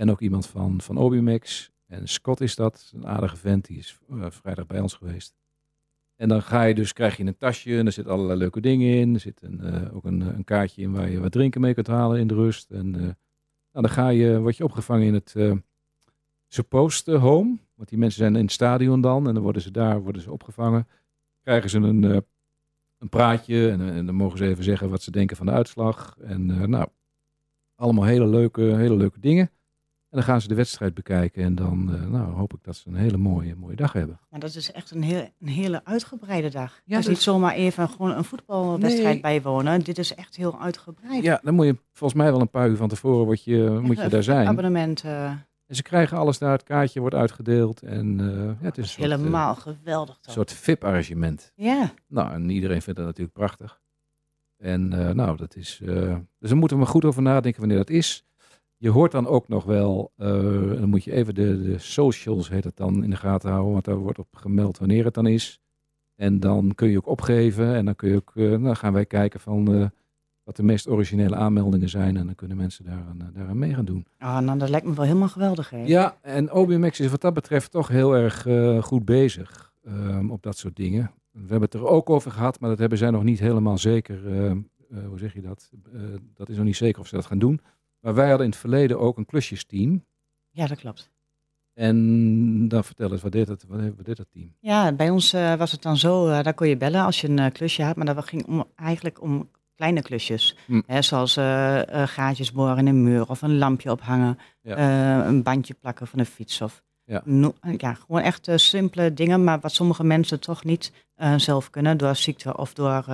En 0.01 0.11
ook 0.11 0.21
iemand 0.21 0.47
van, 0.47 0.81
van 0.81 0.97
Obimax. 0.97 1.71
En 1.87 2.07
Scott 2.07 2.41
is 2.41 2.55
dat, 2.55 2.91
een 2.95 3.07
aardige 3.07 3.37
vent. 3.37 3.65
Die 3.65 3.77
is 3.77 3.99
eh, 4.09 4.25
vrijdag 4.29 4.65
bij 4.67 4.79
ons 4.79 4.93
geweest. 4.93 5.35
En 6.15 6.29
dan 6.29 6.41
ga 6.41 6.63
je 6.63 6.75
dus, 6.75 6.93
krijg 6.93 7.17
je 7.17 7.23
een 7.23 7.37
tasje 7.37 7.77
en 7.77 7.85
er 7.85 7.91
zitten 7.91 8.13
allerlei 8.13 8.39
leuke 8.39 8.61
dingen 8.61 8.93
in. 8.93 9.13
Er 9.13 9.19
zit 9.19 9.41
een, 9.41 9.61
eh, 9.61 9.95
ook 9.95 10.05
een, 10.05 10.21
eh, 10.21 10.27
een 10.27 10.43
kaartje 10.43 10.81
in 10.81 10.91
waar 10.91 11.09
je 11.09 11.19
wat 11.19 11.31
drinken 11.31 11.61
mee 11.61 11.73
kunt 11.73 11.87
halen 11.87 12.19
in 12.19 12.27
de 12.27 12.33
rust. 12.33 12.71
En 12.71 12.91
nou, 12.91 13.13
dan 13.71 13.89
ga 13.89 14.09
je, 14.09 14.39
word 14.39 14.57
je 14.57 14.63
opgevangen 14.63 15.07
in 15.07 15.13
het 15.13 15.33
eh 15.35 15.53
supposed 16.47 17.05
home. 17.15 17.57
Want 17.75 17.89
die 17.89 17.97
mensen 17.97 18.19
zijn 18.19 18.35
in 18.35 18.43
het 18.43 18.51
stadion 18.51 19.01
dan. 19.01 19.27
En 19.27 19.33
dan 19.33 19.43
worden 19.43 19.61
ze 19.61 19.71
daar 19.71 20.01
worden 20.01 20.21
ze 20.21 20.31
opgevangen. 20.31 20.87
Krijgen 21.41 21.69
ze 21.69 21.77
een, 21.77 22.03
een 22.97 23.09
praatje. 23.09 23.69
En, 23.69 23.81
en 23.81 24.05
dan 24.05 24.15
mogen 24.15 24.37
ze 24.37 24.47
even 24.47 24.63
zeggen 24.63 24.89
wat 24.89 25.01
ze 25.01 25.11
denken 25.11 25.37
van 25.37 25.45
de 25.45 25.51
uitslag. 25.51 26.17
En 26.21 26.69
nou, 26.69 26.87
allemaal 27.75 28.05
hele 28.05 28.27
leuke, 28.27 28.61
hele 28.61 28.95
leuke 28.95 29.19
dingen. 29.19 29.51
En 30.11 30.17
dan 30.17 30.23
gaan 30.23 30.41
ze 30.41 30.47
de 30.47 30.55
wedstrijd 30.55 30.93
bekijken. 30.93 31.43
En 31.43 31.55
dan 31.55 31.93
eh, 31.95 32.05
nou, 32.09 32.33
hoop 32.33 32.53
ik 32.53 32.63
dat 32.63 32.75
ze 32.75 32.87
een 32.87 32.95
hele 32.95 33.17
mooie, 33.17 33.55
mooie 33.55 33.75
dag 33.75 33.93
hebben. 33.93 34.19
Maar 34.29 34.39
dat 34.39 34.55
is 34.55 34.71
echt 34.71 34.91
een, 34.91 35.01
heel, 35.03 35.29
een 35.39 35.47
hele 35.47 35.85
uitgebreide 35.85 36.49
dag. 36.49 36.71
Ja, 36.75 36.81
Ja, 36.85 36.97
dus 36.97 37.07
niet 37.07 37.17
zomaar 37.21 37.53
even 37.53 37.89
gewoon 37.89 38.11
een 38.17 38.23
voetbalwedstrijd 38.23 39.13
Nee. 39.13 39.21
bijwonen. 39.21 39.81
Dit 39.83 39.97
is 39.97 40.15
echt 40.15 40.35
heel 40.35 40.61
uitgebreid. 40.61 41.23
Ja, 41.23 41.39
dan 41.43 41.53
moet 41.53 41.65
je 41.65 41.77
volgens 41.93 42.21
mij 42.21 42.31
wel 42.31 42.41
een 42.41 42.49
paar 42.49 42.69
uur 42.69 42.75
van 42.77 42.89
tevoren 42.89 43.25
word 43.25 43.43
je, 43.43 43.79
moet 43.81 43.97
je 44.01 44.07
daar 44.07 44.23
zijn. 44.23 44.47
Abonnement. 44.47 45.03
eh, 45.03 45.25
En 45.65 45.75
ze 45.75 45.81
krijgen 45.81 46.17
alles 46.17 46.37
daar. 46.37 46.51
Het 46.51 46.63
kaartje 46.63 46.99
wordt 46.99 47.15
uitgedeeld. 47.15 47.81
En 47.81 48.19
eh, 48.19 48.45
ja, 48.45 48.55
het 48.65 48.77
is 48.77 48.83
is 48.85 48.91
soort, 48.91 49.11
helemaal 49.11 49.55
geweldig. 49.55 50.19
een 50.21 50.31
soort 50.31 50.53
VIP-arrangement. 50.53 51.51
Ja, 51.55 51.91
Nou, 52.07 52.31
en 52.33 52.49
iedereen 52.49 52.81
vindt 52.81 52.97
dat 52.99 53.07
natuurlijk 53.07 53.37
prachtig. 53.37 53.79
En 54.57 54.87
nou, 55.15 55.37
dat 55.37 55.55
is. 55.55 55.77
dus 55.83 56.49
daar 56.49 56.57
moeten 56.57 56.77
we 56.77 56.83
maar 56.83 56.91
goed 56.93 57.05
over 57.05 57.21
nadenken 57.21 57.59
wanneer 57.59 57.77
dat 57.77 57.89
is. 57.89 58.25
Je 58.81 58.89
hoort 58.89 59.11
dan 59.11 59.27
ook 59.27 59.47
nog 59.47 59.63
wel, 59.63 60.11
eh, 60.17 60.27
dan 60.79 60.89
moet 60.89 61.03
je 61.03 61.11
even 61.11 61.35
de, 61.35 61.61
de 61.61 61.77
socials, 61.77 62.49
heet 62.49 62.63
het 62.63 62.77
dan, 62.77 63.03
in 63.03 63.09
de 63.09 63.15
gaten 63.15 63.49
houden. 63.49 63.71
Want 63.71 63.85
daar 63.85 63.97
wordt 63.97 64.19
op 64.19 64.35
gemeld 64.35 64.77
wanneer 64.77 65.05
het 65.05 65.13
dan 65.13 65.27
is. 65.27 65.61
En 66.15 66.39
dan 66.39 66.75
kun 66.75 66.89
je 66.89 66.97
ook 66.97 67.07
opgeven. 67.07 67.75
En 67.75 67.85
dan 67.85 67.95
kun 67.95 68.09
je 68.09 68.15
ook, 68.15 68.31
eh, 68.35 68.55
nou 68.55 68.75
gaan 68.75 68.93
wij 68.93 69.05
kijken 69.05 69.39
van 69.39 69.73
eh, 69.73 69.85
wat 70.43 70.55
de 70.55 70.63
meest 70.63 70.87
originele 70.87 71.35
aanmeldingen 71.35 71.89
zijn. 71.89 72.17
En 72.17 72.25
dan 72.25 72.35
kunnen 72.35 72.57
mensen 72.57 72.85
daaraan, 72.85 73.31
daaraan 73.33 73.59
mee 73.59 73.73
gaan 73.73 73.85
doen. 73.85 74.05
oh, 74.19 74.39
nou, 74.39 74.59
dat 74.59 74.69
lijkt 74.69 74.85
me 74.85 74.93
wel 74.93 75.05
helemaal 75.05 75.29
geweldig. 75.29 75.69
Hè? 75.69 75.83
Ja, 75.85 76.17
en 76.21 76.51
OBMX 76.51 76.99
is 76.99 77.11
wat 77.11 77.21
dat 77.21 77.33
betreft 77.33 77.71
toch 77.71 77.87
heel 77.87 78.15
erg 78.15 78.47
goed 78.85 79.05
bezig 79.05 79.73
ehm, 79.83 80.29
op 80.29 80.43
dat 80.43 80.57
soort 80.57 80.75
dingen. 80.75 81.11
We 81.31 81.39
hebben 81.39 81.61
het 81.61 81.73
er 81.73 81.87
ook 81.87 82.09
over 82.09 82.31
gehad, 82.31 82.59
maar 82.59 82.69
dat 82.69 82.79
hebben 82.79 82.97
zij 82.97 83.09
nog 83.09 83.23
niet 83.23 83.39
helemaal 83.39 83.77
zeker. 83.77 84.19
hoe 85.07 85.19
zeg 85.19 85.33
je 85.33 85.41
dat? 85.41 85.71
Dat 86.33 86.49
is 86.49 86.55
nog 86.55 86.65
niet 86.65 86.75
zeker 86.75 87.01
of 87.01 87.07
ze 87.07 87.15
dat 87.15 87.25
gaan 87.25 87.39
doen. 87.39 87.61
Maar 88.01 88.13
wij 88.13 88.27
hadden 88.27 88.45
in 88.45 88.51
het 88.51 88.59
verleden 88.61 88.99
ook 88.99 89.17
een 89.17 89.25
klusjesteam. 89.25 90.05
Ja, 90.49 90.67
dat 90.67 90.77
klopt. 90.79 91.09
En 91.73 92.67
dan 92.67 92.83
vertel 92.83 93.11
eens, 93.11 93.21
wat 93.21 93.31
deed 93.31 93.47
dat, 93.47 93.65
wat, 93.67 94.05
deed 94.05 94.17
dat 94.17 94.27
team? 94.31 94.55
Ja, 94.59 94.91
bij 94.91 95.09
ons 95.09 95.33
eh, 95.33 95.55
was 95.55 95.71
het 95.71 95.81
dan 95.81 95.97
zo, 95.97 96.27
eh, 96.27 96.43
daar 96.43 96.53
kon 96.53 96.67
je 96.67 96.77
bellen 96.77 97.01
als 97.03 97.21
je 97.21 97.29
een 97.29 97.39
eh, 97.39 97.51
klusje 97.51 97.83
had, 97.83 97.95
maar 97.95 98.05
dat 98.15 98.25
ging 98.27 98.45
om, 98.47 98.65
eigenlijk 98.75 99.21
om 99.21 99.49
kleine 99.75 100.01
klusjes. 100.01 100.57
Hm. 100.65 100.81
Hè, 100.85 101.01
zoals 101.01 101.33
gaatjes 102.13 102.51
boren 102.51 102.77
in 102.77 102.87
een 102.87 103.03
muur 103.03 103.29
of 103.29 103.41
een 103.41 103.57
lampje 103.57 103.91
ophangen, 103.91 104.37
Ja. 104.61 105.25
een 105.27 105.43
bandje 105.43 105.73
plakken 105.73 106.07
van 106.07 106.19
een 106.19 106.25
fiets. 106.25 106.61
Of, 106.61 106.83
Ja. 107.05 107.21
no- 107.25 107.53
ja, 107.77 107.93
gewoon 107.93 108.21
echt 108.21 108.47
simpele 108.55 109.13
dingen, 109.13 109.43
maar 109.43 109.59
wat 109.59 109.71
sommige 109.71 110.03
mensen 110.03 110.39
toch 110.39 110.63
niet 110.63 110.91
zelf 111.37 111.69
kunnen 111.69 111.97
door 111.97 112.15
ziekte 112.15 112.57
of 112.57 112.73
door, 112.73 113.05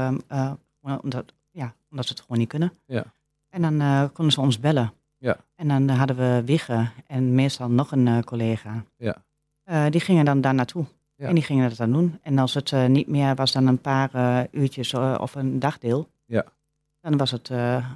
omdat, 1.02 1.34
ja, 1.52 1.76
omdat 1.91 2.06
ze 2.06 2.12
het 2.12 2.21
gewoon 2.21 2.38
niet 2.38 2.47
kunnen. 2.50 2.73
Ja. 2.86 3.13
En 3.58 3.63
dan 3.63 3.82
eh, 3.82 4.04
konden 4.13 4.34
ze 4.34 4.41
ons 4.41 4.60
bellen. 4.60 4.93
Ja. 5.17 5.38
En 5.56 5.67
dan 5.67 5.89
hadden 5.89 6.15
we 6.15 6.41
Wigge 6.46 6.88
en 7.08 7.36
meestal 7.36 7.70
nog 7.70 7.91
een 7.91 8.08
eh, 8.08 8.20
collega. 8.20 8.84
Ja. 8.98 9.15
Eh, 9.63 9.86
die 9.89 10.02
gingen 10.02 10.26
dan 10.26 10.41
daar 10.41 10.54
naartoe. 10.54 10.86
Ja. 11.15 11.27
En 11.27 11.34
die 11.34 11.44
gingen 11.44 11.69
dat 11.69 11.77
dan 11.77 11.92
doen. 11.92 12.19
En 12.21 12.38
als 12.38 12.54
het 12.54 12.88
niet 12.88 13.08
meer 13.08 13.36
was 13.36 13.52
dan 13.52 13.67
een 13.67 13.82
paar 13.82 14.10
uurtjes 14.52 14.94
of 14.94 15.36
een 15.36 15.60
dagdeel. 15.60 16.10
Ja. 16.25 16.46
Dan 17.02 17.17
was 17.17 17.32
het... 17.32 17.48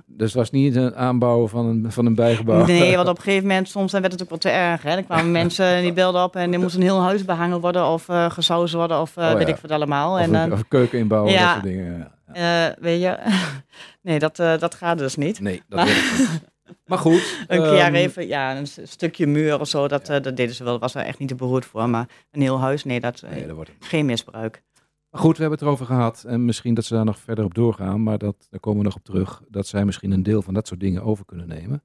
Dus 0.05 0.27
het 0.27 0.33
was 0.33 0.51
niet 0.51 0.75
een 0.75 0.95
aanbouwen 0.95 1.49
van 1.49 1.65
een, 1.65 1.91
van 1.91 2.05
een 2.05 2.15
bijgebouw. 2.15 2.65
nee, 2.65 2.95
want 2.97 3.07
op 3.09 3.17
een 3.17 3.23
gegeven 3.23 3.47
moment, 3.47 3.69
soms 3.69 3.91
dan 3.91 4.01
werd 4.01 4.13
het 4.13 4.21
ook 4.23 4.29
wel 4.29 4.37
te 4.37 4.49
erg. 4.49 4.81
Hè? 4.83 4.93
Dan 4.95 5.05
kwamen 5.05 5.31
mensen 5.41 5.81
die 5.81 5.93
belden 5.93 6.23
op 6.23 6.35
en 6.35 6.53
er 6.53 6.59
moest 6.59 6.75
een 6.75 6.81
heel 6.81 7.01
huis 7.01 7.25
behangen 7.25 7.59
worden. 7.59 7.85
Of 7.85 8.05
gesausd 8.09 8.73
worden 8.73 9.01
of 9.01 9.17
Oh, 9.17 9.33
weet 9.33 9.47
ja. 9.47 9.53
ik 9.53 9.61
wat 9.61 9.71
allemaal. 9.71 10.13
Of, 10.13 10.19
en 10.19 10.33
een, 10.33 10.49
dan, 10.49 10.51
of 10.51 10.67
keuken 10.67 10.99
inbouwen, 10.99 11.31
Ja. 11.31 11.43
dat 11.43 11.51
soort 11.51 11.63
dingen. 11.63 11.97
Ja. 11.97 12.11
Eh, 12.33 12.65
weet 12.83 13.01
je... 13.01 13.17
nee, 14.01 14.19
dat, 14.19 14.39
eh, 14.39 14.57
dat 14.59 14.75
gaat 14.75 14.97
dus 14.97 15.15
niet. 15.15 15.39
Nee, 15.39 15.61
dat 15.67 15.79
Maar- 15.79 15.87
niet. 15.87 16.41
Maar 16.85 16.97
goed. 16.99 17.45
Een 17.47 17.61
keer 17.61 17.77
ehm, 17.79 17.93
even, 17.93 18.27
ja, 18.27 18.57
een 18.57 18.67
stukje 18.67 19.27
muur 19.27 19.59
of 19.59 19.67
zo, 19.67 19.87
dat, 19.87 20.09
eh, 20.09 20.21
dat 20.21 20.37
deden 20.37 20.55
ze 20.55 20.63
wel. 20.63 20.79
was 20.79 20.95
er 20.95 21.01
echt 21.05 21.19
niet 21.19 21.27
te 21.27 21.35
beroerd 21.35 21.65
voor. 21.65 21.89
Maar 21.89 22.09
een 22.31 22.41
heel 22.41 22.59
huis, 22.59 22.83
nee, 22.83 22.99
dat, 22.99 23.21
Nee, 23.31 23.45
dat 23.47 23.55
wordt 23.55 23.71
het. 23.79 23.85
geen 23.85 24.05
misbruik. 24.05 24.63
Maar 25.09 25.21
goed, 25.21 25.35
we 25.35 25.41
hebben 25.41 25.59
het 25.59 25.67
erover 25.67 25.85
gehad. 25.85 26.23
En 26.27 26.45
misschien 26.45 26.73
dat 26.73 26.85
ze 26.85 26.93
daar 26.93 27.05
nog 27.05 27.19
verder 27.19 27.45
op 27.45 27.53
doorgaan. 27.53 28.03
Maar 28.03 28.17
dat, 28.17 28.47
daar 28.49 28.59
komen 28.59 28.79
we 28.79 28.85
nog 28.85 28.95
op 28.95 29.03
terug. 29.03 29.41
Dat 29.49 29.67
zij 29.67 29.85
misschien 29.85 30.11
een 30.11 30.23
deel 30.23 30.41
van 30.41 30.53
dat 30.53 30.67
soort 30.67 30.79
dingen 30.79 31.03
over 31.03 31.25
kunnen 31.25 31.47
nemen. 31.47 31.83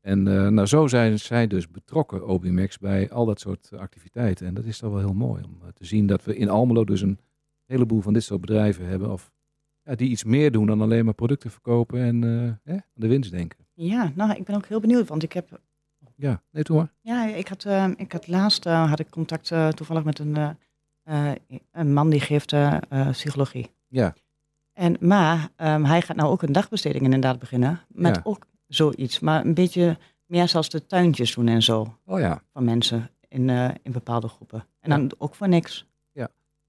En 0.00 0.22
nou, 0.54 0.66
zo 0.66 0.86
zijn 0.86 1.18
zij 1.18 1.46
dus 1.46 1.68
betrokken, 1.70 2.26
Obimax, 2.26 2.78
bij 2.78 3.10
al 3.10 3.24
dat 3.24 3.40
soort 3.40 3.70
activiteiten. 3.76 4.46
En 4.46 4.54
dat 4.54 4.64
is 4.64 4.78
toch 4.78 4.90
wel 4.90 4.98
heel 5.00 5.14
mooi 5.14 5.42
om 5.42 5.58
te 5.74 5.84
zien 5.84 6.06
dat 6.06 6.24
we 6.24 6.36
in 6.36 6.48
Almelo 6.48 6.84
dus 6.84 7.00
een 7.00 7.18
heleboel 7.64 8.00
van 8.00 8.12
dit 8.12 8.24
soort 8.24 8.40
bedrijven 8.40 8.86
hebben. 8.86 9.10
Of 9.12 9.32
ja, 9.84 9.94
die 9.94 10.08
iets 10.08 10.24
meer 10.24 10.52
doen 10.52 10.66
dan 10.66 10.80
alleen 10.80 11.04
maar 11.04 11.14
producten 11.14 11.50
verkopen 11.50 12.02
en 12.02 12.24
eh, 12.64 12.72
aan 12.74 12.82
de 12.94 13.06
winst 13.08 13.30
denken. 13.30 13.58
Ja, 13.74 14.12
nou, 14.14 14.32
ik 14.32 14.44
ben 14.44 14.54
ook 14.56 14.66
heel 14.66 14.80
benieuwd, 14.80 15.08
want 15.08 15.22
ik 15.22 15.32
heb 15.32 15.60
Ja, 16.16 16.42
nee, 16.50 16.62
toe 16.62 16.76
maar. 16.76 16.92
Ja, 17.00 17.26
ik 17.26 17.48
had, 17.48 17.64
eh, 17.64 17.88
ik 17.96 18.12
had 18.12 18.26
laatst 18.26 18.66
eh, 18.66 18.88
had 18.88 18.98
ik 18.98 19.10
contact 19.10 19.50
eh, 19.50 19.68
toevallig 19.68 20.04
met 20.04 20.18
een, 20.18 20.56
een 21.72 21.92
man 21.92 22.10
die 22.10 22.20
geeft 22.20 22.54
psychologie. 23.10 23.70
Ja. 23.88 24.14
En, 24.72 24.96
maar 25.00 25.48
ehm, 25.56 25.84
hij 25.84 26.02
gaat 26.02 26.16
nou 26.16 26.30
ook 26.30 26.42
een 26.42 26.52
dagbesteding 26.52 27.04
inderdaad 27.04 27.38
beginnen. 27.38 27.80
Met 27.88 28.16
Ja. 28.16 28.20
ook 28.24 28.46
zoiets. 28.66 29.20
Maar 29.20 29.44
een 29.44 29.54
beetje 29.54 29.98
meer 30.26 30.48
zoals 30.48 30.68
de 30.68 30.86
tuintjes 30.86 31.34
doen 31.34 31.48
en 31.48 31.62
zo. 31.62 31.98
Oh 32.04 32.18
ja. 32.20 32.42
Van 32.52 32.64
mensen 32.64 33.10
in, 33.28 33.48
in 33.82 33.92
bepaalde 33.92 34.28
groepen. 34.28 34.64
En 34.80 34.90
dan 34.90 35.12
ook 35.18 35.34
voor 35.34 35.48
niks. 35.48 35.86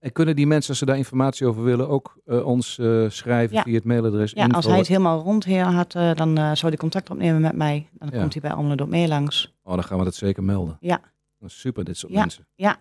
En 0.05 0.11
kunnen 0.11 0.35
die 0.35 0.47
mensen, 0.47 0.69
als 0.69 0.77
ze 0.79 0.85
daar 0.85 0.97
informatie 0.97 1.47
over 1.47 1.63
willen, 1.63 1.89
ook 1.89 2.17
eh, 2.25 2.45
ons 2.45 2.77
eh, 2.77 3.05
schrijven 3.09 3.55
Ja. 3.55 3.63
via 3.63 3.73
het 3.73 3.83
mailadres 3.83 4.31
Ja, 4.31 4.45
als 4.47 4.65
hij 4.65 4.77
het 4.77 4.87
helemaal 4.87 5.21
rond 5.21 5.45
hier 5.45 5.63
had, 5.63 5.95
eh, 5.95 6.13
dan 6.13 6.37
eh, 6.37 6.43
zou 6.43 6.67
hij 6.67 6.77
contact 6.77 7.09
opnemen 7.09 7.41
met 7.41 7.55
mij. 7.55 7.89
Dan 7.93 8.09
Ja. 8.13 8.19
komt 8.19 8.33
hij 8.33 8.41
bij 8.41 8.51
Almelo 8.51 8.85
mee 8.87 9.07
langs. 9.07 9.53
Oh, 9.63 9.73
dan 9.73 9.83
gaan 9.83 9.97
we 9.97 10.03
dat 10.03 10.15
zeker 10.15 10.43
melden. 10.43 10.77
Ja. 10.79 11.01
Dat 11.39 11.49
is 11.49 11.59
super, 11.59 11.83
dit 11.83 11.97
soort 11.97 12.11
Ja. 12.13 12.19
mensen. 12.19 12.47
Ja, 12.55 12.77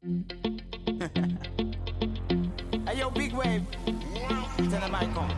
Hey 2.84 2.96
yo, 2.96 3.10
big 3.10 3.32
wave. 3.32 3.60
Tell 4.56 4.80
him 4.80 4.94
I 4.94 5.06
come. 5.14 5.32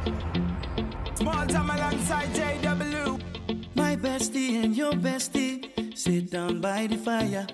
Small 1.15 1.47
time 1.47 1.71
alongside 1.73 2.29
JW. 2.63 3.17
My 3.75 3.99
bestie 4.01 4.63
and 4.65 4.77
your 4.77 4.99
bestie 5.01 5.71
sit 5.95 6.31
down 6.31 6.61
by 6.61 6.87
the 6.87 6.99
fire. 6.99 7.45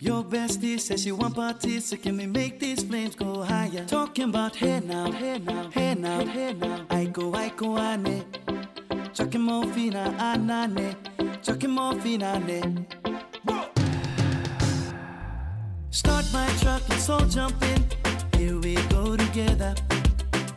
Your 0.00 0.22
bestie 0.22 0.78
says 0.78 1.02
she 1.02 1.10
want 1.10 1.34
parties, 1.34 1.86
so 1.86 1.96
can 1.96 2.16
we 2.18 2.26
make 2.26 2.60
these 2.60 2.84
flames 2.84 3.16
go 3.16 3.42
higher? 3.42 3.84
Talking 3.84 4.28
about 4.28 4.54
hey 4.54 4.78
now, 4.78 5.10
hey 5.10 5.38
now, 5.38 5.70
hey 5.70 5.94
now, 5.96 6.24
hey 6.24 6.52
now. 6.52 6.86
I 6.88 7.06
go, 7.06 7.34
I 7.34 7.48
go, 7.48 7.76
ane. 7.76 8.24
Chucking 9.12 9.40
morphina, 9.40 10.16
anane. 10.18 10.94
Ah, 10.94 11.22
ah, 11.24 11.36
Chucking 11.42 11.70
morphina, 11.70 12.36
ane. 12.36 12.86
Start 15.90 16.26
my 16.32 16.46
truck, 16.60 16.88
let's 16.88 17.08
all 17.08 17.26
jump 17.26 17.60
in. 17.64 17.84
Here 18.38 18.56
we 18.56 18.76
go 18.90 19.16
together. 19.16 19.74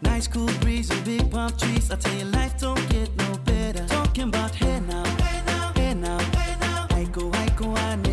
Nice 0.04 0.28
cool 0.28 0.52
breeze 0.62 0.92
and 0.92 1.04
big 1.04 1.32
palm 1.32 1.50
trees. 1.58 1.90
I 1.90 1.96
tell 1.96 2.14
you, 2.14 2.26
life 2.26 2.60
don't 2.60 2.88
get 2.90 3.10
no 3.16 3.34
better. 3.46 3.88
Talking 3.88 4.26
about 4.26 4.54
hey 4.54 4.80
now, 4.82 5.04
hey 5.04 5.42
now, 5.48 5.74
hey 5.76 5.94
now, 5.96 6.20
hey 6.20 6.56
now. 6.60 6.88
I 6.92 7.06
go, 7.06 7.32
I 7.34 7.50
go, 7.58 7.76
ane. 7.76 8.11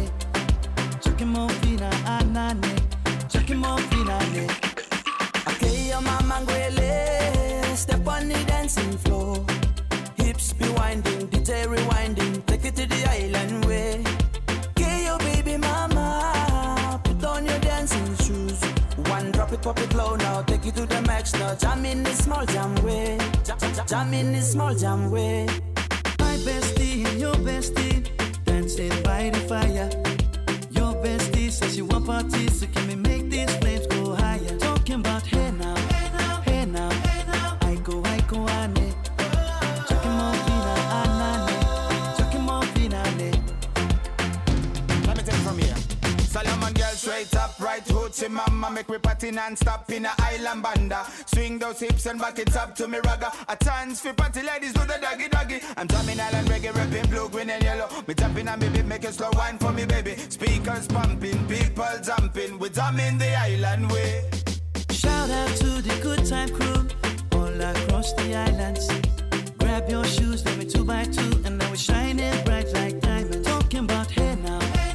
Step 7.79 8.09
on 8.09 8.29
the 8.29 8.45
dancing 8.47 8.99
floor. 8.99 9.47
Hips 10.17 10.53
be 10.53 10.69
winding, 10.71 11.29
DJ 11.29 11.65
rewinding. 11.65 12.45
Take 12.47 12.65
it 12.65 12.75
to 12.75 12.87
the 12.87 13.09
island 13.09 13.65
way. 13.67 14.05
Okay, 14.71 15.05
your 15.05 15.19
baby 15.19 15.57
mama. 15.57 17.01
Put 17.05 17.25
on 17.25 17.47
your 17.47 17.59
dancing 17.61 18.17
shoes. 18.17 18.61
One 19.09 19.31
drop 19.31 19.53
it, 19.53 19.63
pop 19.63 19.79
it 19.79 19.95
low 19.95 20.17
now. 20.17 20.43
Take 20.43 20.67
it 20.67 20.75
to 20.75 20.87
the 20.87 21.01
max 21.03 21.33
now. 21.35 21.55
Jam 21.55 21.85
in 21.85 22.03
the 22.03 22.13
small 22.13 22.45
jam 22.47 22.75
way. 22.85 23.17
Jam, 23.87 24.13
in 24.13 24.33
the 24.33 24.43
small 24.43 24.75
jam 24.75 25.11
way. 25.11 25.47
My 26.19 26.37
bestie 26.45 27.19
your 27.19 27.35
bestie 27.35 28.05
dancing 28.45 29.03
by 29.03 29.31
the 29.31 29.39
fire. 29.49 30.18
Says 31.51 31.75
she 31.75 31.83
want 31.83 32.05
parties, 32.05 32.61
so 32.61 32.67
can 32.67 32.89
we 32.89 32.95
make 32.95 33.31
these 33.31 33.68
hoochie 48.09 48.31
mama 48.31 48.71
Make 48.71 48.89
me 48.89 48.99
party 48.99 49.31
non-stop 49.31 49.91
in 49.91 50.07
a 50.07 50.13
island 50.19 50.63
banda. 50.63 51.07
Swing 51.27 51.59
those 51.59 51.81
hips 51.81 52.07
and 52.07 52.21
back 52.21 52.39
it 52.39 52.57
up 52.57 52.75
to 52.77 52.89
me 52.89 52.99
ragga. 52.99 53.33
A 53.49 53.57
chance 53.57 54.01
for 54.01 54.13
party 54.13 54.43
ladies 54.43 54.73
do 54.73 54.81
the 54.81 54.99
doggy 55.01 55.29
doggy. 55.29 55.61
I'm 55.77 55.87
drumming 55.87 56.21
island 56.21 56.49
reggae, 56.49 56.75
rapping 56.75 57.11
blue, 57.11 57.29
green 57.29 57.51
and 57.51 57.63
yellow. 57.63 57.89
Me 58.07 58.15
jumping 58.15 58.49
on 58.49 58.59
me 58.61 58.69
beat, 58.69 58.87
make 58.87 59.05
a 59.05 59.13
slow 59.13 59.31
wine 59.35 59.59
for 59.59 59.73
me 59.73 59.85
baby. 59.85 60.17
Speakers 60.29 60.87
pumping, 60.89 61.47
people 61.49 61.87
jumping. 62.03 62.59
We 62.59 62.69
drumming 62.69 63.19
the 63.19 63.35
island 63.35 63.91
way. 63.91 64.31
Shout 64.91 65.31
out 65.31 65.57
to 65.57 65.83
the 65.83 65.99
good 66.03 66.25
time 66.27 66.51
crew 66.51 66.87
all 67.33 67.61
across 67.61 68.13
the 68.15 68.35
islands. 68.35 68.89
Grab 69.59 69.89
your 69.89 70.05
shoes, 70.05 70.45
let 70.45 70.57
me 70.59 70.65
two 70.65 70.85
by 70.85 71.05
two, 71.05 71.43
and 71.45 71.59
now 71.59 71.71
we're 71.71 71.77
shining 71.77 72.45
bright 72.45 72.73
like 72.75 73.01
diamonds. 73.01 73.47
Talking 73.47 73.85
about 73.85 74.11
hey 74.11 74.37
now, 74.37 74.61
hey 74.61 74.88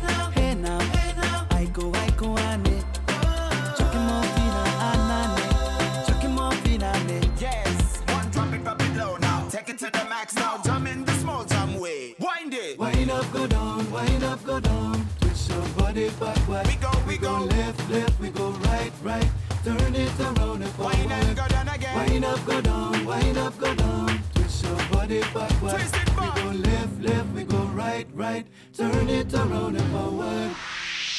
Your 15.95 16.09
body 16.09 16.33
backward. 16.33 16.67
We 16.67 16.75
go, 16.75 16.91
we 17.07 17.17
go. 17.17 17.37
left, 17.45 17.89
left, 17.89 18.19
we 18.19 18.29
go 18.29 18.49
right, 18.49 18.91
right. 19.03 19.29
Turn 19.63 19.95
it 19.95 20.19
around 20.19 20.63
and 20.63 20.71
forward. 20.71 20.95
Wind 20.97 21.11
and 21.11 21.37
go 21.37 21.47
down 21.47 21.67
again 21.67 21.95
Wind 21.95 22.25
up, 22.25 22.45
go 22.45 22.61
down, 22.61 23.05
wind 23.05 23.37
up, 23.37 23.57
go 23.59 23.75
down. 23.75 24.19
Twist 24.33 24.63
your 24.63 24.75
body 24.91 25.21
backward. 25.33 25.75
Twist 25.75 25.95
it 25.95 26.15
back. 26.15 26.35
We 26.35 26.41
go 26.41 26.49
left, 26.49 27.01
left, 27.01 27.29
we 27.35 27.43
go 27.43 27.63
right, 27.75 28.07
right. 28.15 28.45
Turn 28.75 29.07
it 29.07 29.31
around 29.35 29.77
and 29.77 29.91
forward. 29.91 30.51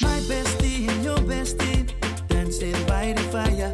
My 0.00 0.18
bestie 0.26 0.88
and 0.88 1.04
your 1.04 1.18
bestie 1.18 1.92
dancing 2.26 2.72
by 2.86 3.12
the 3.12 3.22
fire. 3.30 3.72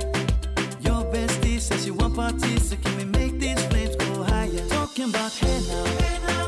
Your 0.80 1.02
bestie 1.12 1.60
says 1.60 1.86
you 1.86 1.94
want 1.94 2.14
parties, 2.14 2.68
so 2.68 2.76
can 2.76 2.96
we 2.98 3.04
make 3.04 3.38
these 3.38 3.64
flames 3.68 3.96
go 3.96 4.22
higher? 4.24 4.68
Talking 4.68 5.08
about 5.08 5.32
hey 5.32 5.60
now, 5.66 5.84
hey 5.84 6.18
now, 6.26 6.39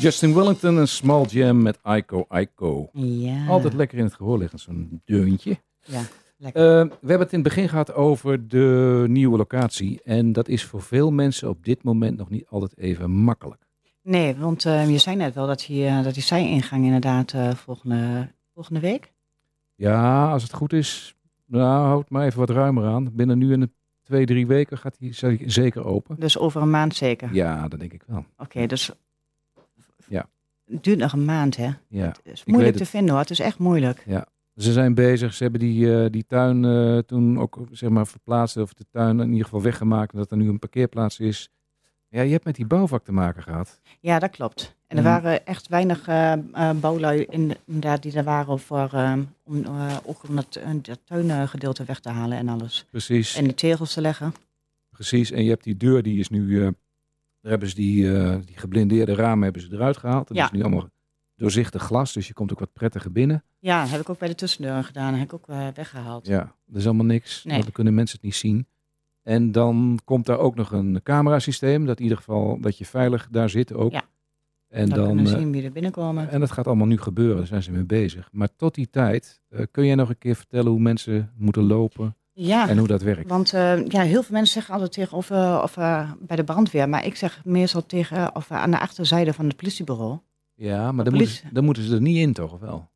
Justin 0.00 0.34
Wellington, 0.34 0.76
een 0.76 0.88
small 0.88 1.24
jam 1.24 1.62
met 1.62 1.78
Aiko 1.82 2.24
Aiko. 2.28 2.90
ja. 2.92 3.46
Altijd 3.46 3.72
lekker 3.74 3.98
in 3.98 4.04
het 4.04 4.14
gehoor 4.14 4.38
liggen, 4.38 4.58
zo'n 4.58 5.02
deuntje. 5.04 5.56
Ja, 5.80 6.00
lekker. 6.36 6.62
Eh, 6.62 6.84
we 7.00 7.08
hebben 7.08 7.18
het 7.20 7.32
in 7.32 7.38
het 7.38 7.48
begin 7.48 7.68
gehad 7.68 7.94
over 7.94 8.48
de 8.48 9.04
nieuwe 9.08 9.36
locatie. 9.36 10.00
En 10.04 10.32
dat 10.32 10.48
is 10.48 10.64
voor 10.64 10.82
veel 10.82 11.10
mensen 11.10 11.48
op 11.48 11.64
dit 11.64 11.82
moment 11.82 12.16
nog 12.18 12.30
niet 12.30 12.46
altijd 12.48 12.76
even 12.78 13.10
makkelijk. 13.10 13.62
Nee, 14.02 14.34
want 14.36 14.64
eh, 14.64 14.90
je 14.90 14.98
zei 14.98 15.16
net 15.16 15.34
wel 15.34 15.46
dat 15.46 15.64
die, 15.66 15.86
eh, 15.86 16.02
dat 16.04 16.14
die 16.14 16.22
zijingang 16.22 16.84
inderdaad 16.84 17.34
volgende, 17.56 18.28
volgende 18.54 18.80
week. 18.80 19.12
Ja, 19.74 20.30
als 20.32 20.42
het 20.42 20.52
goed 20.52 20.72
is, 20.72 21.14
nou, 21.46 21.86
houd 21.86 22.10
maar 22.10 22.24
even 22.26 22.38
wat 22.38 22.50
ruimer 22.50 22.84
aan. 22.86 23.10
Binnen 23.12 23.38
nu 23.38 23.52
en 23.52 23.72
twee, 24.02 24.26
drie 24.26 24.46
weken 24.46 24.78
gaat 24.78 24.96
hij 24.98 25.12
ze- 25.12 25.38
zeker 25.46 25.84
open. 25.84 26.16
Dus 26.18 26.38
over 26.38 26.62
een 26.62 26.70
maand 26.70 26.94
zeker. 26.94 27.34
Ja, 27.34 27.68
dat 27.68 27.80
denk 27.80 27.92
ik 27.92 28.02
wel. 28.06 28.24
Oké, 28.38 28.66
dus... 28.66 28.90
Ja. 30.70 30.74
Het 30.74 30.84
duurt 30.84 30.98
nog 30.98 31.12
een 31.12 31.24
maand, 31.24 31.56
hè? 31.56 31.70
Ja. 31.88 32.06
Het 32.06 32.20
is 32.24 32.44
moeilijk 32.44 32.76
te 32.76 32.86
vinden, 32.86 33.10
hoor. 33.10 33.20
Het 33.20 33.30
is 33.30 33.40
echt 33.40 33.58
moeilijk. 33.58 34.04
Ze 34.56 34.72
zijn 34.72 34.94
bezig, 34.94 35.34
ze 35.34 35.42
hebben 35.42 35.60
die, 35.60 35.94
eh, 36.04 36.10
die 36.10 36.24
tuin 36.26 36.64
eh, 36.64 36.98
toen 36.98 37.38
ook 37.38 37.58
zeg 37.70 37.90
maar 37.90 38.06
verplaatst, 38.06 38.56
of 38.56 38.74
de 38.74 38.84
tuin 38.90 39.20
in 39.20 39.28
ieder 39.30 39.44
geval 39.44 39.62
weggemaakt, 39.62 40.14
dat 40.14 40.30
er 40.30 40.36
nu 40.36 40.48
een 40.48 40.58
parkeerplaats 40.58 41.18
is. 41.18 41.50
Ja, 42.08 42.22
je 42.22 42.32
hebt 42.32 42.44
met 42.44 42.54
die 42.54 42.66
bouwvak 42.66 43.04
te 43.04 43.12
maken 43.12 43.42
gehad. 43.42 43.80
Ja, 44.00 44.18
dat 44.18 44.30
klopt. 44.30 44.76
En 44.86 44.96
er 44.96 45.02
Mhm. 45.02 45.12
waren 45.12 45.46
echt 45.46 45.68
weinig 45.68 46.08
eh 46.08 46.32
eh, 46.32 46.70
bouwlui 46.80 47.24
in, 47.28 47.56
inderdaad 47.66 48.02
die 48.02 48.12
er 48.12 48.24
waren 48.24 48.58
voor, 48.58 48.90
eh, 48.92 49.12
om 49.44 49.64
ook 50.04 50.22
om 50.28 50.36
dat, 50.36 50.60
dat 50.82 50.98
tuingedeelte 51.04 51.84
weg 51.84 52.00
te 52.00 52.08
halen 52.08 52.38
en 52.38 52.48
alles. 52.48 52.86
Precies, 52.90 53.36
En 53.36 53.44
de 53.44 53.54
tegels 53.54 53.92
te 53.92 54.00
leggen. 54.00 54.32
precies. 54.90 55.30
En 55.30 55.42
je 55.44 55.50
hebt 55.50 55.64
die 55.64 55.76
deur, 55.76 56.02
die 56.02 56.18
is 56.18 56.28
nu, 56.28 56.72
daar 57.40 57.50
hebben 57.50 57.68
ze 57.68 57.74
die, 57.74 58.16
eh, 58.18 58.36
die 58.44 58.56
geblindeerde 58.56 59.14
ramen 59.14 59.44
hebben 59.44 59.62
ze 59.62 59.68
eruit 59.72 59.96
gehaald. 59.96 60.28
Dat 60.28 60.36
Ja. 60.36 60.44
is 60.44 60.50
nu 60.50 60.60
allemaal 60.60 60.88
doorzichtig 61.36 61.82
glas, 61.82 62.12
dus 62.12 62.26
je 62.26 62.32
komt 62.34 62.52
ook 62.52 62.58
wat 62.58 62.72
prettiger 62.72 63.12
binnen. 63.12 63.44
Ja, 63.58 63.86
heb 63.86 64.00
ik 64.00 64.08
ook 64.08 64.18
bij 64.18 64.28
de 64.28 64.34
tussendeuren 64.34 64.84
gedaan. 64.84 65.14
Heb 65.14 65.22
ik 65.24 65.34
ook 65.34 65.48
eh, 65.48 65.66
weggehaald. 65.74 66.26
Ja, 66.26 66.40
er 66.72 66.76
is 66.76 66.84
allemaal 66.86 67.06
niks, 67.06 67.44
Nee. 67.44 67.52
want 67.52 67.64
dan 67.64 67.72
kunnen 67.72 67.94
mensen 67.94 68.16
het 68.16 68.24
niet 68.24 68.34
zien. 68.34 68.66
En 69.22 69.52
dan 69.52 69.98
komt 70.04 70.26
daar 70.26 70.38
ook 70.38 70.54
nog 70.54 70.72
een 70.72 71.00
camerasysteem, 71.02 71.86
dat 71.86 71.96
in 71.96 72.02
ieder 72.02 72.18
geval 72.18 72.60
dat 72.60 72.78
je 72.78 72.84
veilig 72.84 73.28
daar 73.30 73.50
zit 73.50 73.72
ook. 73.74 73.92
Ja. 73.92 74.02
En 74.68 74.88
dan, 74.88 74.98
dan, 74.98 75.06
kunnen 75.06 75.32
eh, 75.32 75.38
zien 75.38 75.52
wie 75.52 75.62
er 75.64 75.72
binnenkomen. 75.72 76.30
En 76.30 76.40
dat 76.40 76.50
gaat 76.50 76.66
allemaal 76.66 76.86
nu 76.86 76.98
gebeuren, 76.98 77.36
daar 77.36 77.46
zijn 77.46 77.62
ze 77.62 77.70
mee 77.72 77.84
bezig. 77.84 78.28
Maar 78.32 78.48
tot 78.56 78.74
die 78.74 78.90
tijd, 78.90 79.40
kun 79.70 79.86
jij 79.86 79.94
nog 79.94 80.08
een 80.08 80.18
keer 80.18 80.36
vertellen 80.36 80.70
hoe 80.70 80.80
mensen 80.80 81.32
moeten 81.36 81.62
lopen 81.62 82.16
Ja, 82.46 82.68
en 82.68 82.78
hoe 82.78 82.86
dat 82.86 83.02
werkt? 83.02 83.28
want 83.28 83.52
eh, 83.52 83.86
ja, 83.86 84.02
heel 84.02 84.22
veel 84.22 84.34
mensen 84.34 84.52
zeggen 84.52 84.74
altijd 84.74 84.92
tegen 84.92 85.16
of, 85.16 85.30
eh, 85.30 85.60
of 85.62 85.76
eh, 85.76 86.12
bij 86.20 86.36
de 86.36 86.44
brandweer. 86.44 86.88
Maar 86.88 87.04
ik 87.06 87.16
zeg 87.16 87.44
meestal 87.44 87.86
tegen 87.86 88.36
of 88.36 88.50
aan 88.50 88.70
de 88.70 88.78
achterzijde 88.80 89.32
van 89.32 89.46
het 89.46 89.56
politiebureau. 89.56 90.18
Ja, 90.54 90.92
maar 90.92 91.04
dan 91.04 91.12
politie. 91.12 91.18
moeten, 91.18 91.48
ze, 91.48 91.54
dan 91.54 91.64
moeten 91.64 91.82
ze 91.82 91.94
er 91.94 92.00
niet 92.00 92.16
in, 92.16 92.32
toch? 92.32 92.52
Of 92.52 92.60
wel? 92.60 92.88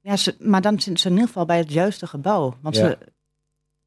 Ja, 0.00 0.16
ze, 0.16 0.36
maar 0.38 0.60
dan 0.60 0.80
zijn 0.80 0.96
ze 0.98 1.06
in 1.06 1.12
ieder 1.12 1.26
geval 1.26 1.44
bij 1.44 1.58
het 1.58 1.72
juiste 1.72 2.06
gebouw. 2.06 2.56
Want 2.60 2.76
Ja. 2.76 2.86
ze, 2.88 2.98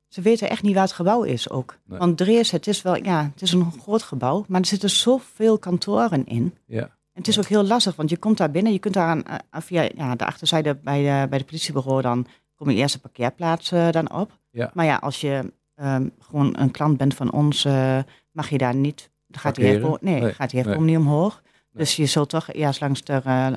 ze 0.07 0.21
weten 0.21 0.49
echt 0.49 0.61
niet 0.61 0.73
waar 0.73 0.83
het 0.83 0.91
gebouw 0.91 1.23
is 1.23 1.49
ook. 1.49 1.77
Nee. 1.85 1.99
Want 1.99 2.17
Drees, 2.17 2.51
het 2.51 2.67
is 2.67 2.81
wel, 2.81 2.95
ja, 3.03 3.23
het 3.33 3.41
is 3.41 3.51
een 3.51 3.71
groot 3.81 4.03
gebouw, 4.03 4.45
maar 4.47 4.59
er 4.59 4.65
zitten 4.67 4.89
zoveel 4.89 5.57
kantoren 5.57 6.25
in. 6.25 6.55
Ja. 6.65 6.81
En 6.83 7.25
het 7.25 7.27
is 7.27 7.37
ook 7.37 7.45
heel 7.45 7.63
lastig, 7.63 7.95
want 7.95 8.09
je 8.09 8.17
komt 8.17 8.37
daar 8.37 8.51
binnen, 8.51 8.71
je 8.71 8.79
kunt 8.79 8.93
daar 8.93 9.23
aan, 9.49 9.61
via 9.61 9.89
ja, 9.95 10.15
de 10.15 10.25
achterzijde 10.25 10.75
bij 10.75 10.97
de, 11.03 11.27
bij 11.29 11.37
de 11.39 11.45
politiebureau, 11.45 12.01
dan 12.01 12.27
kom 12.55 12.69
je 12.69 12.75
eerst 12.75 12.93
de 12.93 13.01
parkeerplaats 13.01 13.69
dan 13.69 14.11
op. 14.11 14.38
Ja. 14.51 14.71
Maar 14.73 14.85
ja, 14.85 14.95
als 14.95 15.21
je 15.21 15.53
ehm, 15.75 16.07
gewoon 16.19 16.57
een 16.59 16.71
klant 16.71 16.97
bent 16.97 17.13
van 17.15 17.31
ons, 17.31 17.65
eh, 17.65 17.99
mag 18.31 18.49
je 18.49 18.57
daar 18.57 18.75
niet, 18.75 19.09
dan 19.27 19.41
gaat 19.41 19.55
die 19.55 19.63
Parkeren? 19.65 19.89
hefboom, 19.91 20.09
nee, 20.11 20.21
Nee, 20.21 20.33
gaat 20.33 20.49
die 20.49 20.59
hefboom 20.61 20.85
nee. 20.85 20.95
niet 20.97 21.05
omhoog. 21.05 21.41
Dus 21.71 21.95
je 21.95 22.05
zult 22.05 22.29
toch 22.29 22.51
eerst 22.51 22.79
langs 22.81 23.03
de, 23.03 23.13
eh, 23.25 23.47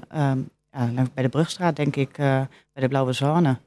ehm, 0.71 1.07
bij 1.15 1.23
de 1.23 1.29
Brugstraat, 1.29 1.77
denk 1.77 1.97
ik, 1.97 2.19
eh, 2.19 2.41
bij 2.73 2.83
de 2.83 2.89
blauwe 2.89 3.13
zone. 3.13 3.59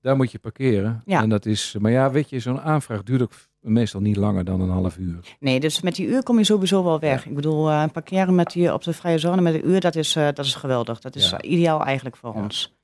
Daar 0.00 0.16
moet 0.16 0.32
je 0.32 0.38
parkeren. 0.38 1.02
Ja. 1.04 1.22
En 1.22 1.28
dat 1.28 1.46
is, 1.46 1.76
maar 1.80 1.90
ja, 1.90 2.10
weet 2.10 2.30
je, 2.30 2.40
zo'n 2.40 2.60
aanvraag 2.60 3.02
duurt 3.02 3.22
ook 3.22 3.32
meestal 3.60 4.00
niet 4.00 4.16
langer 4.16 4.44
dan 4.44 4.60
een 4.60 4.70
half 4.70 4.96
uur. 4.98 5.36
Nee, 5.40 5.60
dus 5.60 5.80
met 5.80 5.94
die 5.94 6.06
uur 6.06 6.22
kom 6.22 6.38
je 6.38 6.44
sowieso 6.44 6.84
wel 6.84 7.00
weg. 7.00 7.24
Ja. 7.24 7.30
Ik 7.30 7.36
bedoel, 7.36 7.88
parkeren 7.88 8.34
met 8.34 8.50
die, 8.52 8.72
op 8.72 8.82
de 8.84 8.92
vrije 8.92 9.18
zone 9.18 9.40
met 9.40 9.54
een 9.54 9.68
uur, 9.68 9.80
dat 9.80 9.94
is, 9.94 10.12
dat 10.12 10.38
is 10.38 10.54
geweldig. 10.54 11.00
Dat 11.00 11.16
is 11.16 11.30
Ja. 11.30 11.42
ideaal 11.42 11.84
eigenlijk 11.84 12.16
voor 12.16 12.34
Ja. 12.34 12.42
ons. 12.42 12.75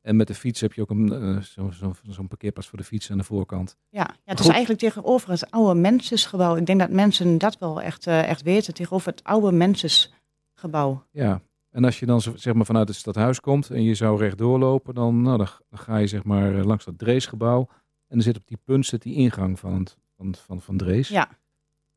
En 0.00 0.16
met 0.16 0.26
de 0.26 0.34
fiets 0.34 0.60
heb 0.60 0.72
je 0.72 0.80
ook 0.82 0.90
een, 0.90 1.12
eh, 1.12 1.42
zo- 1.42 1.70
zo- 1.70 1.94
zo'n 2.08 2.28
parkeerplaats 2.28 2.68
voor 2.68 2.78
de 2.78 2.84
fiets 2.84 3.10
aan 3.10 3.18
de 3.18 3.24
voorkant. 3.24 3.76
Ja, 3.88 4.00
ja 4.00 4.16
het 4.24 4.40
is 4.40 4.48
eigenlijk 4.48 4.80
tegenover 4.80 5.30
het 5.30 5.50
oude 5.50 5.80
mensensgebouw. 5.80 6.56
Ik 6.56 6.66
denk 6.66 6.78
dat 6.80 6.90
mensen 6.90 7.38
dat 7.38 7.58
wel 7.58 7.82
echt, 7.82 8.06
eh, 8.06 8.28
echt 8.28 8.42
weten. 8.42 8.74
Tegenover 8.74 9.08
het 9.10 9.24
oude 9.24 9.52
mensensgebouw. 9.52 11.04
Ja. 11.10 11.40
En 11.70 11.84
als 11.84 11.98
je 11.98 12.06
dan 12.06 12.20
zeg 12.20 12.54
maar 12.54 12.66
vanuit 12.66 12.88
het 12.88 12.96
stadhuis 12.96 13.40
komt 13.40 13.70
en 13.70 13.82
je 13.82 13.94
zou 13.94 14.18
rechtdoor 14.18 14.58
lopen, 14.58 14.94
dan, 14.94 15.22
nou, 15.22 15.36
dan, 15.38 15.48
ga 15.70 15.96
je 15.96 16.06
zeg 16.06 16.24
maar 16.24 16.58
eh, 16.58 16.64
langs 16.64 16.84
dat 16.84 16.98
Dreesgebouw. 16.98 17.68
En 18.06 18.16
er 18.16 18.22
zit 18.22 18.36
op 18.36 18.46
die 18.46 18.58
punt 18.64 18.86
zit 18.86 19.02
die 19.02 19.14
ingang 19.14 19.58
van, 19.58 19.74
het, 19.78 19.96
van, 20.16 20.34
van, 20.34 20.60
van 20.60 20.76
Drees. 20.76 21.08
Ja. 21.08 21.28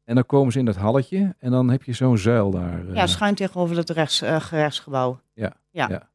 En 0.03 0.15
dan 0.15 0.25
komen 0.25 0.51
ze 0.51 0.59
in 0.59 0.65
dat 0.65 0.75
halletje 0.75 1.35
en 1.39 1.51
dan 1.51 1.69
heb 1.69 1.83
je 1.83 1.93
zo'n 1.93 2.17
zuil 2.17 2.51
daar. 2.51 2.93
Ja, 2.93 3.07
schuin 3.07 3.35
tegenover 3.35 3.77
het 3.77 3.89
rechts, 3.89 4.19
gerechtsgebouw. 4.25 5.21
ja, 5.33 5.53
ja. 5.69 5.87
ja. 5.89 6.09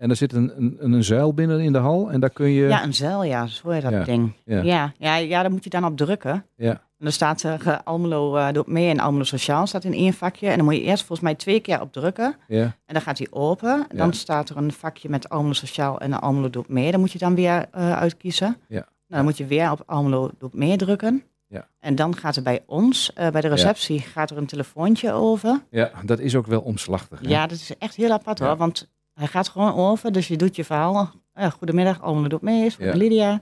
En 0.00 0.10
er 0.10 0.16
zit 0.16 0.32
een, 0.32 0.52
een, 0.56 0.76
een 0.78 1.04
zuil 1.04 1.34
binnen 1.34 1.60
in 1.60 1.72
de 1.72 1.78
hal 1.78 2.10
en 2.10 2.20
daar 2.20 2.30
kun 2.30 2.48
je... 2.50 2.66
Ja, 2.66 2.84
een 2.84 2.94
zeil, 2.94 3.22
ja. 3.24 3.46
Zo 3.46 3.68
heet 3.70 3.82
dat 3.82 3.92
Ja, 3.92 4.04
ding. 4.04 4.32
ja. 4.44 4.62
Ja. 4.62 4.92
Ja, 4.98 5.16
ja, 5.16 5.42
daar 5.42 5.50
moet 5.50 5.64
je 5.64 5.70
dan 5.70 5.84
op 5.84 5.96
drukken. 5.96 6.44
Ja. 6.56 6.70
En 6.70 7.06
dan 7.06 7.12
staat 7.12 7.42
er 7.42 7.80
Almelo 7.84 8.36
eh, 8.36 8.52
doet 8.52 8.66
mee 8.66 8.90
en 8.90 9.00
Almelo 9.00 9.24
Sociaal 9.24 9.66
staat 9.66 9.84
in 9.84 9.92
één 9.94 10.12
vakje. 10.12 10.48
En 10.48 10.56
dan 10.56 10.64
moet 10.64 10.74
je 10.74 10.82
eerst 10.82 10.98
volgens 11.04 11.20
mij 11.20 11.34
twee 11.36 11.60
keer 11.60 11.80
op 11.80 11.92
drukken. 11.92 12.36
Ja. 12.48 12.62
En 12.62 12.94
dan 12.94 13.00
gaat 13.02 13.18
hij 13.18 13.26
open. 13.30 13.86
Dan 13.94 14.12
staat 14.12 14.48
er 14.48 14.56
een 14.56 14.72
vakje 14.72 15.08
met 15.08 15.28
Almelo 15.28 15.52
Sociaal 15.52 16.00
en 16.00 16.20
Almelo 16.20 16.50
doet 16.50 16.68
mee. 16.68 16.90
Dan 16.90 17.00
moet 17.00 17.12
je 17.12 17.18
dan 17.18 17.34
weer 17.34 17.66
eh, 17.72 17.92
uitkiezen. 17.92 18.56
Ja. 18.68 18.74
Nou, 18.76 18.84
dan 19.06 19.24
moet 19.24 19.36
je 19.38 19.46
weer 19.46 19.70
op 19.70 19.82
Almelo 19.86 20.30
doet 20.38 20.54
mee 20.54 20.76
drukken. 20.76 21.22
Ja. 21.48 21.66
En 21.80 21.94
dan 21.94 22.16
gaat 22.16 22.36
er 22.36 22.42
bij 22.42 22.62
ons, 22.66 23.12
bij 23.14 23.40
de 23.40 23.48
receptie, 23.48 24.00
gaat 24.00 24.30
er 24.30 24.36
een 24.36 24.46
telefoontje 24.46 25.12
over. 25.12 25.60
ja, 25.70 25.90
dat 26.04 26.18
is 26.18 26.34
ook 26.36 26.46
wel 26.46 26.60
omslachtig. 26.60 27.20
hè? 27.20 27.28
Ja, 27.28 27.46
dat 27.46 27.58
is 27.58 27.76
echt 27.78 27.94
heel 27.94 28.10
apart 28.10 28.38
Ja. 28.38 28.46
hoor. 28.46 28.56
Want 28.56 28.88
hij 29.20 29.28
gaat 29.28 29.48
gewoon 29.48 29.74
over. 29.74 30.12
Dus 30.12 30.28
je 30.28 30.36
doet 30.36 30.56
je 30.56 30.64
verhaal. 30.64 31.10
Eh, 31.32 31.50
goedemiddag, 31.50 32.02
Almelo 32.02 32.28
doet 32.28 32.42
mee. 32.42 32.64
Is 32.64 32.74
voor 32.74 32.84
Ja. 32.84 32.94
Lydia. 32.94 33.40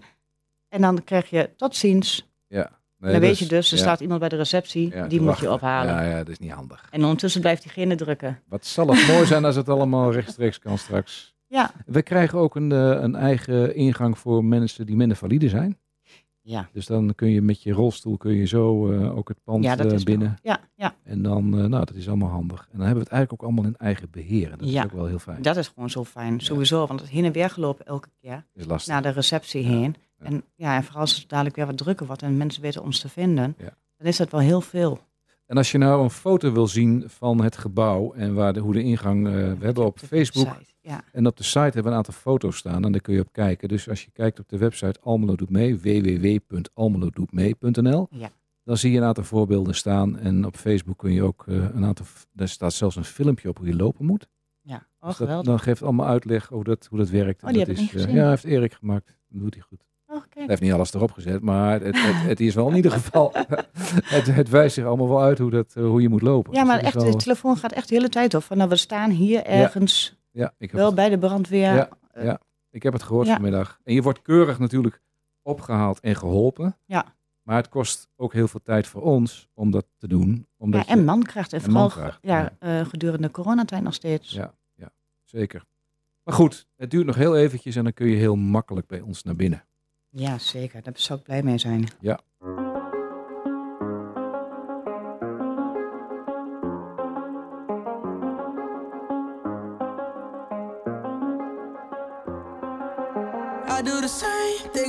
En 0.68 0.80
dan 0.80 1.04
krijg 1.04 1.30
je 1.30 1.50
tot 1.56 1.76
ziens. 1.76 2.28
ja. 2.46 2.70
Nee, 3.00 3.12
dan 3.12 3.20
weet 3.20 3.38
je 3.38 3.44
is- 3.44 3.50
dus, 3.50 3.70
er 3.70 3.76
ja, 3.76 3.82
staat 3.82 4.00
iemand 4.00 4.20
bij 4.20 4.28
de 4.28 4.36
receptie. 4.36 4.90
ja, 4.94 5.06
die 5.06 5.20
moet 5.20 5.38
je 5.38 5.52
ophalen. 5.52 5.94
Ja, 5.94 6.02
ja, 6.02 6.16
dat 6.18 6.28
is 6.28 6.38
niet 6.38 6.50
handig. 6.50 6.88
En 6.90 7.02
ondertussen 7.02 7.40
blijft 7.40 7.62
diegene 7.62 7.94
drukken. 7.94 8.42
Wat 8.48 8.66
zal 8.66 8.86
het 8.88 9.06
mooi 9.08 9.26
zijn 9.26 9.44
als 9.44 9.56
het 9.56 9.68
allemaal 9.68 10.12
rechtstreeks 10.12 10.58
kan 10.58 10.78
straks. 10.78 11.34
Ja. 11.46 11.70
We 11.86 12.02
krijgen 12.02 12.38
ook 12.38 12.54
een, 12.56 12.72
eh, 12.72 12.78
een 13.02 13.14
eigen 13.14 13.74
ingang 13.74 14.18
voor 14.18 14.44
mensen 14.44 14.86
die 14.86 14.96
minder 14.96 15.16
valide 15.16 15.48
zijn. 15.48 15.78
Ja. 16.48 16.68
Dus 16.72 16.86
dan 16.86 17.14
kun 17.14 17.30
je 17.30 17.42
met 17.42 17.62
je 17.62 17.72
rolstoel 17.72 18.16
kun 18.16 18.32
je 18.34 18.44
zo 18.46 18.90
eh, 18.92 19.16
ook 19.16 19.28
het 19.28 19.38
pand 19.44 19.64
Ja, 19.64 19.76
dat 19.76 19.86
eh, 19.86 19.92
is 19.92 20.02
binnen. 20.02 20.38
wel- 20.42 20.54
Ja, 20.54 20.60
ja, 20.74 20.94
En 21.04 21.22
dan, 21.22 21.44
eh, 21.44 21.64
nou, 21.64 21.84
dat 21.84 21.94
is 21.94 22.08
allemaal 22.08 22.28
handig. 22.28 22.60
En 22.60 22.78
dan 22.78 22.86
hebben 22.86 22.96
we 22.98 23.02
het 23.04 23.12
eigenlijk 23.12 23.32
ook 23.32 23.48
allemaal 23.48 23.64
in 23.70 23.76
eigen 23.76 24.08
beheer. 24.10 24.50
En 24.52 24.58
dat 24.58 24.70
Ja. 24.70 24.78
is 24.78 24.84
ook 24.84 24.92
wel 24.96 25.06
heel 25.06 25.18
fijn. 25.18 25.42
dat 25.42 25.56
is 25.56 25.68
gewoon 25.68 25.90
zo 25.90 26.04
fijn. 26.04 26.40
Sowieso, 26.40 26.86
want 26.86 27.00
het 27.00 27.08
heen 27.08 27.24
en 27.24 27.32
weer 27.32 27.50
gelopen 27.50 27.86
elke 27.86 28.08
keer. 28.20 28.44
is 28.54 28.66
lastig. 28.66 28.92
Naar 28.92 29.02
de 29.02 29.08
receptie 29.10 29.62
heen. 29.64 29.94
En, 30.18 30.42
ja, 30.54 30.76
en 30.76 30.82
vooral 30.84 31.00
als 31.00 31.16
het 31.16 31.28
dadelijk 31.28 31.56
weer 31.56 31.66
wat 31.66 31.76
drukker 31.78 32.06
wordt 32.06 32.22
en 32.22 32.36
mensen 32.36 32.62
weten 32.62 32.82
ons 32.82 33.00
te 33.00 33.08
vinden. 33.08 33.56
Dan 33.96 34.06
is 34.06 34.16
dat 34.16 34.30
wel 34.30 34.40
heel 34.40 34.60
veel. 34.60 34.98
En 35.46 35.56
als 35.56 35.72
je 35.72 35.78
nou 35.78 36.02
een 36.02 36.10
foto 36.10 36.52
wil 36.52 36.66
zien 36.66 37.04
van 37.06 37.42
het 37.42 37.56
gebouw 37.56 38.12
en 38.12 38.34
waar 38.34 38.52
de, 38.52 38.60
hoe 38.60 38.72
de 38.72 38.82
ingang... 38.82 39.24
we 39.24 39.56
hebben 39.64 39.84
op 39.84 39.98
Facebook 39.98 40.44
website, 40.46 40.72
Ja. 40.88 41.04
en 41.12 41.26
op 41.26 41.36
de 41.36 41.42
site 41.42 41.58
hebben 41.58 41.82
we 41.82 41.88
een 41.90 41.96
aantal 41.96 42.14
foto's 42.14 42.56
staan. 42.56 42.84
En 42.84 42.92
daar 42.92 43.00
kun 43.00 43.14
je 43.14 43.20
op 43.20 43.32
kijken. 43.32 43.68
Dus 43.68 43.88
als 43.88 44.04
je 44.04 44.10
kijkt 44.10 44.38
op 44.40 44.48
de 44.48 44.58
website 44.58 45.00
Almelo 45.02 45.36
Doet 45.36 45.50
Mee, 45.50 45.78
www.almelodoetmee.nl, 45.80 48.06
Ja. 48.10 48.30
dan 48.64 48.76
zie 48.76 48.92
je 48.92 48.98
een 48.98 49.04
aantal 49.04 49.24
voorbeelden 49.24 49.74
staan. 49.74 50.18
En 50.18 50.44
op 50.46 50.56
Facebook 50.56 50.98
kun 50.98 51.12
je 51.12 51.22
ook 51.22 51.44
eh, 51.48 51.54
een 51.74 51.84
aantal... 51.84 52.06
Daar 52.32 52.48
staat 52.48 52.72
zelfs 52.72 52.96
een 52.96 53.04
filmpje 53.04 53.48
op 53.48 53.58
hoe 53.58 53.66
je 53.66 53.76
lopen 53.76 54.04
moet. 54.04 54.28
Ja, 54.62 54.86
oh, 55.00 55.08
Dus 55.08 55.16
dat, 55.28 55.44
dan 55.44 55.60
geeft 55.60 55.82
allemaal 55.82 56.06
uitleg 56.06 56.48
hoe 56.48 56.64
dat, 56.64 56.86
hoe 56.90 56.98
dat 56.98 57.08
werkt. 57.08 57.42
Oh, 57.42 57.48
die 57.48 57.58
dat 57.58 57.68
is, 57.68 57.78
niet 57.80 57.94
eh, 57.94 58.14
ja, 58.14 58.28
heeft 58.28 58.44
Erik 58.44 58.72
gemaakt. 58.72 59.06
Dat 59.28 59.40
doet 59.40 59.54
hij 59.54 59.62
goed. 59.62 59.86
Oh, 60.06 60.22
Hij 60.30 60.44
heeft 60.46 60.60
niet 60.60 60.72
alles 60.72 60.94
erop 60.94 61.12
gezet, 61.12 61.42
maar 61.42 61.80
het, 61.80 62.02
het, 62.02 62.14
het 62.22 62.40
is 62.40 62.54
wel 62.54 62.68
in 62.70 62.76
ieder 62.76 62.90
geval... 62.90 63.32
het, 64.04 64.26
het 64.26 64.48
wijst 64.48 64.74
zich 64.74 64.84
allemaal 64.84 65.08
wel 65.08 65.22
uit 65.22 65.38
hoe, 65.38 65.50
dat, 65.50 65.72
eh, 65.76 65.84
hoe 65.84 66.02
je 66.02 66.08
moet 66.08 66.22
lopen. 66.22 66.52
Ja, 66.52 66.58
Dus 66.60 66.68
maar 66.68 66.78
echt, 66.80 66.94
wel- 66.94 67.10
de 67.10 67.16
telefoon 67.16 67.56
gaat 67.56 67.72
echt 67.72 67.88
de 67.88 67.94
hele 67.94 68.08
tijd 68.08 68.34
op. 68.34 68.42
Van, 68.42 68.56
nou, 68.56 68.68
we 68.68 68.76
staan 68.76 69.10
hier 69.10 69.44
ergens, 69.44 70.08
ja, 70.10 70.16
ik 70.58 70.70
heb 70.70 70.72
wel 70.72 70.86
het, 70.86 70.94
bij 70.94 71.08
de 71.08 71.18
brandweer. 71.18 71.74
Ja, 71.74 71.88
ja, 72.14 72.40
ik 72.70 72.82
heb 72.82 72.92
het 72.92 73.02
gehoord 73.02 73.26
Ja. 73.26 73.32
vanmiddag. 73.32 73.80
En 73.84 73.94
je 73.94 74.02
wordt 74.02 74.22
keurig 74.22 74.58
natuurlijk 74.58 75.00
opgehaald 75.42 76.00
en 76.00 76.16
geholpen. 76.16 76.76
Ja. 76.84 77.16
Maar 77.42 77.56
het 77.56 77.68
kost 77.68 78.08
ook 78.16 78.32
heel 78.32 78.48
veel 78.48 78.62
tijd 78.62 78.86
voor 78.86 79.02
ons 79.02 79.48
om 79.54 79.70
dat 79.70 79.86
te 79.96 80.08
doen. 80.08 80.46
Omdat 80.56 80.86
Ja, 80.86 80.92
en 80.92 81.04
mankracht. 81.04 81.52
En 81.52 81.58
en 81.58 81.64
vooral 81.64 81.82
mankracht, 81.82 82.18
ja, 82.22 82.52
eh, 82.58 82.86
gedurende 82.86 83.30
coronatijd 83.30 83.82
nog 83.82 83.94
steeds. 83.94 84.32
Ja, 84.32 84.54
ja, 84.74 84.90
zeker. 85.24 85.64
Maar 86.22 86.34
goed, 86.34 86.66
het 86.76 86.90
duurt 86.90 87.06
nog 87.06 87.16
heel 87.16 87.36
eventjes 87.36 87.76
en 87.76 87.84
dan 87.84 87.92
kun 87.92 88.06
je 88.06 88.16
heel 88.16 88.36
makkelijk 88.36 88.86
bij 88.86 89.00
ons 89.00 89.22
naar 89.22 89.36
binnen. 89.36 89.64
Ja, 90.08 90.38
zeker. 90.38 90.82
Daar 90.82 90.92
zou 90.96 91.18
ik 91.18 91.24
blij 91.24 91.42
mee 91.42 91.58
zijn. 91.58 91.86
Ja. 92.00 92.20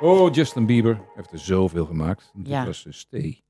Oh, 0.00 0.34
Justin 0.34 0.66
Bieber 0.66 1.00
heeft 1.14 1.32
er 1.32 1.38
zoveel 1.38 1.84
gemaakt. 1.86 2.30
Dit 2.34 2.48
Ja. 2.48 2.66
was 2.66 2.84
een 2.84 2.94
stay. 2.94 3.20
Ik 3.20 3.42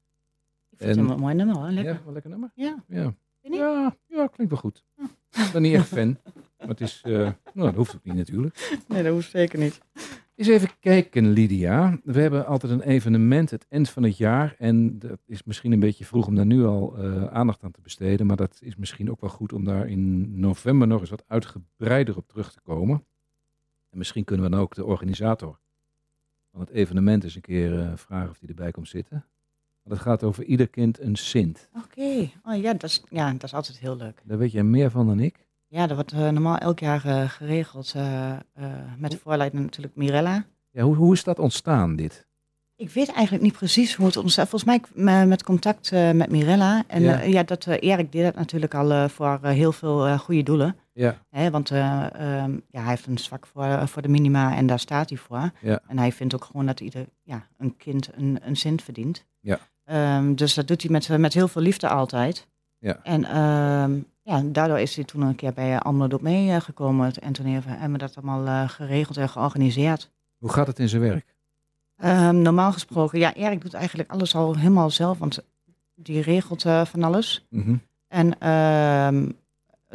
vind 0.77 0.97
En- 0.97 1.03
het 1.03 1.11
een 1.11 1.21
mooi 1.21 1.35
nummer 1.35 1.57
hoor. 1.57 1.71
Lekker. 1.71 1.93
Ja, 1.95 2.01
wel 2.05 2.13
lekker 2.13 2.31
nummer. 2.31 2.51
Ja. 2.55 2.85
Ja. 2.89 3.15
Ja, 3.43 3.97
ja, 4.07 4.27
klinkt 4.27 4.53
wel 4.53 4.61
goed. 4.61 4.85
Ik 5.31 5.51
ben 5.53 5.63
niet 5.63 5.75
echt 5.75 5.89
fan. 5.89 6.19
Maar 6.59 6.69
het 6.69 6.81
is, 6.81 7.01
eh, 7.05 7.13
nou, 7.13 7.35
dat 7.55 7.75
hoeft 7.75 7.95
ook 7.95 8.05
niet 8.05 8.15
natuurlijk. 8.15 8.83
Nee, 8.89 9.03
dat 9.03 9.13
hoeft 9.13 9.31
zeker 9.31 9.59
niet. 9.59 9.81
Eens 10.35 10.49
even 10.49 10.69
kijken, 10.81 11.31
Lydia. 11.31 11.99
We 12.05 12.21
hebben 12.21 12.47
altijd 12.47 12.73
een 12.73 12.83
evenement 12.83 13.51
het 13.51 13.67
eind 13.69 13.91
van 13.91 14.03
het 14.03 14.17
jaar. 14.17 14.55
En 14.59 14.99
dat 14.99 15.19
is 15.27 15.45
misschien 15.45 15.73
een 15.73 15.81
beetje 15.81 16.05
vroeg 16.05 16.27
om 16.27 16.35
daar 16.35 16.47
nu 16.47 16.65
al 16.65 16.97
eh, 16.97 17.25
aandacht 17.25 17.63
aan 17.63 17.71
te 17.71 17.81
besteden. 17.81 18.27
Maar 18.27 18.37
dat 18.37 18.59
is 18.63 18.77
misschien 18.77 19.11
ook 19.11 19.21
wel 19.21 19.31
goed 19.31 19.53
om 19.53 19.65
daar 19.65 19.89
in 19.89 20.39
november 20.41 20.89
nog 20.89 21.01
eens 21.01 21.11
wat 21.11 21.25
uitgebreider 21.27 22.17
op 22.17 22.29
terug 22.29 22.53
te 22.53 22.61
komen. 22.61 23.05
En 23.91 23.99
misschien 23.99 24.25
kunnen 24.25 24.45
we 24.45 24.51
dan 24.51 24.61
ook 24.61 24.75
de 24.75 24.85
organisator 24.85 25.59
van 26.51 26.61
het 26.61 26.71
evenement 26.71 27.25
eens 27.25 27.35
een 27.35 27.41
keer 27.41 27.81
eh, 27.81 27.93
vragen 27.95 28.31
of 28.31 28.39
die 28.39 28.49
erbij 28.49 28.71
komt 28.71 28.89
zitten. 28.89 29.25
Maar 29.83 29.95
dat 29.97 29.99
gaat 29.99 30.23
over 30.23 30.45
ieder 30.45 30.69
kind 30.69 31.01
een 31.01 31.17
Sint. 31.17 31.69
Oké. 31.85 32.31
Oh 32.45 32.63
ja 32.63 32.73
dat, 32.73 32.83
is, 32.83 33.03
ja, 33.11 33.33
dat 33.33 33.43
is 33.43 33.55
altijd 33.55 33.79
heel 33.79 33.97
leuk. 33.97 34.23
Daar 34.25 34.39
weet 34.39 34.53
jij 34.53 34.63
meer 34.63 34.91
van 34.91 35.07
dan 35.07 35.21
ik. 35.21 35.47
Ja, 35.67 35.87
dat 35.87 35.97
wordt 35.97 36.13
eh, 36.13 36.19
normaal 36.29 36.57
elk 36.59 36.79
jaar 36.79 37.05
eh, 37.05 37.29
geregeld 37.29 37.95
met 38.99 39.11
de 39.11 39.19
voorleider 39.19 39.61
natuurlijk 39.61 39.97
Mirella. 39.97 40.45
Ja, 40.71 40.83
hoe, 40.83 40.97
hoe 40.97 41.13
is 41.13 41.25
dat 41.25 41.39
ontstaan, 41.39 41.97
dit? 41.97 42.29
Ik 42.77 42.91
weet 42.91 43.13
eigenlijk 43.13 43.43
niet 43.43 43.53
precies 43.53 43.95
hoe 43.95 44.07
het 44.07 44.17
ontstaat. 44.17 44.49
Volgens 44.49 44.81
mij 44.95 45.27
met 45.27 45.43
contact 45.43 45.91
met 45.91 46.31
Mirella. 46.31 46.85
En 46.87 47.03
Ja. 47.31 47.43
dat, 47.43 47.67
Erik 47.67 48.13
deed 48.13 48.23
dat 48.23 48.35
natuurlijk 48.35 48.75
al 48.75 49.09
voor 49.09 49.41
heel 49.43 49.73
veel 49.73 50.19
goede 50.19 50.43
doelen. 50.43 50.77
Ja, 50.93 51.19
Hè, 51.29 51.51
want 51.51 51.71
eh, 51.71 52.15
ehm, 52.15 52.53
ja, 52.69 52.81
hij 52.81 52.89
heeft 52.89 53.07
een 53.07 53.19
zwak 53.19 53.47
voor, 53.47 53.65
eh, 53.65 53.87
voor 53.87 54.03
de 54.03 54.09
minima 54.09 54.57
en 54.57 54.67
daar 54.67 54.79
staat 54.79 55.09
hij 55.09 55.19
voor. 55.19 55.51
Ja. 55.61 55.81
En 55.87 55.99
hij 55.99 56.13
vindt 56.13 56.35
ook 56.35 56.45
gewoon 56.45 56.67
dat 56.67 56.81
ieder 56.81 57.07
ja, 57.23 57.47
een 57.59 57.77
kind 57.77 58.11
een, 58.15 58.39
een 58.43 58.57
cent 58.57 58.83
verdient. 58.83 59.25
Ja. 59.41 59.59
Ehm, 59.85 60.35
dus 60.35 60.55
dat 60.55 60.67
doet 60.69 60.83
hij 60.83 60.91
met, 60.91 61.09
met 61.19 61.35
heel 61.35 61.49
veel 61.49 61.63
liefde 61.63 61.89
altijd. 61.89 62.47
Ja. 62.79 63.01
En 63.03 63.25
ehm, 63.25 63.99
ja, 64.23 64.43
daardoor 64.45 64.79
is 64.79 64.95
hij 64.95 65.05
toen 65.05 65.21
een 65.23 65.35
keer 65.35 65.53
bij 65.53 65.77
eh, 65.79 66.61
gekomen. 66.61 67.13
En 67.15 67.33
toen 67.33 67.47
hebben 67.47 67.93
we- 67.93 67.99
dat 67.99 68.17
allemaal 68.17 68.69
geregeld 68.69 69.17
en 69.17 69.29
georganiseerd. 69.29 70.11
hoe 70.39 70.53
gaat 70.53 70.67
het 70.67 70.79
in 70.79 70.89
zijn 70.89 71.03
werk? 71.03 71.35
Normaal 72.35 72.73
gesproken, 72.73 73.19
ja, 73.19 73.35
Erik 73.35 73.61
doet 73.61 73.75
eigenlijk 73.75 74.11
alles 74.11 74.35
al 74.35 74.57
helemaal 74.57 74.91
zelf, 74.91 75.19
want 75.19 75.39
die 75.95 76.21
regelt 76.23 76.63
van 76.63 77.03
alles. 77.03 77.47
Mhm. 77.51 77.77
En 78.09 78.39
ehm, 78.39 79.29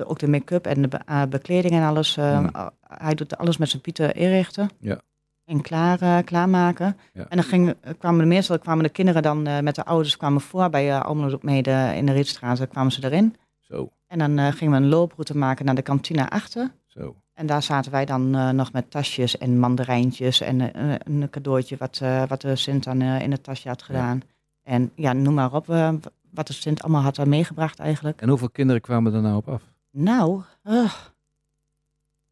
ook 0.04 0.20
de 0.20 0.28
make-up 0.28 0.66
en 0.66 0.82
de 0.82 0.88
be- 0.88 1.02
eh, 1.06 1.24
bekleding 1.30 1.74
en 1.74 1.84
alles. 1.84 2.18
ehm, 2.18 2.42
Mm. 2.44 2.50
Hij 2.88 3.14
doet 3.16 3.38
alles 3.38 3.58
met 3.58 3.70
zijn 3.70 3.82
pieten 3.82 4.14
inrichten. 4.14 4.70
Ja. 4.80 5.00
En 5.46 5.62
klaar, 5.62 6.02
eh, 6.02 6.18
klaarmaken. 6.26 6.98
Ja. 7.14 7.26
En 7.30 7.38
dan 7.38 7.46
ging, 7.46 7.76
kwamen 8.00 8.20
de 8.20 8.26
meestal 8.26 8.60
kwamen 8.60 8.84
de 8.84 8.90
kinderen 8.90 9.22
dan 9.22 9.48
eh, 9.48 9.60
met 9.60 9.76
de 9.76 9.86
ouders 9.86 10.18
kwamen 10.18 10.42
voor 10.42 10.70
bij 10.70 10.88
uh, 10.90 11.02
Almelo 11.02 11.38
Mede 11.42 11.92
in 11.96 12.06
de 12.06 12.12
Rietstraat. 12.12 12.58
Dan 12.58 12.68
kwamen 12.68 12.92
ze 12.92 13.04
erin. 13.04 13.36
Zo, 13.60 13.90
En 14.08 14.20
dan 14.20 14.38
eh, 14.38 14.52
gingen 14.54 14.74
we 14.74 14.80
een 14.80 14.90
looproute 14.90 15.38
maken 15.38 15.66
naar 15.66 15.76
de 15.76 15.82
kantine 15.82 16.30
achter. 16.30 16.72
zo. 16.86 17.16
En 17.34 17.46
daar 17.46 17.64
zaten 17.64 17.92
wij 17.92 18.06
dan 18.06 18.36
eh, 18.36 18.50
nog 18.50 18.72
met 18.72 18.92
tasjes 18.92 19.38
en 19.38 19.60
mandarijntjes 19.60 20.42
en 20.42 20.74
eh, 20.74 20.96
een 21.04 21.28
cadeautje 21.30 21.76
wat, 21.78 22.00
eh, 22.02 22.24
wat 22.28 22.42
de 22.42 22.56
Sint 22.56 22.84
dan 22.84 23.02
eh, 23.02 23.22
in 23.22 23.32
het 23.32 23.44
tasje 23.44 23.68
had 23.68 23.82
gedaan. 23.84 24.22
En 24.64 24.92
ja, 24.96 25.14
noem 25.14 25.34
maar 25.34 25.54
op 25.54 25.70
eh, 25.70 25.94
wat 26.32 26.48
de 26.48 26.54
Sint 26.54 26.84
allemaal 26.84 27.02
had 27.02 27.16
daar 27.16 27.28
meegebracht 27.28 27.80
eigenlijk. 27.80 28.22
En 28.22 28.30
hoeveel 28.30 28.50
kinderen 28.50 28.82
kwamen 28.82 29.14
er 29.14 29.22
nou 29.22 29.36
op 29.36 29.48
af? 29.50 29.62
Nou, 29.98 30.42
uh, 30.64 30.94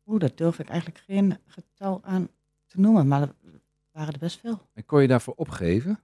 oeh, 0.05 0.20
dat 0.20 0.38
durf 0.38 0.59
ik 0.59 0.70
eigenlijk 0.70 1.03
geen 1.07 1.38
getal 1.47 2.01
aan 2.03 2.28
te 2.68 2.80
noemen, 2.80 3.07
maar 3.07 3.22
er 3.22 3.34
waren 3.91 4.14
er 4.14 4.20
best 4.20 4.39
veel. 4.39 4.59
En 4.74 4.86
kon 4.86 5.01
je 5.01 5.07
daarvoor 5.07 5.34
opgeven? 5.38 5.99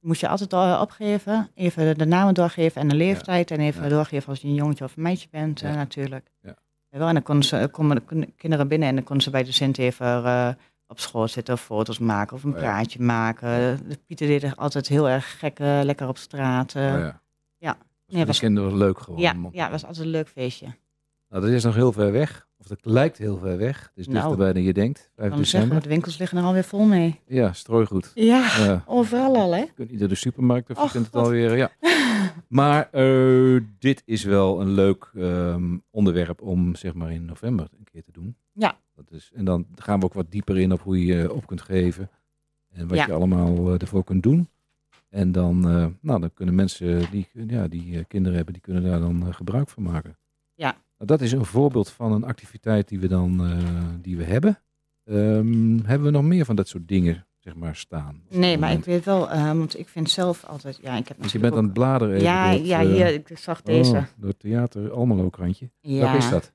Moest 0.00 0.20
je 0.20 0.28
altijd 0.28 0.52
al 0.52 0.80
opgeven, 0.80 1.50
even 1.54 1.98
de 1.98 2.06
namen 2.06 2.34
doorgeven 2.34 2.80
en 2.80 2.88
de 2.88 2.94
leeftijd 2.94 3.50
en 3.50 3.60
even 3.60 3.82
Ja. 3.82 3.88
doorgeven 3.88 4.28
als 4.28 4.40
je 4.40 4.48
een 4.48 4.54
jongetje 4.54 4.84
of 4.84 4.96
een 4.96 5.02
meisje 5.02 5.28
bent 5.30 5.62
eh, 5.62 5.70
Ja. 5.70 5.76
natuurlijk. 5.76 6.30
Ja. 6.42 6.54
Ja, 6.90 6.98
wel, 6.98 7.08
en 7.08 7.14
dan 7.14 7.22
konden 7.22 7.44
ze, 7.44 7.68
komen 7.70 8.02
de 8.08 8.26
kinderen 8.36 8.68
binnen 8.68 8.88
en 8.88 8.94
dan 8.94 9.04
konden 9.04 9.24
ze 9.24 9.30
bij 9.30 9.44
de 9.44 9.52
Sint 9.52 9.78
even 9.78 10.24
eh, 10.24 10.48
op 10.86 11.00
schoot 11.00 11.30
zitten 11.30 11.54
of 11.54 11.60
foto's 11.60 11.98
maken 11.98 12.36
of 12.36 12.42
een 12.44 12.50
Oh 12.54 12.56
ja. 12.60 12.62
praatje 12.62 13.02
maken. 13.02 13.88
De 13.88 13.98
Pieter 14.06 14.26
deed 14.26 14.56
altijd 14.56 14.88
heel 14.88 15.08
erg 15.08 15.38
gek, 15.38 15.58
lekker 15.58 16.08
op 16.08 16.16
straat. 16.18 16.74
Was 18.12 18.20
Nee, 18.20 18.26
was- 18.26 18.38
de 18.40 18.46
kinderen 18.46 18.76
leuk 18.76 18.98
gewoon. 18.98 19.20
ja, 19.20 19.34
ja, 19.52 19.70
was 19.70 19.84
altijd 19.84 20.04
een 20.04 20.10
leuk 20.10 20.28
feestje. 20.28 20.66
Nou, 21.28 21.44
dat 21.44 21.52
is 21.52 21.64
nog 21.64 21.74
heel 21.74 21.92
ver 21.92 22.12
weg. 22.12 22.46
Of 22.58 22.66
dat 22.66 22.78
lijkt 22.82 23.18
heel 23.18 23.36
ver 23.38 23.58
weg. 23.58 23.80
Het 23.80 23.90
is 23.94 24.06
Nou, 24.06 24.18
dichterbij 24.18 24.52
dan 24.52 24.62
je 24.62 24.72
denkt. 24.72 24.98
5 25.14 25.24
Ik 25.26 25.28
kan 25.32 25.38
december. 25.42 25.82
de 25.82 25.88
winkels 25.88 26.18
liggen 26.18 26.38
er 26.38 26.44
alweer 26.44 26.64
vol 26.64 26.84
mee. 26.84 27.20
Ja, 27.26 27.52
strooigoed. 27.52 28.10
Ja, 28.14 28.38
Ja. 28.58 28.82
overal 28.86 29.36
al 29.36 29.52
hè. 29.52 29.58
Je 29.60 29.72
kunt 29.74 29.98
naar 29.98 30.08
de 30.08 30.14
supermarkt 30.14 30.70
of 30.70 30.84
je 30.84 30.90
kunt 30.90 31.06
het 31.06 31.14
alweer. 31.16 31.56
Ja. 31.56 31.70
Maar 32.48 32.88
eh, 32.90 33.60
dit 33.78 34.02
is 34.04 34.24
wel 34.24 34.60
een 34.60 34.70
leuk 34.72 35.10
ehm, 35.16 35.76
onderwerp 35.90 36.42
om 36.42 36.74
zeg 36.74 36.94
maar 36.94 37.12
in 37.12 37.24
november 37.24 37.68
een 37.78 37.84
keer 37.92 38.02
te 38.02 38.12
doen. 38.12 38.36
Ja. 38.52 38.76
Dat 38.94 39.10
is, 39.10 39.30
en 39.34 39.44
dan 39.44 39.66
gaan 39.74 39.98
we 39.98 40.04
ook 40.04 40.14
wat 40.14 40.30
dieper 40.30 40.58
in 40.58 40.72
op 40.72 40.80
hoe 40.80 41.04
je 41.06 41.14
je 41.14 41.32
op 41.32 41.46
kunt 41.46 41.60
geven. 41.60 42.10
En 42.72 42.88
wat 42.88 42.98
Ja. 42.98 43.06
je 43.06 43.12
allemaal 43.12 43.68
eh, 43.72 43.80
ervoor 43.80 44.04
kunt 44.04 44.22
doen. 44.22 44.48
En 45.12 45.32
dan, 45.32 45.68
eh, 45.68 45.86
nou, 46.00 46.20
dan 46.20 46.30
kunnen 46.34 46.54
mensen 46.54 47.10
die, 47.10 47.28
ja, 47.32 47.68
die 47.68 47.98
eh, 47.98 48.04
kinderen 48.08 48.36
hebben, 48.36 48.54
die 48.54 48.62
kunnen 48.62 48.82
daar 48.82 49.00
dan 49.00 49.26
eh, 49.26 49.34
gebruik 49.34 49.68
van 49.68 49.82
maken. 49.82 50.18
Ja. 50.54 50.70
Nou, 50.70 51.06
dat 51.06 51.20
is 51.20 51.32
een 51.32 51.44
voorbeeld 51.44 51.90
van 51.90 52.12
een 52.12 52.24
activiteit 52.24 52.88
die 52.88 53.00
we 53.00 53.08
dan 53.08 53.50
die 54.00 54.16
we 54.16 54.24
hebben. 54.24 54.58
Ehm, 55.04 55.78
hebben 55.84 56.02
we 56.02 56.10
nog 56.10 56.22
meer 56.22 56.44
van 56.44 56.56
dat 56.56 56.68
soort 56.68 56.88
dingen, 56.88 57.26
zeg 57.38 57.54
maar, 57.54 57.76
staan? 57.76 58.22
Nee, 58.28 58.58
maar 58.58 58.72
ik 58.72 58.84
weet 58.84 59.04
wel, 59.04 59.28
want 59.28 59.78
ik 59.78 59.88
vind 59.88 60.10
zelf 60.10 60.44
altijd, 60.44 60.78
ja, 60.82 60.96
ik 60.96 61.08
heb 61.08 61.18
Want 61.18 61.32
je 61.32 61.38
bent 61.38 61.54
aan 61.54 61.64
het 61.64 61.72
bladeren 61.72 62.14
even 62.14 62.26
Ja, 62.26 62.50
ja, 62.50 62.80
hier, 62.80 63.14
ik 63.14 63.38
zag 63.38 63.62
deze. 63.62 63.96
Oh, 63.96 64.02
door 64.16 64.30
het 64.30 64.38
theater 64.38 64.92
Almelo 64.92 65.28
krantje. 65.30 65.70
ja. 65.80 66.00
Welke 66.00 66.16
is 66.16 66.30
dat? 66.30 66.52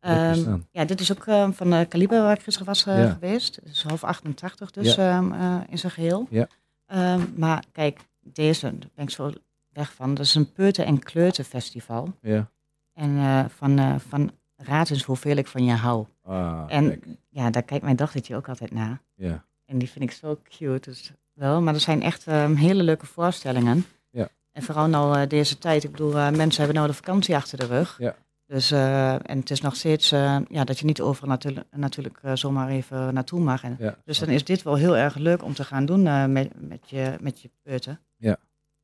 Ehm, 0.00 0.34
staan? 0.34 0.66
ja, 0.70 0.84
dit 0.84 1.00
is 1.00 1.12
ook 1.12 1.24
van 1.54 1.70
de 1.70 1.86
Kaliber 1.88 2.22
waar 2.22 2.36
ik 2.36 2.42
gisteren 2.42 2.68
was 2.68 2.84
Ja. 2.84 3.10
geweest. 3.10 3.56
Het 3.56 3.74
is 3.74 3.82
half 3.82 4.04
88 4.04 4.70
dus 4.70 4.96
ehm, 4.96 5.32
eh, 5.32 5.60
in 5.68 5.78
zijn 5.78 5.92
geheel. 5.92 6.26
Ja. 6.30 6.48
Ehm, 6.86 7.20
maar 7.36 7.64
kijk, 7.72 8.00
deze, 8.20 8.78
daar 8.78 8.88
ben 8.94 9.04
ik 9.04 9.10
zo 9.10 9.32
weg 9.68 9.92
van. 9.92 10.14
Dat 10.14 10.24
is 10.26 10.34
een 10.34 10.52
Peuten- 10.52 10.84
en 10.86 10.98
Kleuterfestival. 10.98 12.14
Ja. 12.20 12.50
En 12.92 13.16
eh, 13.18 13.44
van, 13.48 13.78
eh 13.78 13.94
van 14.08 14.30
Raad 14.56 14.90
eens 14.90 15.02
hoeveel 15.04 15.36
ik 15.36 15.46
van 15.46 15.64
je 15.64 15.72
hou. 15.72 16.06
Ah, 16.22 16.64
en 16.68 16.88
kijk. 16.88 17.04
ja, 17.28 17.50
daar 17.50 17.62
kijkt 17.62 17.84
mijn 17.84 17.96
dochtertje 17.96 18.36
ook 18.36 18.48
altijd 18.48 18.70
naar. 18.72 19.00
Ja. 19.14 19.44
En 19.64 19.78
die 19.78 19.90
vind 19.90 20.04
ik 20.04 20.10
zo 20.10 20.38
cute. 20.58 20.90
Dus 20.90 21.12
wel, 21.32 21.62
maar 21.62 21.74
er 21.74 21.80
zijn 21.80 22.02
echt 22.02 22.26
ehm, 22.26 22.54
hele 22.54 22.82
leuke 22.82 23.06
voorstellingen. 23.06 23.84
Ja. 24.10 24.28
En 24.52 24.62
vooral 24.62 24.86
nou 24.86 25.18
eh, 25.18 25.28
deze 25.28 25.58
tijd. 25.58 25.84
Ik 25.84 25.90
bedoel, 25.90 26.12
mensen 26.12 26.56
hebben 26.56 26.74
nou 26.74 26.86
de 26.86 26.92
vakantie 26.94 27.36
achter 27.36 27.58
de 27.58 27.66
rug. 27.66 27.96
Ja. 27.98 28.14
Dus, 28.52 28.70
eh, 28.70 29.12
en 29.12 29.38
het 29.38 29.50
is 29.50 29.60
nog 29.60 29.76
steeds 29.76 30.12
eh, 30.12 30.38
ja, 30.48 30.64
dat 30.64 30.78
je 30.78 30.84
niet 30.84 31.00
overal 31.00 31.28
natuurlijk, 31.28 31.66
natuurlijk 31.70 32.18
eh, 32.22 32.32
zomaar 32.34 32.68
even 32.68 33.14
naartoe 33.14 33.40
mag. 33.40 33.62
En, 33.62 33.76
Ja. 33.78 33.96
dus 34.04 34.18
dan 34.18 34.28
is 34.28 34.44
dit 34.44 34.62
wel 34.62 34.74
heel 34.74 34.96
erg 34.96 35.14
leuk 35.14 35.42
om 35.42 35.54
te 35.54 35.64
gaan 35.64 35.84
doen 35.84 36.32
met, 36.32 36.68
met, 36.68 36.90
je, 36.90 37.16
met 37.20 37.40
je 37.40 37.50
peuter. 37.62 38.00
Ja. 38.16 38.36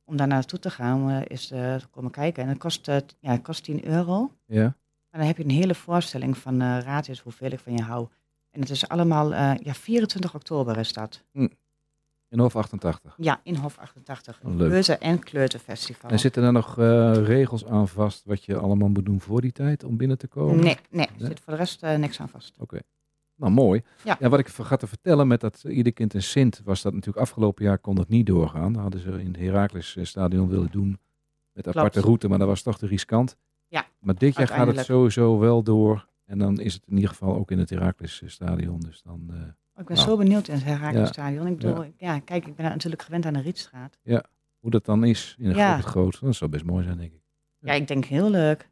Om 0.03 0.17
daar 0.17 0.27
naartoe 0.27 0.59
te 0.59 0.69
gaan, 0.69 1.23
is 1.23 1.47
te 1.47 1.79
komen 1.91 2.11
kijken. 2.11 2.43
En 2.43 2.49
het 2.49 2.57
kost, 2.57 2.85
ja, 2.85 3.31
het 3.31 3.41
kost 3.41 3.63
10 3.63 3.85
euro. 3.85 4.31
Ja. 4.45 4.63
En 5.09 5.19
dan 5.19 5.27
heb 5.27 5.37
je 5.37 5.43
een 5.43 5.49
hele 5.49 5.75
voorstelling 5.75 6.37
van 6.37 6.61
Raad 6.61 7.07
is 7.07 7.19
hoeveel 7.19 7.51
ik 7.51 7.59
van 7.59 7.73
je 7.73 7.81
hou. 7.83 8.07
En 8.51 8.59
het 8.59 8.69
is 8.69 8.87
allemaal, 8.87 9.33
ja, 9.33 9.73
24 9.73 10.35
oktober 10.35 10.77
is 10.77 10.93
dat. 10.93 11.23
In 12.29 12.39
Hof 12.39 12.55
88. 12.55 13.13
Ja, 13.17 13.39
in 13.43 13.55
Hof 13.55 13.77
88. 13.77 14.39
Oh, 14.43 14.55
leuk. 14.55 14.69
Peuter- 14.69 14.99
en 14.99 15.19
Kleuterfestival. 15.19 16.09
En 16.09 16.19
zitten 16.19 16.43
er 16.43 16.51
nog 16.51 16.77
eh, 16.77 17.13
regels 17.13 17.65
aan 17.65 17.87
vast 17.87 18.25
wat 18.25 18.43
je 18.43 18.57
allemaal 18.57 18.89
moet 18.89 19.05
doen 19.05 19.21
voor 19.21 19.41
die 19.41 19.51
tijd 19.51 19.83
om 19.83 19.97
binnen 19.97 20.17
te 20.17 20.27
komen? 20.27 20.63
Nee, 20.63 20.77
nee, 20.89 21.07
er 21.19 21.25
zit 21.25 21.39
voor 21.39 21.53
de 21.53 21.59
rest 21.59 21.83
eh, 21.83 21.95
niks 21.97 22.19
aan 22.19 22.29
vast. 22.29 22.57
Nou, 23.35 23.51
mooi. 23.51 23.81
Ja. 24.03 24.29
wat 24.29 24.39
ik 24.39 24.49
vergat 24.49 24.79
te 24.79 24.87
vertellen 24.87 25.27
met 25.27 25.41
dat 25.41 25.61
eh, 25.65 25.77
ieder 25.77 25.93
kind 25.93 26.13
een 26.13 26.23
Sint, 26.23 26.61
was 26.63 26.81
dat 26.81 26.93
natuurlijk 26.93 27.19
afgelopen 27.19 27.65
jaar 27.65 27.77
kon 27.77 27.95
dat 27.95 28.09
niet 28.09 28.25
doorgaan. 28.25 28.73
Dat 28.73 28.81
hadden 28.81 29.01
ze 29.01 29.21
in 29.21 29.27
het 29.27 29.37
Heracles 29.37 29.97
stadion 30.01 30.49
willen 30.49 30.71
doen 30.71 30.99
met 31.51 31.67
aparte 31.67 32.01
route, 32.01 32.27
maar 32.27 32.39
dat 32.39 32.47
was 32.47 32.61
toch 32.61 32.77
te 32.77 32.87
riskant. 32.87 33.35
Ja, 33.67 33.85
Maar 33.99 34.15
dit 34.15 34.35
jaar 34.35 34.47
gaat 34.47 34.75
het 34.75 34.85
sowieso 34.85 35.39
wel 35.39 35.63
door. 35.63 36.07
En 36.25 36.37
dan 36.37 36.59
is 36.59 36.73
het 36.73 36.83
in 36.87 36.95
ieder 36.95 37.09
geval 37.09 37.35
ook 37.35 37.51
in 37.51 37.59
het 37.59 37.69
Heracles 37.69 38.21
stadion. 38.25 38.79
Dus 38.79 39.01
dan, 39.01 39.31
Ik 39.79 39.85
ben 39.85 39.95
Nou. 39.95 40.09
zo 40.09 40.17
benieuwd 40.17 40.47
in 40.47 40.53
het 40.53 40.63
Ja. 40.63 40.69
Herakles-stadion. 40.69 41.47
Ik 41.47 41.57
bedoel, 41.57 41.85
ja. 41.97 42.19
kijk, 42.19 42.47
ik 42.47 42.55
ben 42.55 42.65
natuurlijk 42.65 43.01
gewend 43.01 43.25
aan 43.25 43.33
de 43.33 43.41
Rietstraat. 43.41 43.97
hoe 44.59 44.71
dat 44.71 44.85
dan 44.85 45.03
is 45.03 45.35
in 45.39 45.49
een 45.49 45.55
Ja. 45.55 45.73
groot, 45.77 45.85
groot, 45.85 46.19
dat 46.21 46.35
zou 46.35 46.49
best 46.49 46.63
mooi 46.65 46.83
zijn, 46.83 46.97
denk 46.97 47.11
ik. 47.13 47.21
Ja, 47.59 47.73
ik 47.73 47.87
denk 47.87 48.05
heel 48.05 48.29
leuk. 48.29 48.69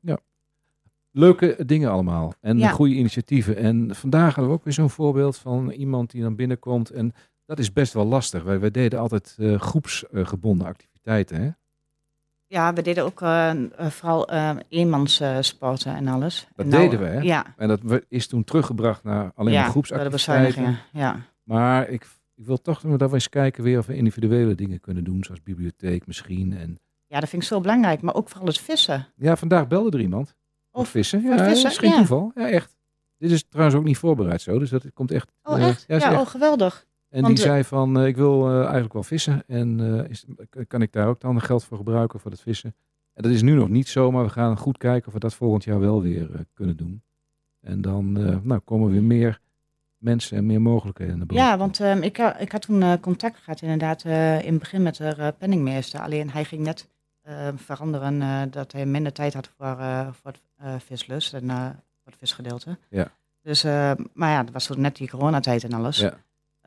Leuke 1.11 1.65
dingen 1.65 1.91
allemaal. 1.91 2.33
En 2.41 2.57
Ja. 2.57 2.69
goede 2.69 2.93
initiatieven. 2.93 3.55
En 3.55 3.95
vandaag 3.95 4.25
hadden 4.35 4.47
we 4.47 4.51
ook 4.59 4.63
weer 4.63 4.73
zo'n 4.73 4.89
voorbeeld 4.89 5.37
van 5.37 5.71
iemand 5.71 6.11
die 6.11 6.21
dan 6.21 6.35
binnenkomt. 6.35 6.89
En 6.89 7.13
dat 7.45 7.59
is 7.59 7.73
best 7.73 7.93
wel 7.93 8.05
lastig. 8.05 8.43
Wij, 8.43 8.59
wij 8.59 8.71
deden 8.71 8.99
altijd 8.99 9.35
eh, 9.39 9.59
groepsgebonden 9.59 10.67
activiteiten. 10.67 11.41
Hè? 11.41 11.49
Ja, 12.47 12.73
we 12.73 12.81
deden 12.81 13.03
ook 13.03 13.21
eh, 13.21 13.49
eh, 13.49 13.57
vooral 13.89 14.27
eh 14.27 14.55
eenmanssporten 14.69 15.95
en 15.95 16.07
alles. 16.07 16.47
Dat 16.55 16.65
En 16.65 16.71
nou- 16.71 16.83
deden 16.83 16.99
we, 16.99 17.05
hè? 17.05 17.19
Ja, 17.19 17.45
En 17.57 17.67
dat 17.67 17.81
is 18.07 18.27
toen 18.27 18.43
teruggebracht 18.43 19.03
naar 19.03 19.31
alleen 19.35 19.53
ja 19.53 19.57
maar 19.57 19.65
de 19.65 19.71
groepsactiviteiten. 19.71 20.33
bezuinigingen. 20.63 20.79
Ja. 20.91 21.21
Maar 21.43 21.89
ik, 21.89 22.07
ik 22.35 22.45
wil 22.45 22.61
toch 22.61 22.81
dat 22.81 23.09
we 23.09 23.15
eens 23.15 23.29
kijken 23.29 23.63
weer 23.63 23.79
of 23.79 23.85
we 23.85 23.95
individuele 23.95 24.55
dingen 24.55 24.79
kunnen 24.79 25.03
doen. 25.03 25.23
Zoals 25.23 25.43
bibliotheek 25.43 26.07
misschien. 26.07 26.57
En 26.57 26.79
ja, 27.07 27.19
dat 27.19 27.29
vind 27.29 27.41
ik 27.41 27.47
zo 27.47 27.61
belangrijk. 27.61 28.01
Maar 28.01 28.13
ook 28.15 28.29
vooral 28.29 28.47
het 28.47 28.59
vissen. 28.59 29.07
ja, 29.15 29.35
vandaag 29.35 29.67
belde 29.67 29.97
er 29.97 30.03
iemand. 30.03 30.35
Of 30.71 30.89
vissen. 30.89 31.21
Ja, 31.21 31.43
vissen, 31.53 31.87
ja. 31.89 31.95
toeval. 31.95 32.31
Ja, 32.35 32.49
echt. 32.49 32.75
Dit 33.17 33.31
is 33.31 33.43
trouwens 33.49 33.77
ook 33.77 33.83
niet 33.85 33.97
voorbereid 33.97 34.41
zo. 34.41 34.59
Dus 34.59 34.69
dat 34.69 34.93
komt 34.93 35.11
echt. 35.11 35.31
Oh, 35.43 35.61
echt? 35.67 35.85
ja, 35.87 35.95
Ja, 35.95 36.11
echt. 36.11 36.19
oh, 36.21 36.27
geweldig. 36.27 36.85
En 37.09 37.21
Want, 37.21 37.35
die 37.35 37.45
zei 37.45 37.63
van, 37.63 37.99
eh, 37.99 38.07
ik 38.07 38.15
wil 38.15 38.49
eh, 38.49 38.61
eigenlijk 38.61 38.93
wel 38.93 39.03
vissen. 39.03 39.43
En 39.47 39.79
eh, 39.79 40.09
is, 40.09 40.25
kan 40.67 40.81
ik 40.81 40.91
daar 40.91 41.07
ook 41.07 41.21
dan 41.21 41.41
geld 41.41 41.63
voor 41.63 41.77
gebruiken 41.77 42.19
voor 42.19 42.31
dat 42.31 42.41
vissen? 42.41 42.75
En 43.13 43.23
dat 43.23 43.31
is 43.31 43.41
nu 43.41 43.53
nog 43.53 43.69
niet 43.69 43.87
zo, 43.87 44.11
maar 44.11 44.23
we 44.23 44.29
gaan 44.29 44.57
goed 44.57 44.77
kijken 44.77 45.07
of 45.07 45.13
we 45.13 45.19
dat 45.19 45.33
volgend 45.33 45.63
jaar 45.63 45.79
wel 45.79 46.01
weer 46.01 46.45
kunnen 46.53 46.77
doen. 46.77 47.03
En 47.61 47.81
dan 47.81 48.11
nou, 48.43 48.59
komen 48.59 48.91
weer 48.91 49.03
meer 49.03 49.39
mensen 49.97 50.37
en 50.37 50.45
meer 50.45 50.61
mogelijkheden 50.61 51.17
naar 51.17 51.25
boven. 51.25 51.43
Ja, 51.43 51.57
want 51.57 51.79
ehm, 51.79 52.01
ik, 52.01 52.17
ik 52.17 52.51
had 52.51 52.61
toen 52.61 52.99
contact 52.99 53.37
gehad 53.37 53.61
inderdaad 53.61 54.03
in 54.03 54.51
het 54.51 54.59
begin 54.59 54.81
met 54.81 54.95
de 54.95 55.33
penningmeester. 55.37 55.99
Alleen 55.99 56.29
hij 56.31 56.43
ging 56.43 56.63
net 56.63 56.89
veranderen 57.55 58.51
dat 58.51 58.71
hij 58.71 58.85
minder 58.85 59.13
tijd 59.13 59.33
had 59.33 59.51
voor, 59.57 59.77
voor 60.21 60.31
het 60.31 60.83
vislust 60.83 61.33
en 61.33 61.47
voor 61.49 62.11
het 62.11 62.17
visgedeelte. 62.17 62.77
Ja. 62.89 63.11
Dus, 63.41 63.63
maar 64.13 64.31
ja, 64.31 64.43
dat 64.43 64.53
was 64.53 64.65
toen 64.65 64.81
net 64.81 64.95
die 64.95 65.09
coronatijd 65.09 65.63
en 65.63 65.73
alles. 65.73 65.97
Ja. 65.97 66.13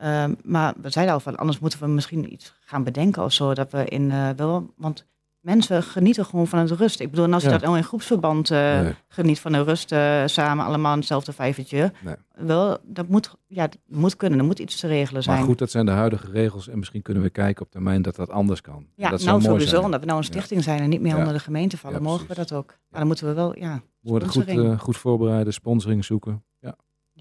Ehm, 0.01 0.33
maar 0.43 0.73
we 0.81 0.89
zeiden 0.89 1.13
al 1.13 1.19
van, 1.19 1.35
anders 1.37 1.59
moeten 1.59 1.79
we 1.79 1.87
misschien 1.87 2.33
iets 2.33 2.55
gaan 2.59 2.83
bedenken 2.83 3.23
of 3.23 3.33
zo. 3.33 3.53
Dat 3.53 3.71
we 3.71 3.85
in 3.85 4.11
eh, 4.11 4.29
wel, 4.35 4.73
want 4.77 5.05
mensen 5.39 5.83
genieten 5.83 6.25
gewoon 6.25 6.47
van 6.47 6.59
het 6.59 6.71
rust. 6.71 6.99
Ik 6.99 7.09
bedoel, 7.09 7.25
en 7.25 7.33
als 7.33 7.43
je 7.43 7.49
Ja. 7.49 7.53
dat 7.57 7.63
nou 7.65 7.77
in 7.77 7.83
groepsverband 7.83 8.49
Nee. 8.49 8.93
geniet 9.07 9.39
van 9.39 9.51
de 9.51 9.63
rust, 9.63 9.91
eh, 9.91 10.21
samen 10.25 10.65
allemaal 10.65 10.95
hetzelfde 10.95 11.31
vijvertje. 11.33 11.91
Nee. 12.03 12.15
Wel, 12.35 12.77
dat 12.83 13.07
moet, 13.07 13.35
ja, 13.47 13.67
dat 13.67 13.77
moet 13.87 14.15
kunnen. 14.15 14.39
Er 14.39 14.45
moet 14.45 14.59
iets 14.59 14.79
te 14.79 14.87
regelen 14.87 15.23
zijn. 15.23 15.37
Maar 15.37 15.45
goed, 15.45 15.57
dat 15.57 15.71
zijn 15.71 15.85
de 15.85 15.91
huidige 15.91 16.31
regels. 16.31 16.67
En 16.67 16.77
misschien 16.79 17.01
kunnen 17.01 17.23
we 17.23 17.29
kijken 17.29 17.65
op 17.65 17.71
termijn 17.71 18.01
dat 18.01 18.15
dat 18.15 18.29
anders 18.29 18.61
kan. 18.61 18.85
Ja, 18.95 19.09
dat 19.09 19.23
nou 19.23 19.31
mooi 19.41 19.45
sowieso. 19.45 19.81
Omdat 19.81 19.99
we 19.99 20.05
nou 20.05 20.17
een 20.17 20.23
stichting 20.23 20.63
zijn 20.63 20.79
en 20.79 20.89
niet 20.89 21.01
meer 21.01 21.11
Ja. 21.13 21.17
onder 21.17 21.33
de 21.33 21.39
gemeente 21.39 21.77
vallen, 21.77 22.01
mogen 22.03 22.27
we 22.27 22.33
dat 22.35 22.53
ook. 22.53 22.67
Maar 22.89 22.99
dan 22.99 23.07
moeten 23.07 23.27
we 23.27 23.33
wel, 23.33 23.57
ja, 23.57 23.81
We 23.99 24.09
worden 24.09 24.29
goed, 24.29 24.79
goed 24.81 24.97
voorbereiden, 24.97 25.53
sponsoring 25.53 26.05
zoeken. 26.05 26.43
Ja. 26.59 26.75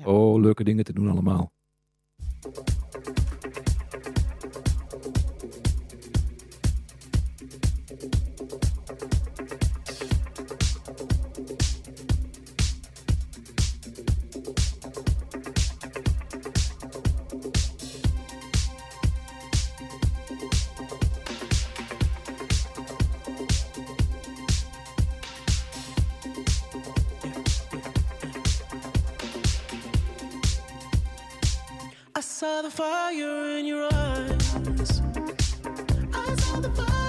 Oh, 0.04 0.40
leuke 0.40 0.64
dingen 0.64 0.84
te 0.84 0.92
doen 0.92 1.10
allemaal. 1.10 1.52
Bye. 2.42 2.79
I 32.20 32.22
saw 32.22 32.60
the 32.60 32.70
fire 32.70 33.56
in 33.56 33.64
your 33.64 33.88
eyes. 33.94 34.54
I 36.12 36.36
saw 36.36 36.60
the 36.60 36.70
fire 36.76 36.99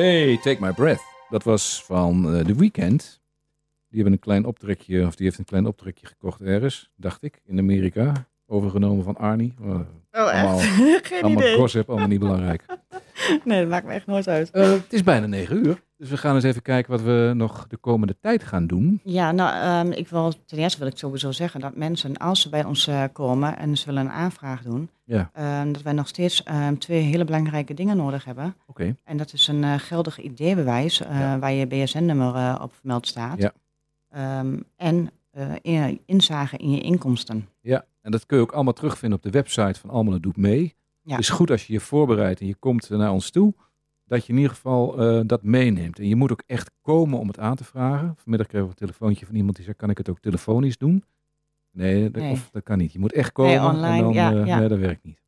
Hey, 0.00 0.36
Take 0.36 0.60
My 0.60 0.72
Breath. 0.72 1.02
Dat 1.28 1.42
was 1.42 1.84
van 1.84 2.34
eh, 2.34 2.44
The 2.44 2.54
Weeknd. 2.54 3.20
Die 3.88 4.00
hebben 4.00 4.12
een 4.12 4.18
klein 4.18 4.44
optrekje, 4.44 5.06
of 5.06 5.14
die 5.14 5.26
heeft 5.26 5.38
een 5.38 5.44
klein 5.44 5.66
optrekje 5.66 6.06
gekocht 6.06 6.40
ergens, 6.40 6.90
dacht 6.96 7.22
ik, 7.22 7.40
in 7.44 7.58
Amerika. 7.58 8.28
Overgenomen 8.46 9.04
van 9.04 9.16
Arnie. 9.16 9.54
Oh, 10.12 10.20
allemaal, 10.20 10.58
echt? 10.60 10.66
Geen 11.06 11.22
allemaal 11.22 11.42
idee. 11.42 11.56
gossip, 11.56 11.88
allemaal 11.88 12.08
niet 12.08 12.18
belangrijk. 12.20 12.64
Nee, 13.44 13.60
dat 13.60 13.68
maakt 13.68 13.86
me 13.86 13.92
echt 13.92 14.06
nooit 14.06 14.28
uit. 14.28 14.50
Eh, 14.50 14.70
het 14.70 14.92
is 14.92 15.02
bijna 15.02 15.26
negen 15.26 15.66
uur. 15.66 15.82
Dus 15.96 16.10
we 16.10 16.16
gaan 16.16 16.34
eens 16.34 16.44
even 16.44 16.62
kijken 16.62 16.90
wat 16.90 17.02
we 17.02 17.32
nog 17.34 17.66
de 17.68 17.76
komende 17.76 18.16
tijd 18.20 18.44
gaan 18.44 18.66
doen. 18.66 19.00
Ja, 19.04 19.32
nou, 19.32 19.54
ehm, 19.54 19.98
ik 19.98 20.08
wil, 20.08 20.32
ten 20.46 20.58
eerste 20.58 20.78
wil 20.78 20.88
ik 20.88 20.98
sowieso 20.98 21.32
zeggen 21.32 21.60
dat 21.60 21.76
mensen, 21.76 22.16
als 22.16 22.40
ze 22.40 22.48
bij 22.48 22.64
ons 22.64 22.86
eh, 22.86 23.04
komen 23.12 23.58
en 23.58 23.76
ze 23.76 23.86
willen 23.86 24.04
een 24.04 24.10
aanvraag 24.10 24.62
doen, 24.62 24.90
Ja, 25.04 25.30
ehm, 25.34 25.72
dat 25.72 25.82
wij 25.82 25.92
nog 25.92 26.08
steeds 26.08 26.42
ehm, 26.42 26.74
twee 26.76 27.00
hele 27.02 27.24
belangrijke 27.24 27.74
dingen 27.74 27.96
nodig 27.96 28.24
hebben. 28.24 28.54
oké. 28.66 28.96
En 29.04 29.16
dat 29.16 29.32
is 29.32 29.48
een 29.48 29.64
eh, 29.64 29.74
geldig 29.78 30.18
ID-bewijs 30.20 31.00
eh, 31.02 31.18
Ja. 31.18 31.38
waar 31.38 31.52
je 31.52 31.66
BSN-nummer 31.66 32.62
op 32.62 32.72
vermeld 32.74 33.06
staat. 33.06 33.38
Ja. 33.38 33.52
Ehm, 34.10 34.56
en 34.76 35.10
eh, 35.30 35.54
in- 35.60 36.00
inzage 36.06 36.56
in 36.56 36.70
je 36.70 36.80
inkomsten. 36.80 37.48
Ja, 37.60 37.84
en 38.00 38.10
dat 38.10 38.26
kun 38.26 38.36
je 38.36 38.42
ook 38.42 38.52
allemaal 38.52 38.72
terugvinden 38.72 39.18
op 39.18 39.24
de 39.24 39.30
website 39.30 39.80
van 39.80 39.90
Almelo 39.90 40.20
Doet 40.20 40.36
Mee. 40.36 40.74
Ja. 41.02 41.10
Het 41.10 41.20
is 41.20 41.28
goed 41.28 41.50
als 41.50 41.66
je 41.66 41.72
je 41.72 41.80
voorbereidt 41.80 42.40
en 42.40 42.46
je 42.46 42.54
komt 42.54 42.90
naar 42.90 43.12
ons 43.12 43.30
toe, 43.30 43.54
dat 44.04 44.26
je 44.26 44.32
in 44.32 44.38
ieder 44.38 44.52
geval 44.54 44.98
eh, 44.98 45.20
dat 45.26 45.42
meeneemt. 45.42 45.98
En 45.98 46.08
je 46.08 46.16
moet 46.16 46.32
ook 46.32 46.42
echt 46.46 46.70
komen 46.80 47.18
om 47.18 47.26
het 47.28 47.38
aan 47.38 47.56
te 47.56 47.64
vragen. 47.64 48.14
Vanmiddag 48.16 48.46
kregen 48.48 48.66
we 48.66 48.72
een 48.72 48.78
telefoontje 48.86 49.26
van 49.26 49.34
iemand 49.34 49.54
die 49.56 49.64
zei, 49.64 49.76
kan 49.76 49.90
ik 49.90 49.98
het 49.98 50.08
ook 50.08 50.20
telefonisch 50.20 50.76
doen? 50.78 51.04
Nee, 51.72 52.10
dat, 52.10 52.22
Nee. 52.22 52.32
Of, 52.32 52.50
dat 52.50 52.62
kan 52.62 52.78
niet. 52.78 52.92
Je 52.92 52.98
moet 52.98 53.12
echt 53.12 53.32
komen. 53.32 53.50
Nee, 53.56 53.60
online, 53.70 53.96
en 53.96 54.02
dan, 54.02 54.12
ja, 54.12 54.32
eh, 54.32 54.46
ja. 54.46 54.58
Nee, 54.58 54.68
dat 54.68 54.78
werkt 54.78 55.04
niet. 55.04 55.22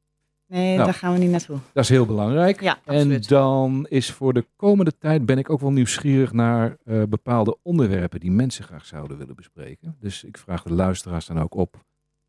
Nee, 0.53 0.75
Nou. 0.75 0.85
daar 0.85 0.95
gaan 0.95 1.13
we 1.13 1.19
niet 1.19 1.31
naartoe. 1.31 1.59
Dat 1.73 1.83
is 1.85 1.89
heel 1.91 2.07
belangrijk. 2.07 2.61
Ja, 2.61 2.79
En 2.85 3.21
dan 3.21 3.87
is 3.89 4.11
voor 4.11 4.33
de 4.33 4.47
komende 4.57 4.99
tijd 4.99 5.27
ben 5.27 5.39
ik 5.39 5.51
ook 5.51 5.61
wel 5.61 5.73
nieuwsgierig 5.73 6.33
naar 6.33 6.77
eh, 6.85 7.03
bepaalde 7.09 7.57
onderwerpen 7.63 8.21
die 8.21 8.31
mensen 8.31 8.65
graag 8.65 8.87
zouden 8.87 9.19
willen 9.19 9.37
bespreken. 9.37 9.97
Dus 10.01 10.25
ik 10.25 10.39
vraag 10.39 10.63
de 10.63 10.73
luisteraars 10.73 11.27
dan 11.27 11.41
ook 11.41 11.55
op. 11.55 11.85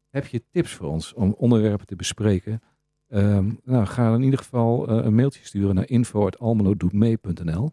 Heb 0.10 0.26
je 0.26 0.44
tips 0.52 0.72
voor 0.74 0.88
ons 0.88 1.14
om 1.14 1.36
onderwerpen 1.38 1.86
te 1.88 1.96
bespreken? 1.96 2.62
Ehm, 3.10 3.50
nou, 3.64 3.86
ga 3.86 4.14
in 4.14 4.24
ieder 4.24 4.40
geval 4.40 4.88
eh, 4.88 5.06
een 5.06 5.16
mailtje 5.16 5.46
sturen 5.46 5.76
naar 5.76 5.90
info.almelodoetmee.nl 5.90 7.72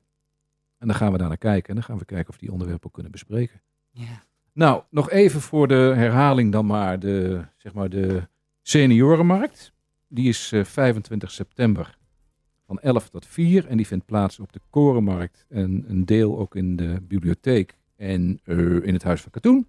En 0.78 0.86
dan 0.86 0.94
gaan 0.96 1.12
we 1.12 1.18
daar 1.18 1.28
naar 1.28 1.36
kijken 1.36 1.68
en 1.68 1.74
dan 1.74 1.84
gaan 1.84 1.98
we 1.98 2.04
kijken 2.04 2.28
of 2.28 2.34
we 2.34 2.40
die 2.40 2.52
onderwerpen 2.52 2.90
kunnen 2.90 3.12
bespreken. 3.12 3.60
Ja. 3.90 4.22
Nou, 4.52 4.82
nog 4.90 5.10
even 5.10 5.40
voor 5.40 5.68
de 5.68 5.92
herhaling 5.96 6.52
dan 6.52 6.66
maar 6.66 6.98
de, 6.98 7.40
zeg 7.56 7.74
maar 7.74 7.88
de 7.88 8.28
seniorenmarkt. 8.62 9.72
Die 10.12 10.28
is 10.28 10.52
eh, 10.52 10.64
25 10.64 11.30
september 11.30 11.96
van 12.66 12.78
11 12.80 13.08
tot 13.08 13.26
4 13.26 13.66
en 13.66 13.76
die 13.76 13.86
vindt 13.86 14.06
plaats 14.06 14.38
op 14.38 14.52
de 14.52 14.60
Korenmarkt 14.70 15.44
en 15.48 15.84
een 15.88 16.04
deel 16.04 16.38
ook 16.38 16.56
in 16.56 16.76
de 16.76 16.98
bibliotheek 17.02 17.78
en 17.96 18.40
eh, 18.44 18.58
in 18.58 18.92
het 18.92 19.02
Huis 19.02 19.20
van 19.20 19.30
Katoen. 19.30 19.66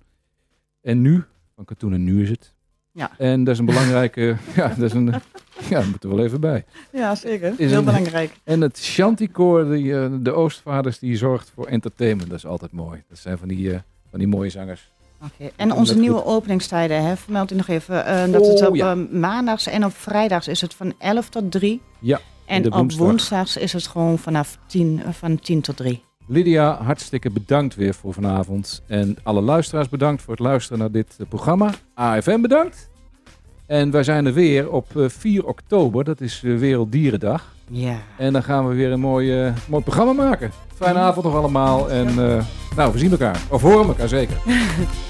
En 0.81 1.01
nu, 1.01 1.23
van 1.55 1.65
Katoen 1.65 1.93
en 1.93 2.03
nu 2.03 2.21
is 2.23 2.29
het. 2.29 2.53
Ja. 2.91 3.11
En 3.17 3.43
dat 3.43 3.53
is 3.53 3.59
een 3.59 3.65
belangrijke, 3.65 4.35
ja, 4.55 4.67
dat 4.67 4.77
is 4.81 4.93
een, 4.93 5.05
ja, 5.69 5.79
dat 5.79 5.85
moet 5.85 6.03
er 6.03 6.09
wel 6.15 6.25
even 6.25 6.41
bij. 6.41 6.65
Ja, 6.91 7.15
zeker. 7.15 7.49
Is 7.57 7.69
Heel 7.69 7.77
een- 7.79 7.85
belangrijk. 7.85 8.31
En 8.43 8.61
het 8.61 8.79
Chanticoor, 8.79 9.69
die, 9.71 9.99
eh, 9.99 10.15
de 10.19 10.31
Oostvaders, 10.31 10.99
die 10.99 11.15
zorgt 11.17 11.49
voor 11.49 11.65
entertainment. 11.67 12.29
Dat 12.29 12.37
is 12.37 12.45
altijd 12.45 12.71
mooi. 12.71 13.03
Dat 13.07 13.17
zijn 13.17 13.37
van 13.37 13.47
die, 13.47 13.73
eh, 13.73 13.79
van 14.09 14.19
die 14.19 14.27
mooie 14.27 14.49
zangers. 14.49 14.91
Oké. 15.23 15.51
En 15.55 15.71
onze 15.73 15.97
nieuwe 15.97 16.17
goed- 16.19 16.25
openingstijden, 16.27 17.03
hè, 17.05 17.17
vermeld 17.17 17.51
u 17.51 17.55
nog 17.55 17.67
even. 17.67 18.05
eh, 18.05 18.31
dat 18.31 18.47
het 18.47 18.61
Oh, 18.61 18.67
op 18.67 18.75
ja. 18.75 18.91
eh, 18.91 18.97
maandags 19.11 19.67
en 19.67 19.85
op 19.85 19.93
vrijdags 19.95 20.47
is 20.47 20.61
het 20.61 20.73
van 20.73 20.93
11 20.97 21.29
tot 21.29 21.51
3. 21.51 21.81
Ja, 21.99 22.19
En 22.45 22.65
op 22.65 22.73
woensdag. 22.73 23.05
woensdags 23.07 23.57
is 23.57 23.73
het 23.73 23.87
gewoon 23.87 24.17
vanaf 24.17 24.57
10, 24.67 25.01
eh, 25.05 25.13
van 25.13 25.39
10 25.39 25.61
tot 25.61 25.77
3. 25.77 26.03
Lydia, 26.27 26.81
hartstikke 26.83 27.29
bedankt 27.29 27.75
weer 27.75 27.93
voor 27.93 28.13
vanavond. 28.13 28.81
En 28.87 29.17
alle 29.23 29.41
luisteraars 29.41 29.89
bedankt 29.89 30.21
voor 30.21 30.33
het 30.33 30.41
luisteren 30.43 30.79
naar 30.79 30.91
dit 30.91 31.15
programma. 31.29 31.69
AFM 31.93 32.41
bedankt. 32.41 32.89
En 33.65 33.91
wij 33.91 34.03
zijn 34.03 34.25
er 34.25 34.33
weer 34.33 34.71
op 34.71 34.97
eh, 34.97 35.05
4 35.09 35.45
oktober, 35.45 36.03
dat 36.03 36.21
is 36.21 36.41
Werelddierendag. 36.41 37.53
Ja. 37.69 37.95
En 38.17 38.33
dan 38.33 38.43
gaan 38.43 38.67
we 38.67 38.75
weer 38.75 38.91
een 38.91 38.99
mooi, 38.99 39.53
mooi 39.67 39.83
programma 39.83 40.13
maken. 40.13 40.51
Fijne 40.75 40.99
avond 40.99 41.25
nog 41.25 41.35
allemaal. 41.35 41.91
En 41.91 42.15
nou, 42.75 42.91
we 42.91 42.97
zien 42.99 43.11
elkaar. 43.11 43.41
Of 43.49 43.61
horen 43.61 43.87
elkaar 43.87 44.07
zeker. 44.07 44.35